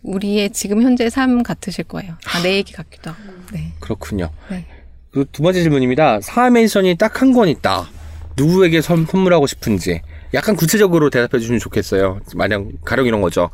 [0.04, 2.16] 우리의 지금 현재 삶 같으실 거예요.
[2.26, 3.22] 아, 내 얘기 같기도 하고.
[3.52, 3.74] 네.
[3.80, 4.30] 그렇군요.
[4.50, 4.66] 네.
[5.12, 6.22] 그두 번째 질문입니다.
[6.22, 7.90] 사하맨션이 딱 한 권 있다.
[8.38, 10.02] 누구에게 선, 선물하고 싶은지
[10.34, 12.22] 약간 구체적으로 대답해 주시면 좋겠어요.
[12.36, 13.50] 만약 가령 이런 거죠.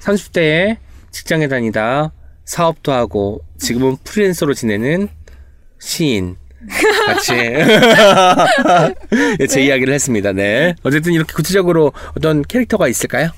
[0.00, 0.78] 30대에
[1.10, 2.12] 직장에 다니다
[2.46, 5.08] 사업도 하고 지금은 프리랜서로 지내는
[5.78, 6.36] 시인
[7.06, 7.32] 같이
[9.40, 10.32] 예, 제 이야기를 했습니다.
[10.32, 10.74] 네.
[10.82, 13.30] 어쨌든 이렇게 구체적으로 어떤 캐릭터가 있을까요?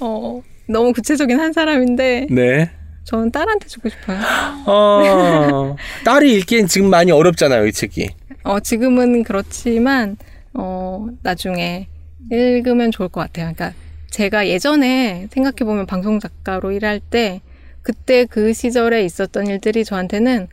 [0.00, 2.70] 어, 너무 구체적인 한 사람인데 네.
[3.04, 4.18] 저는 딸한테 주고 싶어요.
[4.66, 8.08] 어, 딸이 읽기엔 지금 많이 어렵잖아요, 이 책이.
[8.44, 10.16] 어, 지금은 그렇지만
[10.54, 11.88] 어, 나중에
[12.30, 13.52] 읽으면 좋을 것 같아요.
[13.52, 13.72] 그러니까
[14.10, 17.40] 제가 예전에 생각해 보면 방송 작가로 일할 때
[17.82, 20.48] 그때 그 시절에 있었던 일들이 저한테는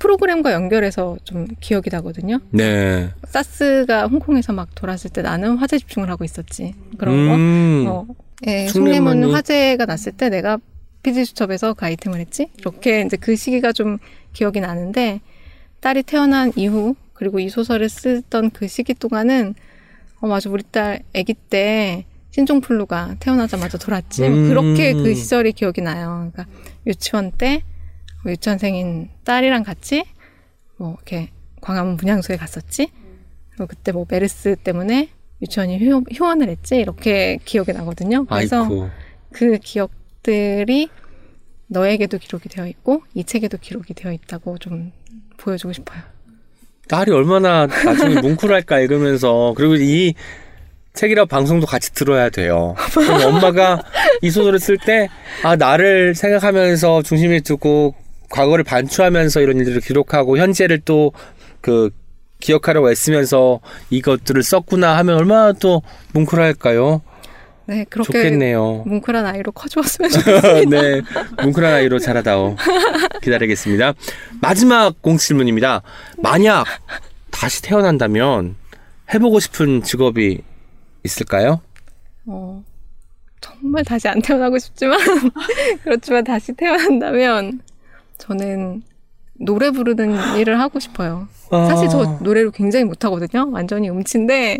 [0.00, 2.40] 프로그램과 연결해서 좀 기억이 나거든요.
[2.50, 3.10] 네.
[3.28, 6.74] 사스가 홍콩에서 막 돌았을 때 나는 화재 집중을 하고 있었지.
[6.98, 7.34] 그런 거.
[7.36, 7.84] 음.
[7.86, 8.06] 어,
[8.46, 10.58] 예, 숭례문 화재가 났을 때 내가
[11.02, 12.48] 피디수첩에서 그 아이템을 했지.
[12.58, 13.98] 이렇게 이제 그 시기가 좀
[14.32, 15.20] 기억이 나는데
[15.80, 19.54] 딸이 태어난 이후 그리고 이 소설을 쓰던 그 시기 동안은
[20.20, 24.22] 어 맞아 우리 딸 아기 때 신종플루가 태어나자마자 돌았지.
[24.24, 24.48] 음.
[24.48, 26.30] 그렇게 그 시절이 기억이 나요.
[26.32, 26.46] 그러니까
[26.86, 27.62] 유치원 때
[28.26, 30.04] 유치원생인 딸이랑 같이
[30.76, 31.30] 뭐 이렇게
[31.60, 32.90] 광화문 분향소에 갔었지.
[33.50, 35.08] 그리고 그때 뭐 메르스 때문에
[35.42, 36.76] 유치원이 휴, 휴원을 했지.
[36.76, 38.24] 이렇게 기억이 나거든요.
[38.26, 38.90] 그래서 아이고.
[39.32, 40.88] 그 기억들이
[41.66, 44.92] 너에게도 기록이 되어 있고 이 책에도 기록이 되어 있다고 좀
[45.36, 46.00] 보여주고 싶어요.
[46.88, 50.14] 딸이 얼마나 나중에 뭉클할까 읽으면서 그리고 이
[50.94, 52.74] 책이라 방송도 같이 들어야 돼요.
[52.92, 53.82] 그럼 엄마가
[54.22, 55.08] 이 소설을 쓸 때
[55.44, 57.94] 아 나를 생각하면서 중심에 두고
[58.30, 61.90] 과거를 반추하면서 이런 일들을 기록하고 현재를 또그
[62.40, 65.82] 기억하려고 애쓰면서 이것들을 썼구나 하면 얼마나 또
[66.14, 67.02] 뭉클할까요?
[67.66, 68.84] 네, 그렇게 좋겠네요.
[68.86, 70.82] 뭉클한 아이로 커주었으면 좋겠습니다.
[70.82, 71.02] 네,
[71.42, 72.56] 뭉클한 아이로 자라다오.
[73.22, 73.92] 기다리겠습니다.
[74.40, 75.82] 마지막 공 질문입니다.
[76.18, 76.64] 만약
[77.30, 78.56] 다시 태어난다면
[79.12, 80.40] 해보고 싶은 직업이
[81.04, 81.60] 있을까요?
[82.26, 82.62] 어,
[83.40, 84.98] 정말 다시 안 태어나고 싶지만
[85.84, 87.60] 그렇지만 다시 태어난다면
[88.20, 88.82] 저는
[89.34, 91.26] 노래 부르는 일을 하고 싶어요.
[91.50, 93.50] 사실 저 노래를 굉장히 못하거든요.
[93.50, 94.58] 완전히 음치인데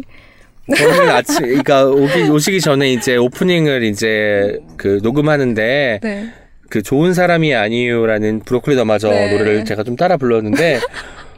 [0.76, 6.32] 저는 아침, 그러니까 오기, 오시기 전에 이제 오프닝을 이제 그 녹음하는데 네.
[6.68, 9.32] 그 좋은 사람이 아니요라는 브로콜리 더마저 네.
[9.32, 10.80] 노래를 제가 좀 따라 불렀는데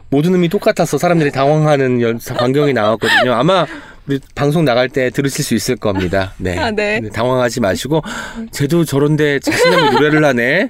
[0.09, 3.33] 모든 음이 똑같아서 사람들이 당황하는 연, 광경이 나왔거든요.
[3.33, 3.65] 아마
[4.07, 6.33] 우리 방송 나갈 때 들으실 수 있을 겁니다.
[6.37, 6.57] 네.
[6.57, 7.01] 아, 네.
[7.11, 8.03] 당황하지 마시고
[8.51, 10.69] 쟤도 저런데 자신감이 노래를 하네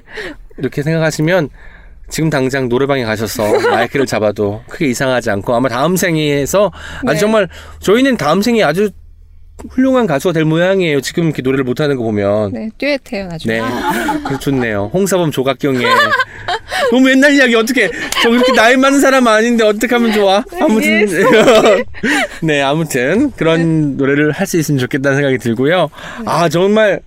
[0.58, 1.48] 이렇게 생각하시면
[2.10, 6.70] 지금 당장 노래방에 가셔서 마이크를 잡아도 크게 이상하지 않고 아마 다음 생에서
[7.06, 7.18] 아주 네.
[7.18, 7.48] 정말
[7.80, 8.90] 저희는 다음 생에 아주
[9.70, 11.00] 훌륭한 가수가 될 모양이에요.
[11.00, 12.52] 지금 이렇게 노래를 못하는 거 보면.
[12.52, 13.60] 네, 듀엣해요 나중에.
[13.60, 13.62] 네.
[14.28, 14.90] 그 좋네요.
[14.92, 15.78] 홍사범 조각경에.
[16.90, 17.88] 너무 옛날 이야기 어떻게
[18.22, 20.44] 저 그렇게 나이 많은 사람 아닌데 어떻게 하면 좋아?
[20.60, 21.06] 아무튼
[22.42, 25.88] 네 아무튼 그런 노래를 할 수 있으면 좋겠다는 생각이 들고요.
[26.26, 27.00] 아 정말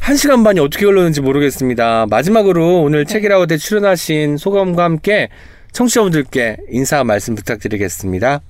[0.00, 2.06] 한 시간 반이 어떻게 흘렀는지 모르겠습니다.
[2.06, 5.28] 마지막으로 오늘 책이라우드에 출연하신 소감과 함께
[5.72, 8.40] 청취자분들께 인사 말씀 부탁드리겠습니다.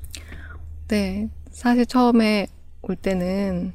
[0.88, 2.46] 네, 사실 처음에
[2.82, 3.72] 올 때는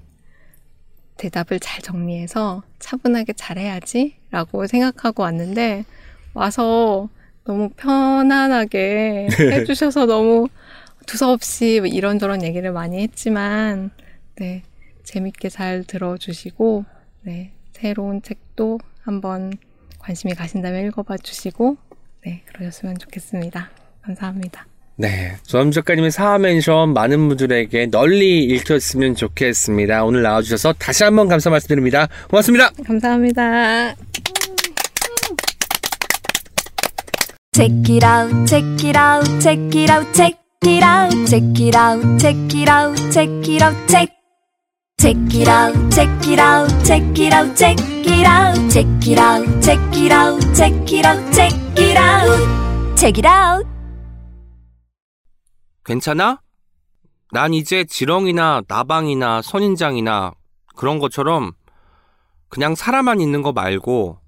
[1.17, 5.85] 대답을 잘 정리해서 차분하게 잘해야지 라고 생각하고 왔는데
[6.33, 7.07] 와서
[7.45, 10.47] 너무 편안하게 해주셔서 너무
[11.05, 13.91] 두서없이 뭐 이런저런 얘기를 많이 했지만
[14.37, 14.63] 네
[15.03, 16.83] 재밌게 잘 들어주시고
[17.21, 19.51] 네 새로운 책도 한번
[19.99, 21.75] 관심이 가신다면 읽어봐 주시고
[22.25, 23.69] 네 그러셨으면 좋겠습니다.
[24.01, 24.65] 감사합니다.
[24.97, 30.05] 네, 조남 작가님의 사멘션 많은 분들에게 널리 읽혔으면 좋겠습니다.
[30.05, 32.07] 오늘 나와주셔서 다시 한번 감사 말씀드립니다.
[32.29, 32.69] 고맙습니다.
[32.85, 33.95] 감사합니다.
[37.53, 42.19] Check it out, check it out, check it out, check it out, check it out,
[42.19, 44.24] check it out, check it out, check.
[45.05, 49.61] Check it out, check it out, check it out, check it out, check it out,
[49.61, 53.67] check it out, check it out, check it out, check it out.
[55.83, 56.41] 괜찮아?
[57.31, 60.33] 난 이제 지렁이나 나방이나 선인장이나
[60.75, 61.51] 그런 것처럼
[62.49, 64.19] 그냥 살아만 있는 거 말고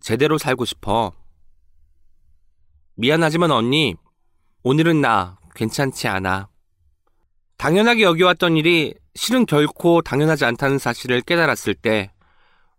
[0.00, 1.12] 제대로 살고 싶어.
[2.96, 3.94] 미안하지만 언니,
[4.64, 6.50] 오늘은 나 괜찮지 않아.
[7.58, 12.12] 당연하게 여겨왔던 일이 실은 결코 당연하지 않다는 사실을 깨달았을 때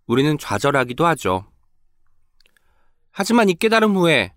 [0.08, 1.46] 우리는 좌절하기도 하죠.
[3.12, 4.34] 하지만 이 깨달음 후에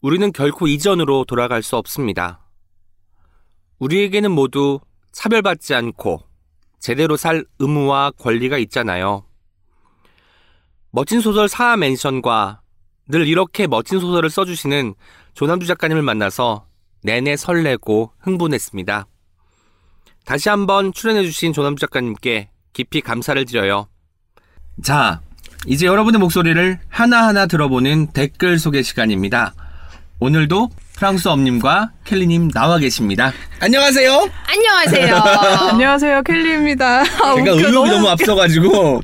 [0.00, 2.46] 우리는 결코 이전으로 돌아갈 수 없습니다.
[3.80, 4.78] 우리에게는 모두
[5.10, 6.20] 차별받지 않고
[6.78, 9.26] 제대로 살 의무와 권리가 있잖아요.
[10.90, 12.60] 멋진 소설 사하 맨션과
[13.08, 14.94] 늘 이렇게 멋진 소설을 써주시는
[15.34, 16.68] 조남주 작가님을 만나서
[17.02, 19.06] 내내 설레고 흥분했습니다.
[20.24, 23.88] 다시 한번 출연해주신 조남주 작가님께 깊이 감사를 드려요.
[24.82, 25.20] 자,
[25.66, 29.54] 이제 여러분의 목소리를 하나하나 들어보는 댓글 소개 시간입니다.
[30.20, 33.32] 오늘도 프랑스 엄님과 켈리님 나와 계십니다.
[33.60, 34.28] 안녕하세요.
[34.46, 35.16] 안녕하세요.
[35.72, 37.00] 안녕하세요, 켈리입니다.
[37.00, 39.00] 아, 제가 의욕이 너무 앞서가지고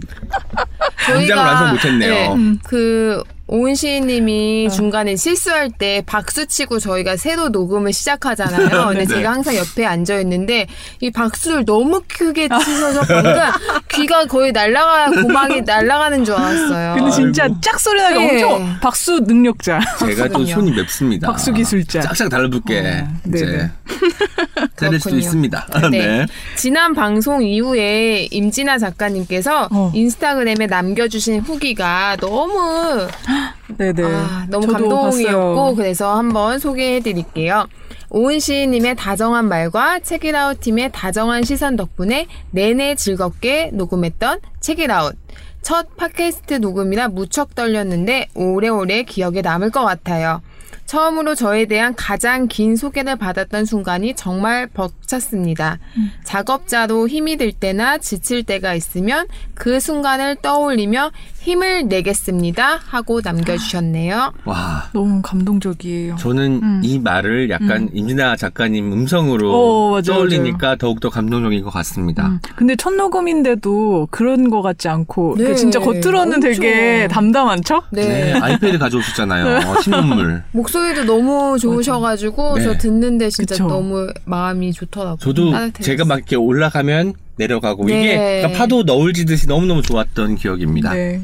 [1.09, 2.37] 문장을 완성 못했네요.
[2.37, 8.89] 네, 그 오은 시인님이 중간에 실수할 때 박수 치고 저희가 새로 녹음을 시작하잖아요.
[8.93, 9.07] 근데 네.
[9.07, 10.67] 제가 항상 옆에 앉아 있는데
[11.01, 13.33] 이 박수를 너무 크게 치셔서 방금
[13.93, 16.95] 귀가 거의 날라가 고막이 날아가는 줄 알았어요.
[16.97, 17.57] 근데 진짜 아이고.
[17.63, 18.43] 짝 소리 나게 네.
[18.43, 19.81] 엄청 박수 능력자.
[19.99, 20.55] 제가 또 박수군요.
[20.55, 21.27] 손이 맵습니다.
[21.29, 22.01] 박수 기술자.
[22.03, 23.71] 짝짝 달라붙게 어, 이제
[24.77, 25.17] 때릴 수도.
[25.17, 25.67] 있습니다.
[25.91, 26.27] 네.
[26.57, 29.93] 지난 방송 이후에 임진아 작가님께서 어.
[29.95, 33.07] 인스타그램에 남겨주신 후기가 너무
[33.77, 34.03] 네네.
[34.05, 35.75] 아, 너무 감동이었고 봤어요.
[35.77, 37.67] 그래서 한번 소개해드릴게요.
[38.11, 45.17] 오은 시인님의 다정한 말과 책이라웃 팀의 다정한 시선 덕분에 내내 즐겁게 녹음했던 책이라웃.
[45.61, 50.41] 첫 팟캐스트 녹음이라 무척 떨렸는데 오래오래 기억에 남을 것 같아요.
[50.89, 55.79] 처음으로 저에 대한 가장 긴 소개를 받았던 순간이 정말 벅찼습니다.
[56.25, 61.11] 작업자로 힘이 들 때나 지칠 때가 있으면 그 순간을 떠올리며
[61.49, 62.79] 힘을 내겠습니다.
[62.87, 64.33] 하고 남겨주셨네요.
[64.45, 64.91] 와.
[64.93, 66.17] 너무 감동적이에요.
[66.17, 66.81] 저는 음.
[66.85, 72.27] 이 말을 약간 임진아 작가님 음성으로 어, 맞아요, 떠올리니까 더욱더 감동적인 것 같습니다.
[72.27, 76.41] 음, 근데 첫 녹음인데도 그런 거 같지 않고 네, 진짜 겉으로는 엄청.
[76.41, 77.87] 되게 담담한 척?
[77.93, 79.57] 네, 아이패드 가져오셨잖아요.
[79.71, 80.43] 어, 신문물.
[80.53, 82.65] 목소리도 너무 좋으셔가지고 네.
[82.65, 83.67] 저 듣는데 진짜 그쵸.
[83.67, 85.17] 너무 마음이 좋더라고요.
[85.19, 85.83] 저도 따뜻해졌어요.
[85.83, 88.01] 제가 막 이렇게 올라가면 내려가고 네.
[88.01, 90.93] 이게 약간 파도 너울 지듯이 너무너무 좋았던 기억입니다.
[90.93, 91.23] 네.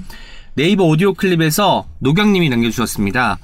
[0.55, 3.39] 네이버 오디오 클립에서 노경님이 남겨주셨습니다.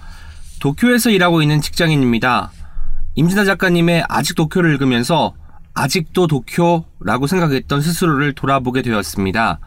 [0.60, 2.52] 도쿄에서 일하고 있는 직장인입니다.
[3.16, 5.34] 임진아 작가님의 아직 도쿄를 읽으면서
[5.74, 9.58] 아직도 도쿄라고 생각했던 스스로를 돌아보게 되었습니다.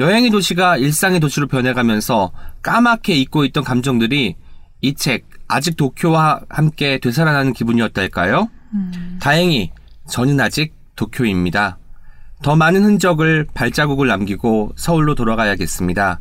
[0.00, 2.32] 여행의 도시가 일상의 도시로 변해가면서
[2.62, 4.34] 까맣게 잊고 있던 감정들이
[4.82, 8.48] 이 책 아직 도쿄와 함께 되살아나는 기분이었달까요?
[9.20, 9.70] 다행히
[10.08, 11.78] 저는 아직 도쿄입니다.
[12.44, 16.20] 더 많은 흔적을 발자국을 남기고 서울로 돌아가야겠습니다.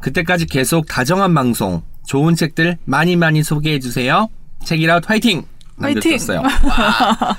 [0.00, 4.26] 그때까지 계속 다정한 방송, 좋은 책들 많이 많이 소개해 주세요.
[4.64, 5.44] 책이라웃 화이팅!
[5.78, 6.00] 화이팅!
[6.00, 6.38] 남겨주셨어요.
[6.40, 7.38] 와.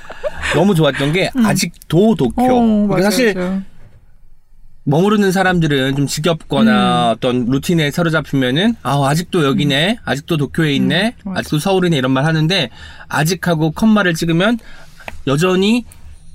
[0.55, 2.43] 너무 좋았던 게 아직도 도쿄.
[2.43, 3.61] 어, 그러니까 맞아요, 사실 맞아요.
[4.85, 11.39] 머무르는 사람들은 좀 지겹거나 어떤 루틴에 사로잡히면은 아 아직도 여기네 아직도 도쿄에 있네 맞아.
[11.39, 12.69] 아직도 서울이네 이런 말 하는데
[13.09, 14.59] 아직하고 컴마를 찍으면
[15.27, 15.83] 여전히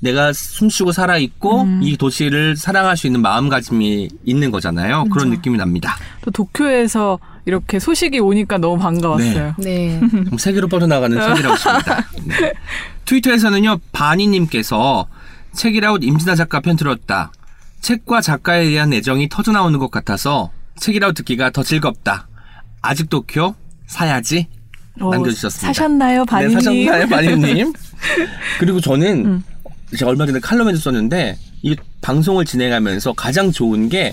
[0.01, 5.97] 내가 숨쉬고 살아 있고 이 도시를 사랑할 수 있는 마음가짐이 있는 거잖아요 그런 느낌이 납니다
[6.23, 9.55] 또 도쿄에서 이렇게 소식이 오니까 너무 반가웠어요.
[9.59, 9.99] 네.
[10.01, 12.53] 좀 세계로 뻗어나가는 책이라고 있습니다 네.
[13.07, 15.07] 트위터에서는요 바니님께서
[15.55, 17.33] 책이라웃 임진아 작가 편 들었다
[17.81, 22.29] 책과 작가에 대한 애정이 터져나오는 것 같아서 책이라웃 듣기가 더 즐겁다
[22.83, 23.55] 아직 도쿄
[23.87, 24.47] 사야지
[25.01, 25.67] 어, 남겨주셨습니다.
[25.69, 26.59] 사셨나요, 바니님?
[26.59, 27.73] 네, 사셨나요, 바니님?
[28.59, 29.45] 그리고 저는 음.
[29.97, 34.13] 제가 얼마 전에 칼럼에도 썼는데 이 방송을 진행하면서 가장 좋은 게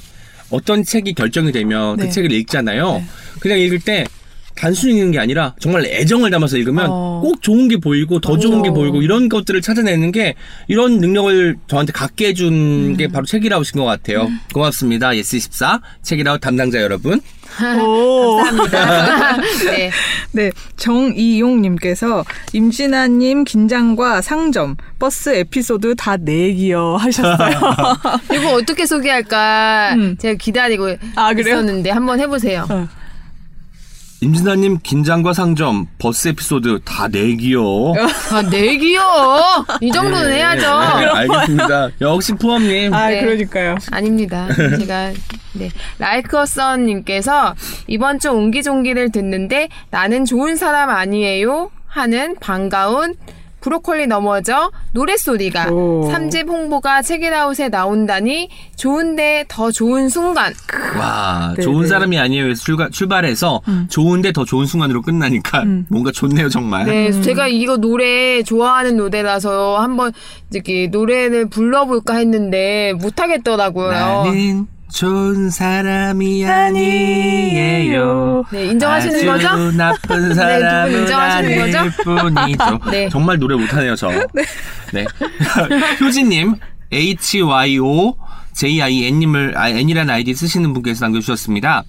[0.49, 2.05] 어떤 책이 결정이 되면 네.
[2.05, 2.93] 그 책을 읽잖아요.
[2.93, 3.05] 네.
[3.39, 4.05] 그냥 읽을 때
[4.55, 7.19] 단순히 읽는 게 아니라 정말 애정을 담아서 읽으면 어.
[7.23, 8.73] 꼭 좋은 게 보이고 더 좋은 게 어.
[8.73, 10.35] 보이고 이런 것들을 찾아내는 게
[10.67, 12.97] 이런 능력을 저한테 갖게 해준 음.
[12.97, 14.29] 게 바로 책읽아웃인 것 같아요.
[14.53, 15.11] 고맙습니다.
[15.11, 17.21] 예스24 책읽아웃 담당자 여러분.
[17.81, 18.37] 오.
[18.37, 19.37] 감사합니다.
[19.71, 19.91] 네.
[20.31, 27.59] 네, 정이용님께서 임진아님 긴장과 상점, 버스 에피소드 다 내 얘기요 하셨어요.
[28.33, 30.17] 이거 어떻게 소개할까 음.
[30.17, 31.31] 제가 기다리고 아?
[31.31, 32.65] 있었는데 한번 해보세요.
[32.69, 32.87] 어.
[34.21, 37.93] 임진아님 긴장과 상점 버스 에피소드 다 내 얘기요.
[38.31, 39.01] 아, 내기요.
[39.81, 40.99] 이 정도는 네, 해야죠.
[40.99, 41.89] 네, 알겠습니다.
[42.01, 42.93] 역시 푸엄님.
[42.93, 43.21] 아, 네.
[43.21, 43.75] 그러니까요.
[43.91, 44.47] 아닙니다.
[44.79, 45.11] 제가
[45.53, 45.69] 네
[45.99, 47.55] 라이크어선님께서
[47.87, 53.15] 이번 주 옹기종기를 듣는데 나는 좋은 사람 아니에요 하는 반가운
[53.65, 56.07] 브로콜리 넘어져 노랫소리가 오.
[56.11, 60.53] 삼집 홍보가 책이라웃에 나온다니 좋은데 더 좋은 순간
[60.95, 61.87] 와, 네, 좋은 네.
[61.87, 62.53] 사람이 아니에요.
[62.53, 65.87] 출가, 출발해서 좋은데 더 좋은 순간으로 끝나니까 음.
[65.89, 66.85] 뭔가 좋네요, 정말.
[66.85, 70.13] 네 제가 이거 노래 좋아하는 노래라서 한번
[70.53, 78.43] 이렇게 노래를 불러볼까 했는데 못하겠더라고요 나는 좋은 사람이 아니에요.
[78.51, 79.71] 네 인정하시는 아주 거죠?
[79.71, 82.03] 나쁜 네, 사람은 두분 인정하시는 아닐 거죠?
[82.03, 82.79] 뿐이죠.
[82.91, 83.09] 네.
[83.09, 84.09] 정말 노래 못하네요, 저.
[84.93, 85.05] 네.
[85.99, 86.55] 효진님,
[86.91, 88.15] HYO
[88.53, 91.83] JIN님을, 아, N이라는 아이디 쓰시는 분께서 남겨주셨습니다.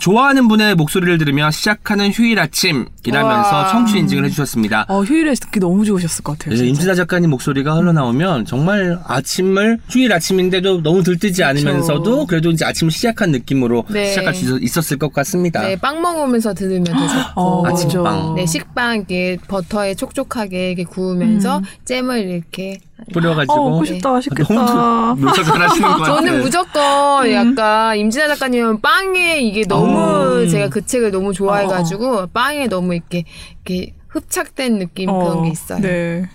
[0.00, 3.68] 좋아하는 분의 목소리를 들으며 시작하는 휴일 아침이라면서 와.
[3.68, 4.86] 청취 인증을 해주셨습니다.
[4.88, 6.50] 어, 휴일에 듣기 너무 좋으셨을 것 같아요.
[6.50, 6.68] 네, 진짜.
[6.70, 13.30] 임진아 작가님 목소리가 흘러나오면 정말 아침을 휴일 아침인데도 너무 들뜨지 않으면서도 그래도 이제 아침을 시작한
[13.30, 14.06] 느낌으로 네.
[14.08, 15.60] 시작할 수 있- 있었을 것 같습니다.
[15.60, 17.40] 네, 빵 먹으면서 들으면 더 좋고.
[17.40, 18.02] 어, 아침빵.
[18.02, 18.34] 맞아.
[18.36, 21.64] 네, 식빵 이렇게 버터에 촉촉하게 이렇게 구우면서 음.
[21.84, 22.78] 잼을 이렇게
[23.12, 24.10] 뿌려가지고 어, 먹고 싶다.
[24.12, 24.54] 맛있겠다.
[24.54, 26.16] 너무 잘하시는 것 같아요.
[26.16, 29.98] 저는 무조건 약간 임진아 작가님은 빵에 이게 너무
[30.42, 30.46] 어.
[30.46, 33.24] 제가 그 책을 너무 좋아해가지고 빵에 너무 이렇게
[33.64, 35.80] 이렇게 흡착된 느낌 그런 게 있어요.
[35.80, 36.28] 네.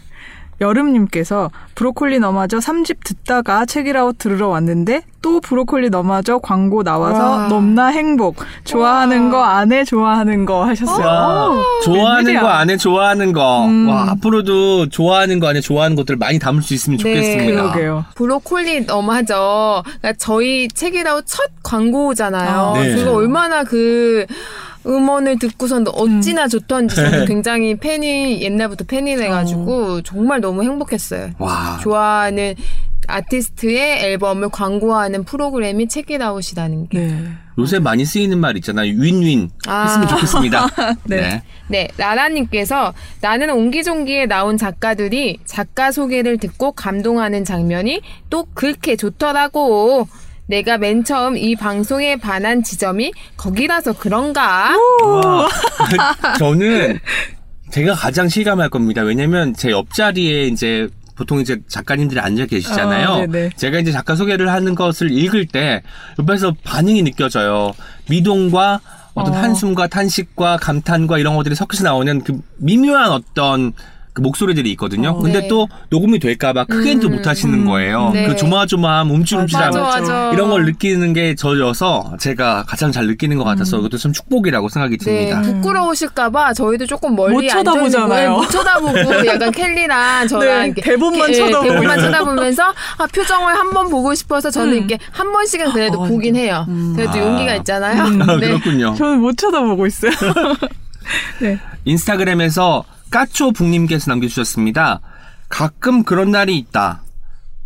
[0.61, 7.47] 여름님께서 브로콜리 너마저 3집 듣다가 책이라웃 들으러 왔는데 또 브로콜리 너마저 광고 나와서 와.
[7.47, 8.37] 넘나 행복.
[8.63, 11.05] 좋아하는 거 아내 좋아하는 거 하셨어요.
[11.05, 12.41] 와, 좋아하는 웬일이야.
[12.41, 13.65] 거 안에 좋아하는 거.
[13.65, 13.89] 음.
[13.89, 17.61] 와, 앞으로도 좋아하는 거 안에 좋아하는 것들을 많이 담을 수 있으면 네, 좋겠습니다.
[17.73, 18.05] 그러게요.
[18.15, 22.59] 브로콜리 너마저 그러니까 저희 책이라웃 첫 광고잖아요.
[22.59, 22.95] 아, 네.
[22.97, 24.25] 제가 얼마나 그
[24.85, 31.31] 음원을 듣고선 어찌나 좋던지 저는 굉장히 팬이 옛날부터 팬이 돼가지고 정말 너무 행복했어요.
[31.39, 31.79] 와.
[31.81, 32.55] 좋아하는
[33.07, 36.99] 아티스트의 앨범을 광고하는 프로그램이 책이라웃이라는 게.
[36.99, 37.27] 네.
[37.57, 38.91] 요새 많이 쓰이는 말 있잖아요.
[38.97, 39.83] 윈윈 아.
[39.83, 40.67] 했으면 좋겠습니다.
[41.05, 41.21] 네.
[41.21, 41.43] 네.
[41.67, 50.07] 네, 라라님께서 나는 옹기종기에 나온 작가들이 작가 소개를 듣고 감동하는 장면이 또 그렇게 좋더라고.
[50.47, 54.75] 내가 맨 처음 이 방송에 반한 지점이 거기라서 그런가?
[55.03, 55.47] 와.
[56.37, 56.99] 저는
[57.71, 59.01] 제가 가장 실감할 겁니다.
[59.01, 63.07] 왜냐면 제 옆자리에 이제 보통 이제 작가님들이 앉아 계시잖아요.
[63.07, 63.51] 아, 네네.
[63.55, 65.81] 제가 이제 작가 소개를 하는 것을 읽을 때
[66.19, 67.73] 옆에서 반응이 느껴져요.
[68.09, 68.81] 미동과
[69.13, 69.37] 어떤 어.
[69.37, 73.71] 한숨과 탄식과 감탄과 이런 것들이 섞여서 나오는 그 미묘한 어떤
[74.15, 75.09] 그 목소리들이 있거든요.
[75.09, 75.19] 어.
[75.21, 75.47] 근데 네.
[75.49, 78.11] 또 녹음이 될까봐 크게도 못 하시는 거예요.
[78.13, 78.27] 네.
[78.27, 80.31] 그 조마조마한 움찔움찔함 맞아, 맞아.
[80.33, 84.97] 이런 걸 느끼는 게 저여서 제가 가장 잘 느끼는 것 같아서 이것도 좀 축복이라고 생각이
[84.97, 85.41] 네, 듭니다.
[85.41, 88.07] 부끄러우실까봐 저희도 조금 멀리 못 쳐다보잖아요.
[88.07, 88.31] 거예요.
[88.37, 88.97] 못 쳐다보고
[89.27, 91.99] 약간 켈리랑 저랑 네, 이렇게 대본만 예, 쳐다보고 대본만.
[92.01, 92.63] 쳐다보면서
[92.97, 94.77] 아, 표정을 한 번 보고 싶어서 저는 음.
[94.77, 96.65] 이렇게 한 번씩은 그래도 어, 보긴 해요.
[96.95, 97.17] 그래도 아.
[97.19, 98.03] 용기가 있잖아요.
[98.03, 98.47] 아, 네.
[98.47, 98.95] 그렇군요.
[98.97, 100.11] 저는 못 쳐다보고 있어요.
[101.41, 101.59] 네.
[101.83, 105.01] 인스타그램에서 까초북님께서 남겨주셨습니다.
[105.49, 107.01] 가끔 그런 날이 있다.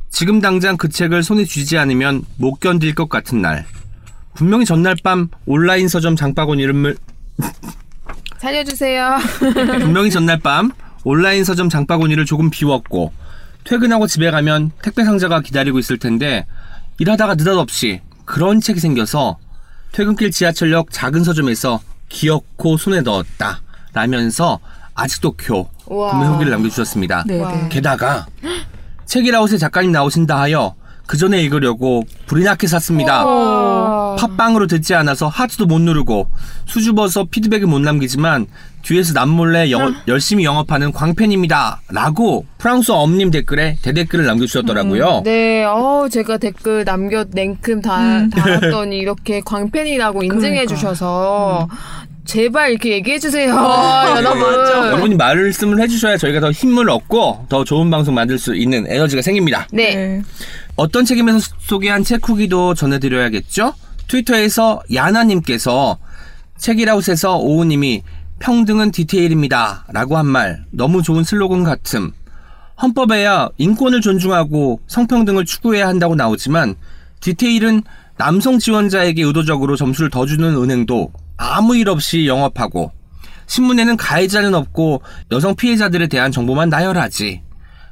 [0.09, 3.65] 지금 당장 그 책을 손에 쥐지 않으면 못 견딜 것 같은 날.
[4.33, 6.97] 분명히 전날 밤 온라인 서점 장바구니 이름을
[8.39, 9.17] 살려주세요.
[9.79, 10.71] 분명히 전날 밤
[11.03, 13.13] 온라인 서점 장바구니를 조금 비웠고
[13.65, 16.45] 퇴근하고 집에 가면 택배 상자가 기다리고 있을 텐데
[16.97, 19.37] 일하다가 느닷없이 그런 책이 생겨서
[19.91, 23.61] 퇴근길 지하철역 작은 서점에서 기어코 손에 넣었다
[23.93, 24.59] 라면서
[24.99, 26.11] 아직도 교 우와.
[26.11, 27.23] 구매 후기를 남겨주셨습니다.
[27.27, 27.51] 네, 와.
[27.51, 27.67] 네.
[27.69, 28.25] 게다가
[29.05, 30.75] 책이라웃에 작가님 나오신다 하여
[31.07, 33.23] 그 전에 읽으려고 불이 나게 샀습니다.
[33.25, 34.15] 어.
[34.19, 36.29] 팟빵으로 듣지 않아서 하트도 못 누르고
[36.67, 38.45] 수줍어서 피드백을 못 남기지만
[38.83, 41.81] 뒤에서 남몰래 영어- 열심히 영업하는 광팬입니다.
[41.89, 45.23] 라고 프랑스어 엄님 댓글에 대댓글을 남겨주셨더라고요.
[45.25, 48.29] 네, 어, 제가 댓글 남겨 냉큼 다, 음.
[48.29, 50.75] 달았더니 이렇게 광팬이라고 인증해 그러니까.
[50.75, 51.67] 주셔서
[52.29, 54.43] 제발 이렇게 얘기해 주세요, 어, 여러분.
[54.43, 59.67] 여러분이 말씀을 해주셔야 저희가 더 힘을 얻고 더 좋은 방송 만들 수 있는 에너지가 생깁니다.
[59.71, 59.95] 네.
[59.95, 60.21] 네.
[60.75, 63.73] 어떤 책임에서 소개한 책 후기도 전해드려야겠죠?
[64.07, 65.97] 트위터에서 야나님께서
[66.59, 68.03] 책이라웃에서 오우님이
[68.39, 69.85] 평등은 디테일입니다.
[69.91, 72.11] 라고 한 말 너무 좋은 슬로건 같음.
[72.81, 76.75] 헌법에야 인권을 존중하고 성평등을 추구해야 한다고 나오지만
[77.21, 77.81] 디테일은
[78.17, 82.91] 남성 지원자에게 의도적으로 점수를 더 주는 은행도 아무 일 없이 영업하고
[83.47, 85.01] 신문에는 가해자는 없고
[85.31, 87.41] 여성 피해자들에 대한 정보만 나열하지.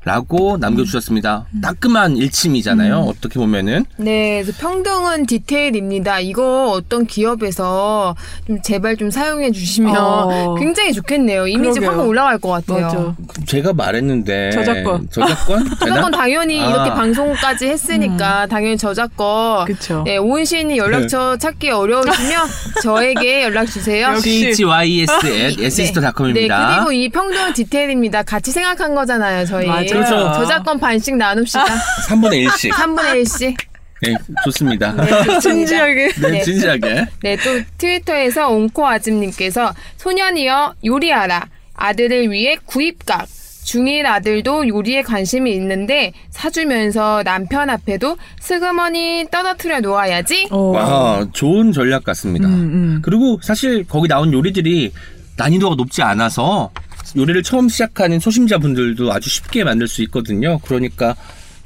[0.08, 1.48] 라고 남겨주셨습니다.
[1.62, 3.00] 따끔한 일침이잖아요.
[3.00, 3.84] 어떻게 보면은.
[3.98, 6.22] 네, 평등은 디테일입니다.
[6.22, 8.16] 이거 어떤 기업에서
[8.48, 10.56] 좀 제발 좀 사용해 주시면 어.
[10.58, 11.48] 굉장히 좋겠네요.
[11.48, 12.00] 이미지 그러게요.
[12.00, 13.16] 확 올라갈 것 같아요.
[13.18, 13.46] 맞아.
[13.46, 14.52] 제가 말했는데.
[14.52, 15.10] 저작권.
[15.12, 15.66] 저작권?
[15.78, 16.70] 저작권 당연히 아.
[16.70, 19.66] 이렇게 방송까지 했으니까 당연히 저작권.
[19.66, 20.04] 그쵸.
[20.06, 22.48] 네, 오은 시인이 연락처 찾기 어려우시면
[22.82, 24.16] 저에게 연락 주세요.
[24.22, 24.64] chys
[25.28, 26.70] at s시스터닷컴입니다.
[26.70, 28.24] 네, 그리고 이 평등 디테일입니다.
[28.24, 29.68] 같이 생각한 거잖아요, 저희.
[29.68, 29.97] 맞아요.
[30.06, 30.34] 그렇죠.
[30.34, 31.66] 저작권 반씩 나눕시다.
[32.08, 32.72] 3분의 1씩.
[32.72, 33.58] 3분의 1씩.
[34.02, 34.16] 네,
[34.46, 34.94] 좋습니다.
[34.94, 35.40] 네.
[35.40, 36.12] 진지하게.
[36.22, 36.42] 네, 네.
[36.44, 37.06] 진지하게.
[37.24, 41.48] 네, 또 트위터에서 옹코아즘님께서 소년이여 요리하라.
[41.76, 43.28] 아들을 위해 구입각.
[43.68, 50.48] 중1 아들도 요리에 관심이 있는데 사주면서 남편 앞에도 스그머니 떨어뜨려 놓아야지.
[50.52, 50.58] 어.
[50.72, 52.48] 와, 좋은 전략 같습니다.
[52.48, 53.00] 음, 음.
[53.04, 54.94] 그리고 사실 거기 나온 요리들이
[55.36, 56.72] 난이도가 높지 않아서
[57.16, 60.60] 요리를 처음 시작하는 초심자분들도 아주 쉽게 만들 수 있거든요.
[60.60, 61.16] 그러니까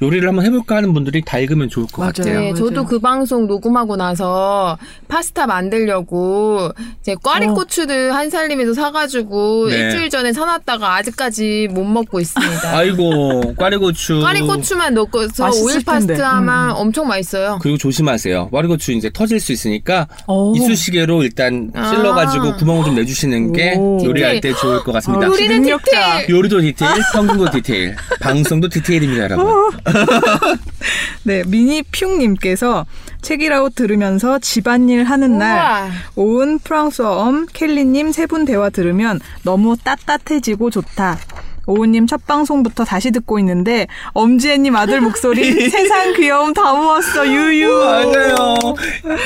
[0.01, 2.11] 요리를 한번 해볼까 하는 분들이 다 읽으면 좋을 것 맞아요.
[2.13, 2.39] 같아요.
[2.39, 6.71] 네, 저도 그 방송 녹음하고 나서 파스타 만들려고
[7.01, 9.75] 제 꽈리고추를 한살림에서 사가지고 네.
[9.77, 12.51] 일주일 전에 사놨다가 아직까지 못 먹고 있습니다.
[12.77, 14.21] 아이고 꽈리고추.
[14.21, 16.13] 꽈리고추만 넣고서 오일 텐데.
[16.15, 16.75] 파스타 하면 음.
[16.77, 17.59] 엄청 맛있어요.
[17.61, 18.49] 그리고 조심하세요.
[18.51, 20.55] 꽈리고추 이제 터질 수 있으니까 오.
[20.55, 21.89] 이쑤시개로 일단 아.
[21.91, 24.03] 찔러가지고 구멍을 좀 내주시는 게 오.
[24.03, 25.25] 요리할 때 좋을 것 같습니다.
[25.25, 25.61] 아, 역시 요리는.
[25.77, 26.29] 디테일.
[26.29, 29.45] 요리도 디테일, 평균도 디테일, 방송도 디테일입니다, 여러분.
[31.23, 32.85] 네, 미니퓨님께서
[33.21, 35.89] 책이라웃 들으면서 집안일 하는 날 우와.
[36.15, 41.17] 오은 프랑스어 엄 켈리님 세 분 대화 들으면 너무 따뜻해지고 좋다.
[41.67, 47.71] 오은님 첫 방송부터 다시 듣고 있는데 엄지혜님 아들 목소리 세상 귀여움 다 모았어 유유.
[47.73, 48.35] 맞아요.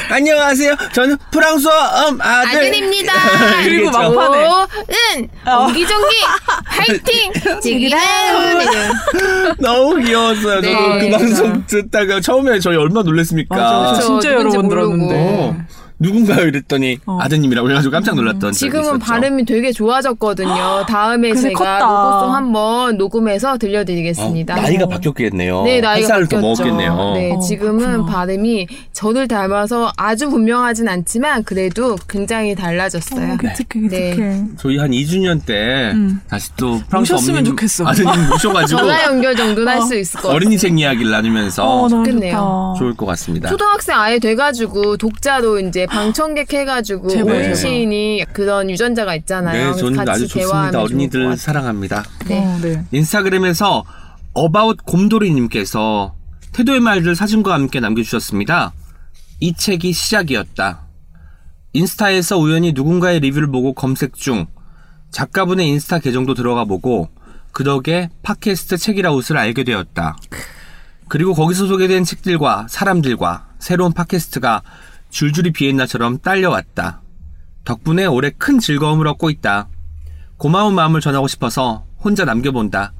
[0.10, 0.76] 안녕하세요.
[0.94, 1.72] 저는 프랑스어
[2.10, 2.58] 음, 아들.
[2.60, 3.14] 아들입니다.
[3.64, 3.92] 그리고?
[3.92, 6.16] 막판에 은 옹기종기
[6.66, 8.66] 파이팅 지기라운
[9.60, 10.62] 너무 귀여웠어요.
[10.62, 11.10] 저도 네.
[11.10, 13.56] 그 방송 듣다가 처음에 저희 얼마나 놀랐습니까?
[13.56, 14.70] 맞아, 저 진짜 여러 번.
[14.70, 15.16] 들었는데.
[15.16, 15.56] 어,
[16.00, 16.46] 누군가요?
[16.48, 17.18] 이랬더니 어.
[17.22, 19.00] 아드님이라고 해가지고 깜짝 놀랐던 적이 지금은 있었죠.
[19.00, 20.86] 발음이 되게 좋아졌거든요.
[20.88, 21.80] 다음에 그새 제가 컸다.
[21.86, 24.56] 로고송 한번 녹음해서 들려드리겠습니다.
[24.58, 25.64] 어, 나이가 바뀌었겠네요.
[25.64, 26.64] 네, 나이가 한 살을 더 바뀌었죠.
[26.66, 27.14] 먹었겠네요.
[27.16, 28.06] 네, 어, 지금은 그렇구나.
[28.06, 33.38] 발음이 저를 닮아서 아주 분명하진 않지만 그래도 굉장히 달라졌어요.
[33.38, 34.16] 기특해 기특해.
[34.16, 34.44] 네.
[34.58, 36.20] 저희 한 2주년 때 음.
[36.30, 37.88] 다시 또 프랑스 모셨으면 어머님 좋겠어.
[37.88, 40.36] 아드님 모셔가지고 전화 연결 정도는 할 수 있을 것 같아요.
[40.36, 42.74] 어린이 책 이야기를 나누면서 어, 좋겠네요.
[42.80, 43.50] 좋을 것 같습니다.
[43.50, 47.56] 초등학생 아예 돼가지고 독자로 이제 방청객 해가지고 제발, 오은 제발.
[47.56, 49.72] 시인이 그런 유전자가 있잖아요.
[49.72, 50.82] 네, 저는 같이 아주 좋습니다.
[50.82, 51.38] 어린이들.
[51.38, 52.04] 사랑합니다.
[52.28, 52.40] 네.
[52.46, 52.84] 어, 네.
[52.92, 53.84] 인스타그램에서
[54.34, 56.16] 어바웃 곰돌이님께서
[56.52, 58.74] 태도의 말들 사진과 함께 남겨주셨습니다.
[59.40, 60.82] 이 책이 시작이었다.
[61.74, 64.46] 인스타에서 우연히 누군가의 리뷰를 보고 검색 중
[65.12, 67.10] 작가분의 인스타 계정도 들어가 보고
[67.52, 70.16] 그 덕에 팟캐스트 책이라웃을 알게 되었다.
[71.08, 74.62] 그리고 거기서 소개된 책들과 사람들과 새로운 팟캐스트가
[75.16, 77.02] 줄줄이 비엔나처럼 딸려왔다.
[77.64, 79.70] 덕분에 올해 큰 즐거움을 얻고 있다.
[80.36, 82.92] 고마운 마음을 전하고 싶어서 혼자 남겨본다.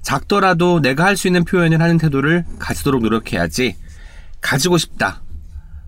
[0.00, 3.76] 작더라도 내가 할 수 있는 표현을 하는 태도를 가지도록 노력해야지.
[4.40, 5.20] 가지고 싶다.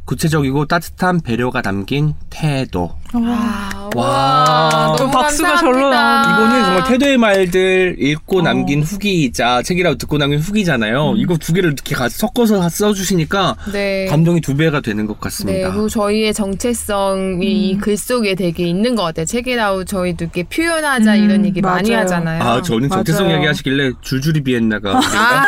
[0.05, 2.99] 구체적이고 따뜻한 배려가 담긴 태도.
[3.17, 4.91] 아, 와.
[4.91, 5.57] 와, 박수가 감사합니다.
[5.61, 6.35] 절로 나오네.
[6.35, 11.15] 이거는 정말 태도의 말들 읽고 남긴 후기이자 책이라고 듣고 남긴 후기잖아요.
[11.17, 14.07] 이거 두 개를 이렇게 같이 섞어서 써주시니까 네.
[14.07, 15.71] 감동이 두 배가 되는 것 네, 같습니다.
[15.71, 19.27] 그리고 저희의 정체성이 이글 속에 되게 있는 것 같아요.
[19.27, 22.03] 책이라고 저희도 이렇게 표현하자 음, 이런 얘기 많이 맞아요.
[22.03, 22.43] 하잖아요.
[22.43, 23.37] 아, 저는 정체성 맞아요.
[23.39, 24.99] 얘기 하시길래 줄줄이 비엔나가.
[24.99, 25.47] 아,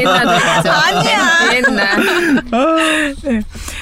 [0.00, 0.70] 옛날 됐죠.
[0.72, 1.54] 아니야.
[1.54, 3.14] 옛날.
[3.24, 3.40] 네.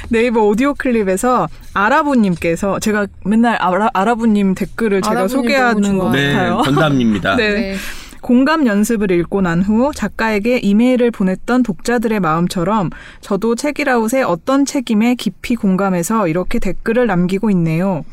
[0.09, 6.13] 네이버 오디오 클립에서 아라부님께서 제가 맨날 아라, 아라부님 댓글을 제가 소개하는 것 좋아요.
[6.13, 6.57] 네, 같아요.
[6.59, 7.37] 건담입니다.
[7.37, 7.53] 네.
[7.53, 7.75] 네.
[8.21, 12.91] 공감 연습을 읽고 난 후 작가에게 이메일을 보냈던 독자들의 마음처럼
[13.21, 18.05] 저도 책이라웃의 어떤 책임에 깊이 공감해서 이렇게 댓글을 남기고 있네요.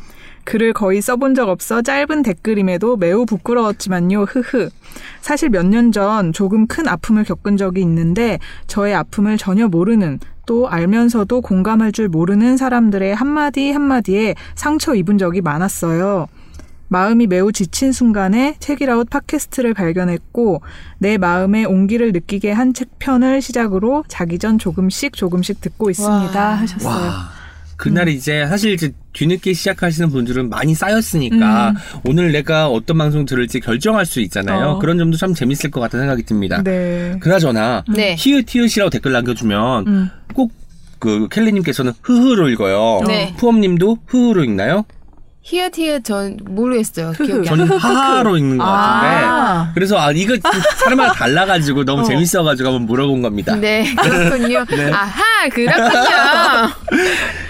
[0.44, 4.22] 글을 거의 써본 적 없어 짧은 댓글임에도 매우 부끄러웠지만요.
[4.24, 4.70] 흐흐.
[5.20, 10.18] 사실 몇 년 전 조금 큰 아픔을 겪은 적이 있는데 저의 아픔을 전혀 모르는
[10.50, 16.26] 또 알면서도 공감할 줄 모르는 사람들의 한마디 한마디에 상처 입은 적이 많았어요.
[16.88, 20.60] 마음이 매우 지친 순간에 책이라웃 팟캐스트를 발견했고
[20.98, 26.54] 내 마음의 온기를 느끼게 한 책편을 시작으로 자기 전 조금씩 조금씩 듣고 있습니다 와.
[26.56, 27.00] 하셨어요.
[27.00, 27.39] 와.
[27.80, 31.74] 그날 이제 사실 이제 뒤늦게 시작하시는 분들은 많이 쌓였으니까
[32.04, 34.72] 오늘 내가 어떤 방송 들을지 결정할 수 있잖아요.
[34.72, 34.78] 어.
[34.78, 36.62] 그런 점도 참 재밌을 것 같다는 생각이 듭니다.
[36.62, 37.16] 네.
[37.20, 38.16] 그나저나 네.
[38.18, 40.10] 히읗히읗이라고 댓글 남겨주면 음.
[40.34, 43.00] 꼭그 켈리님께서는 흐흐로 읽어요.
[43.06, 43.34] 네.
[43.38, 44.84] 푸엄님도 흐흐로 읽나요?
[45.40, 47.12] 히읗 히읗 전 모르겠어요.
[47.12, 49.24] 기억이 안 저는 하하로 읽는 것 같은데.
[49.24, 49.72] 아.
[49.74, 50.36] 그래서 아 이거
[50.76, 52.04] 사람마다 달라가지고 너무 어.
[52.04, 53.56] 재밌어가지고 한번 물어본 겁니다.
[53.56, 54.66] 네, 그렇군요.
[54.92, 55.90] 아하, 그렇군요.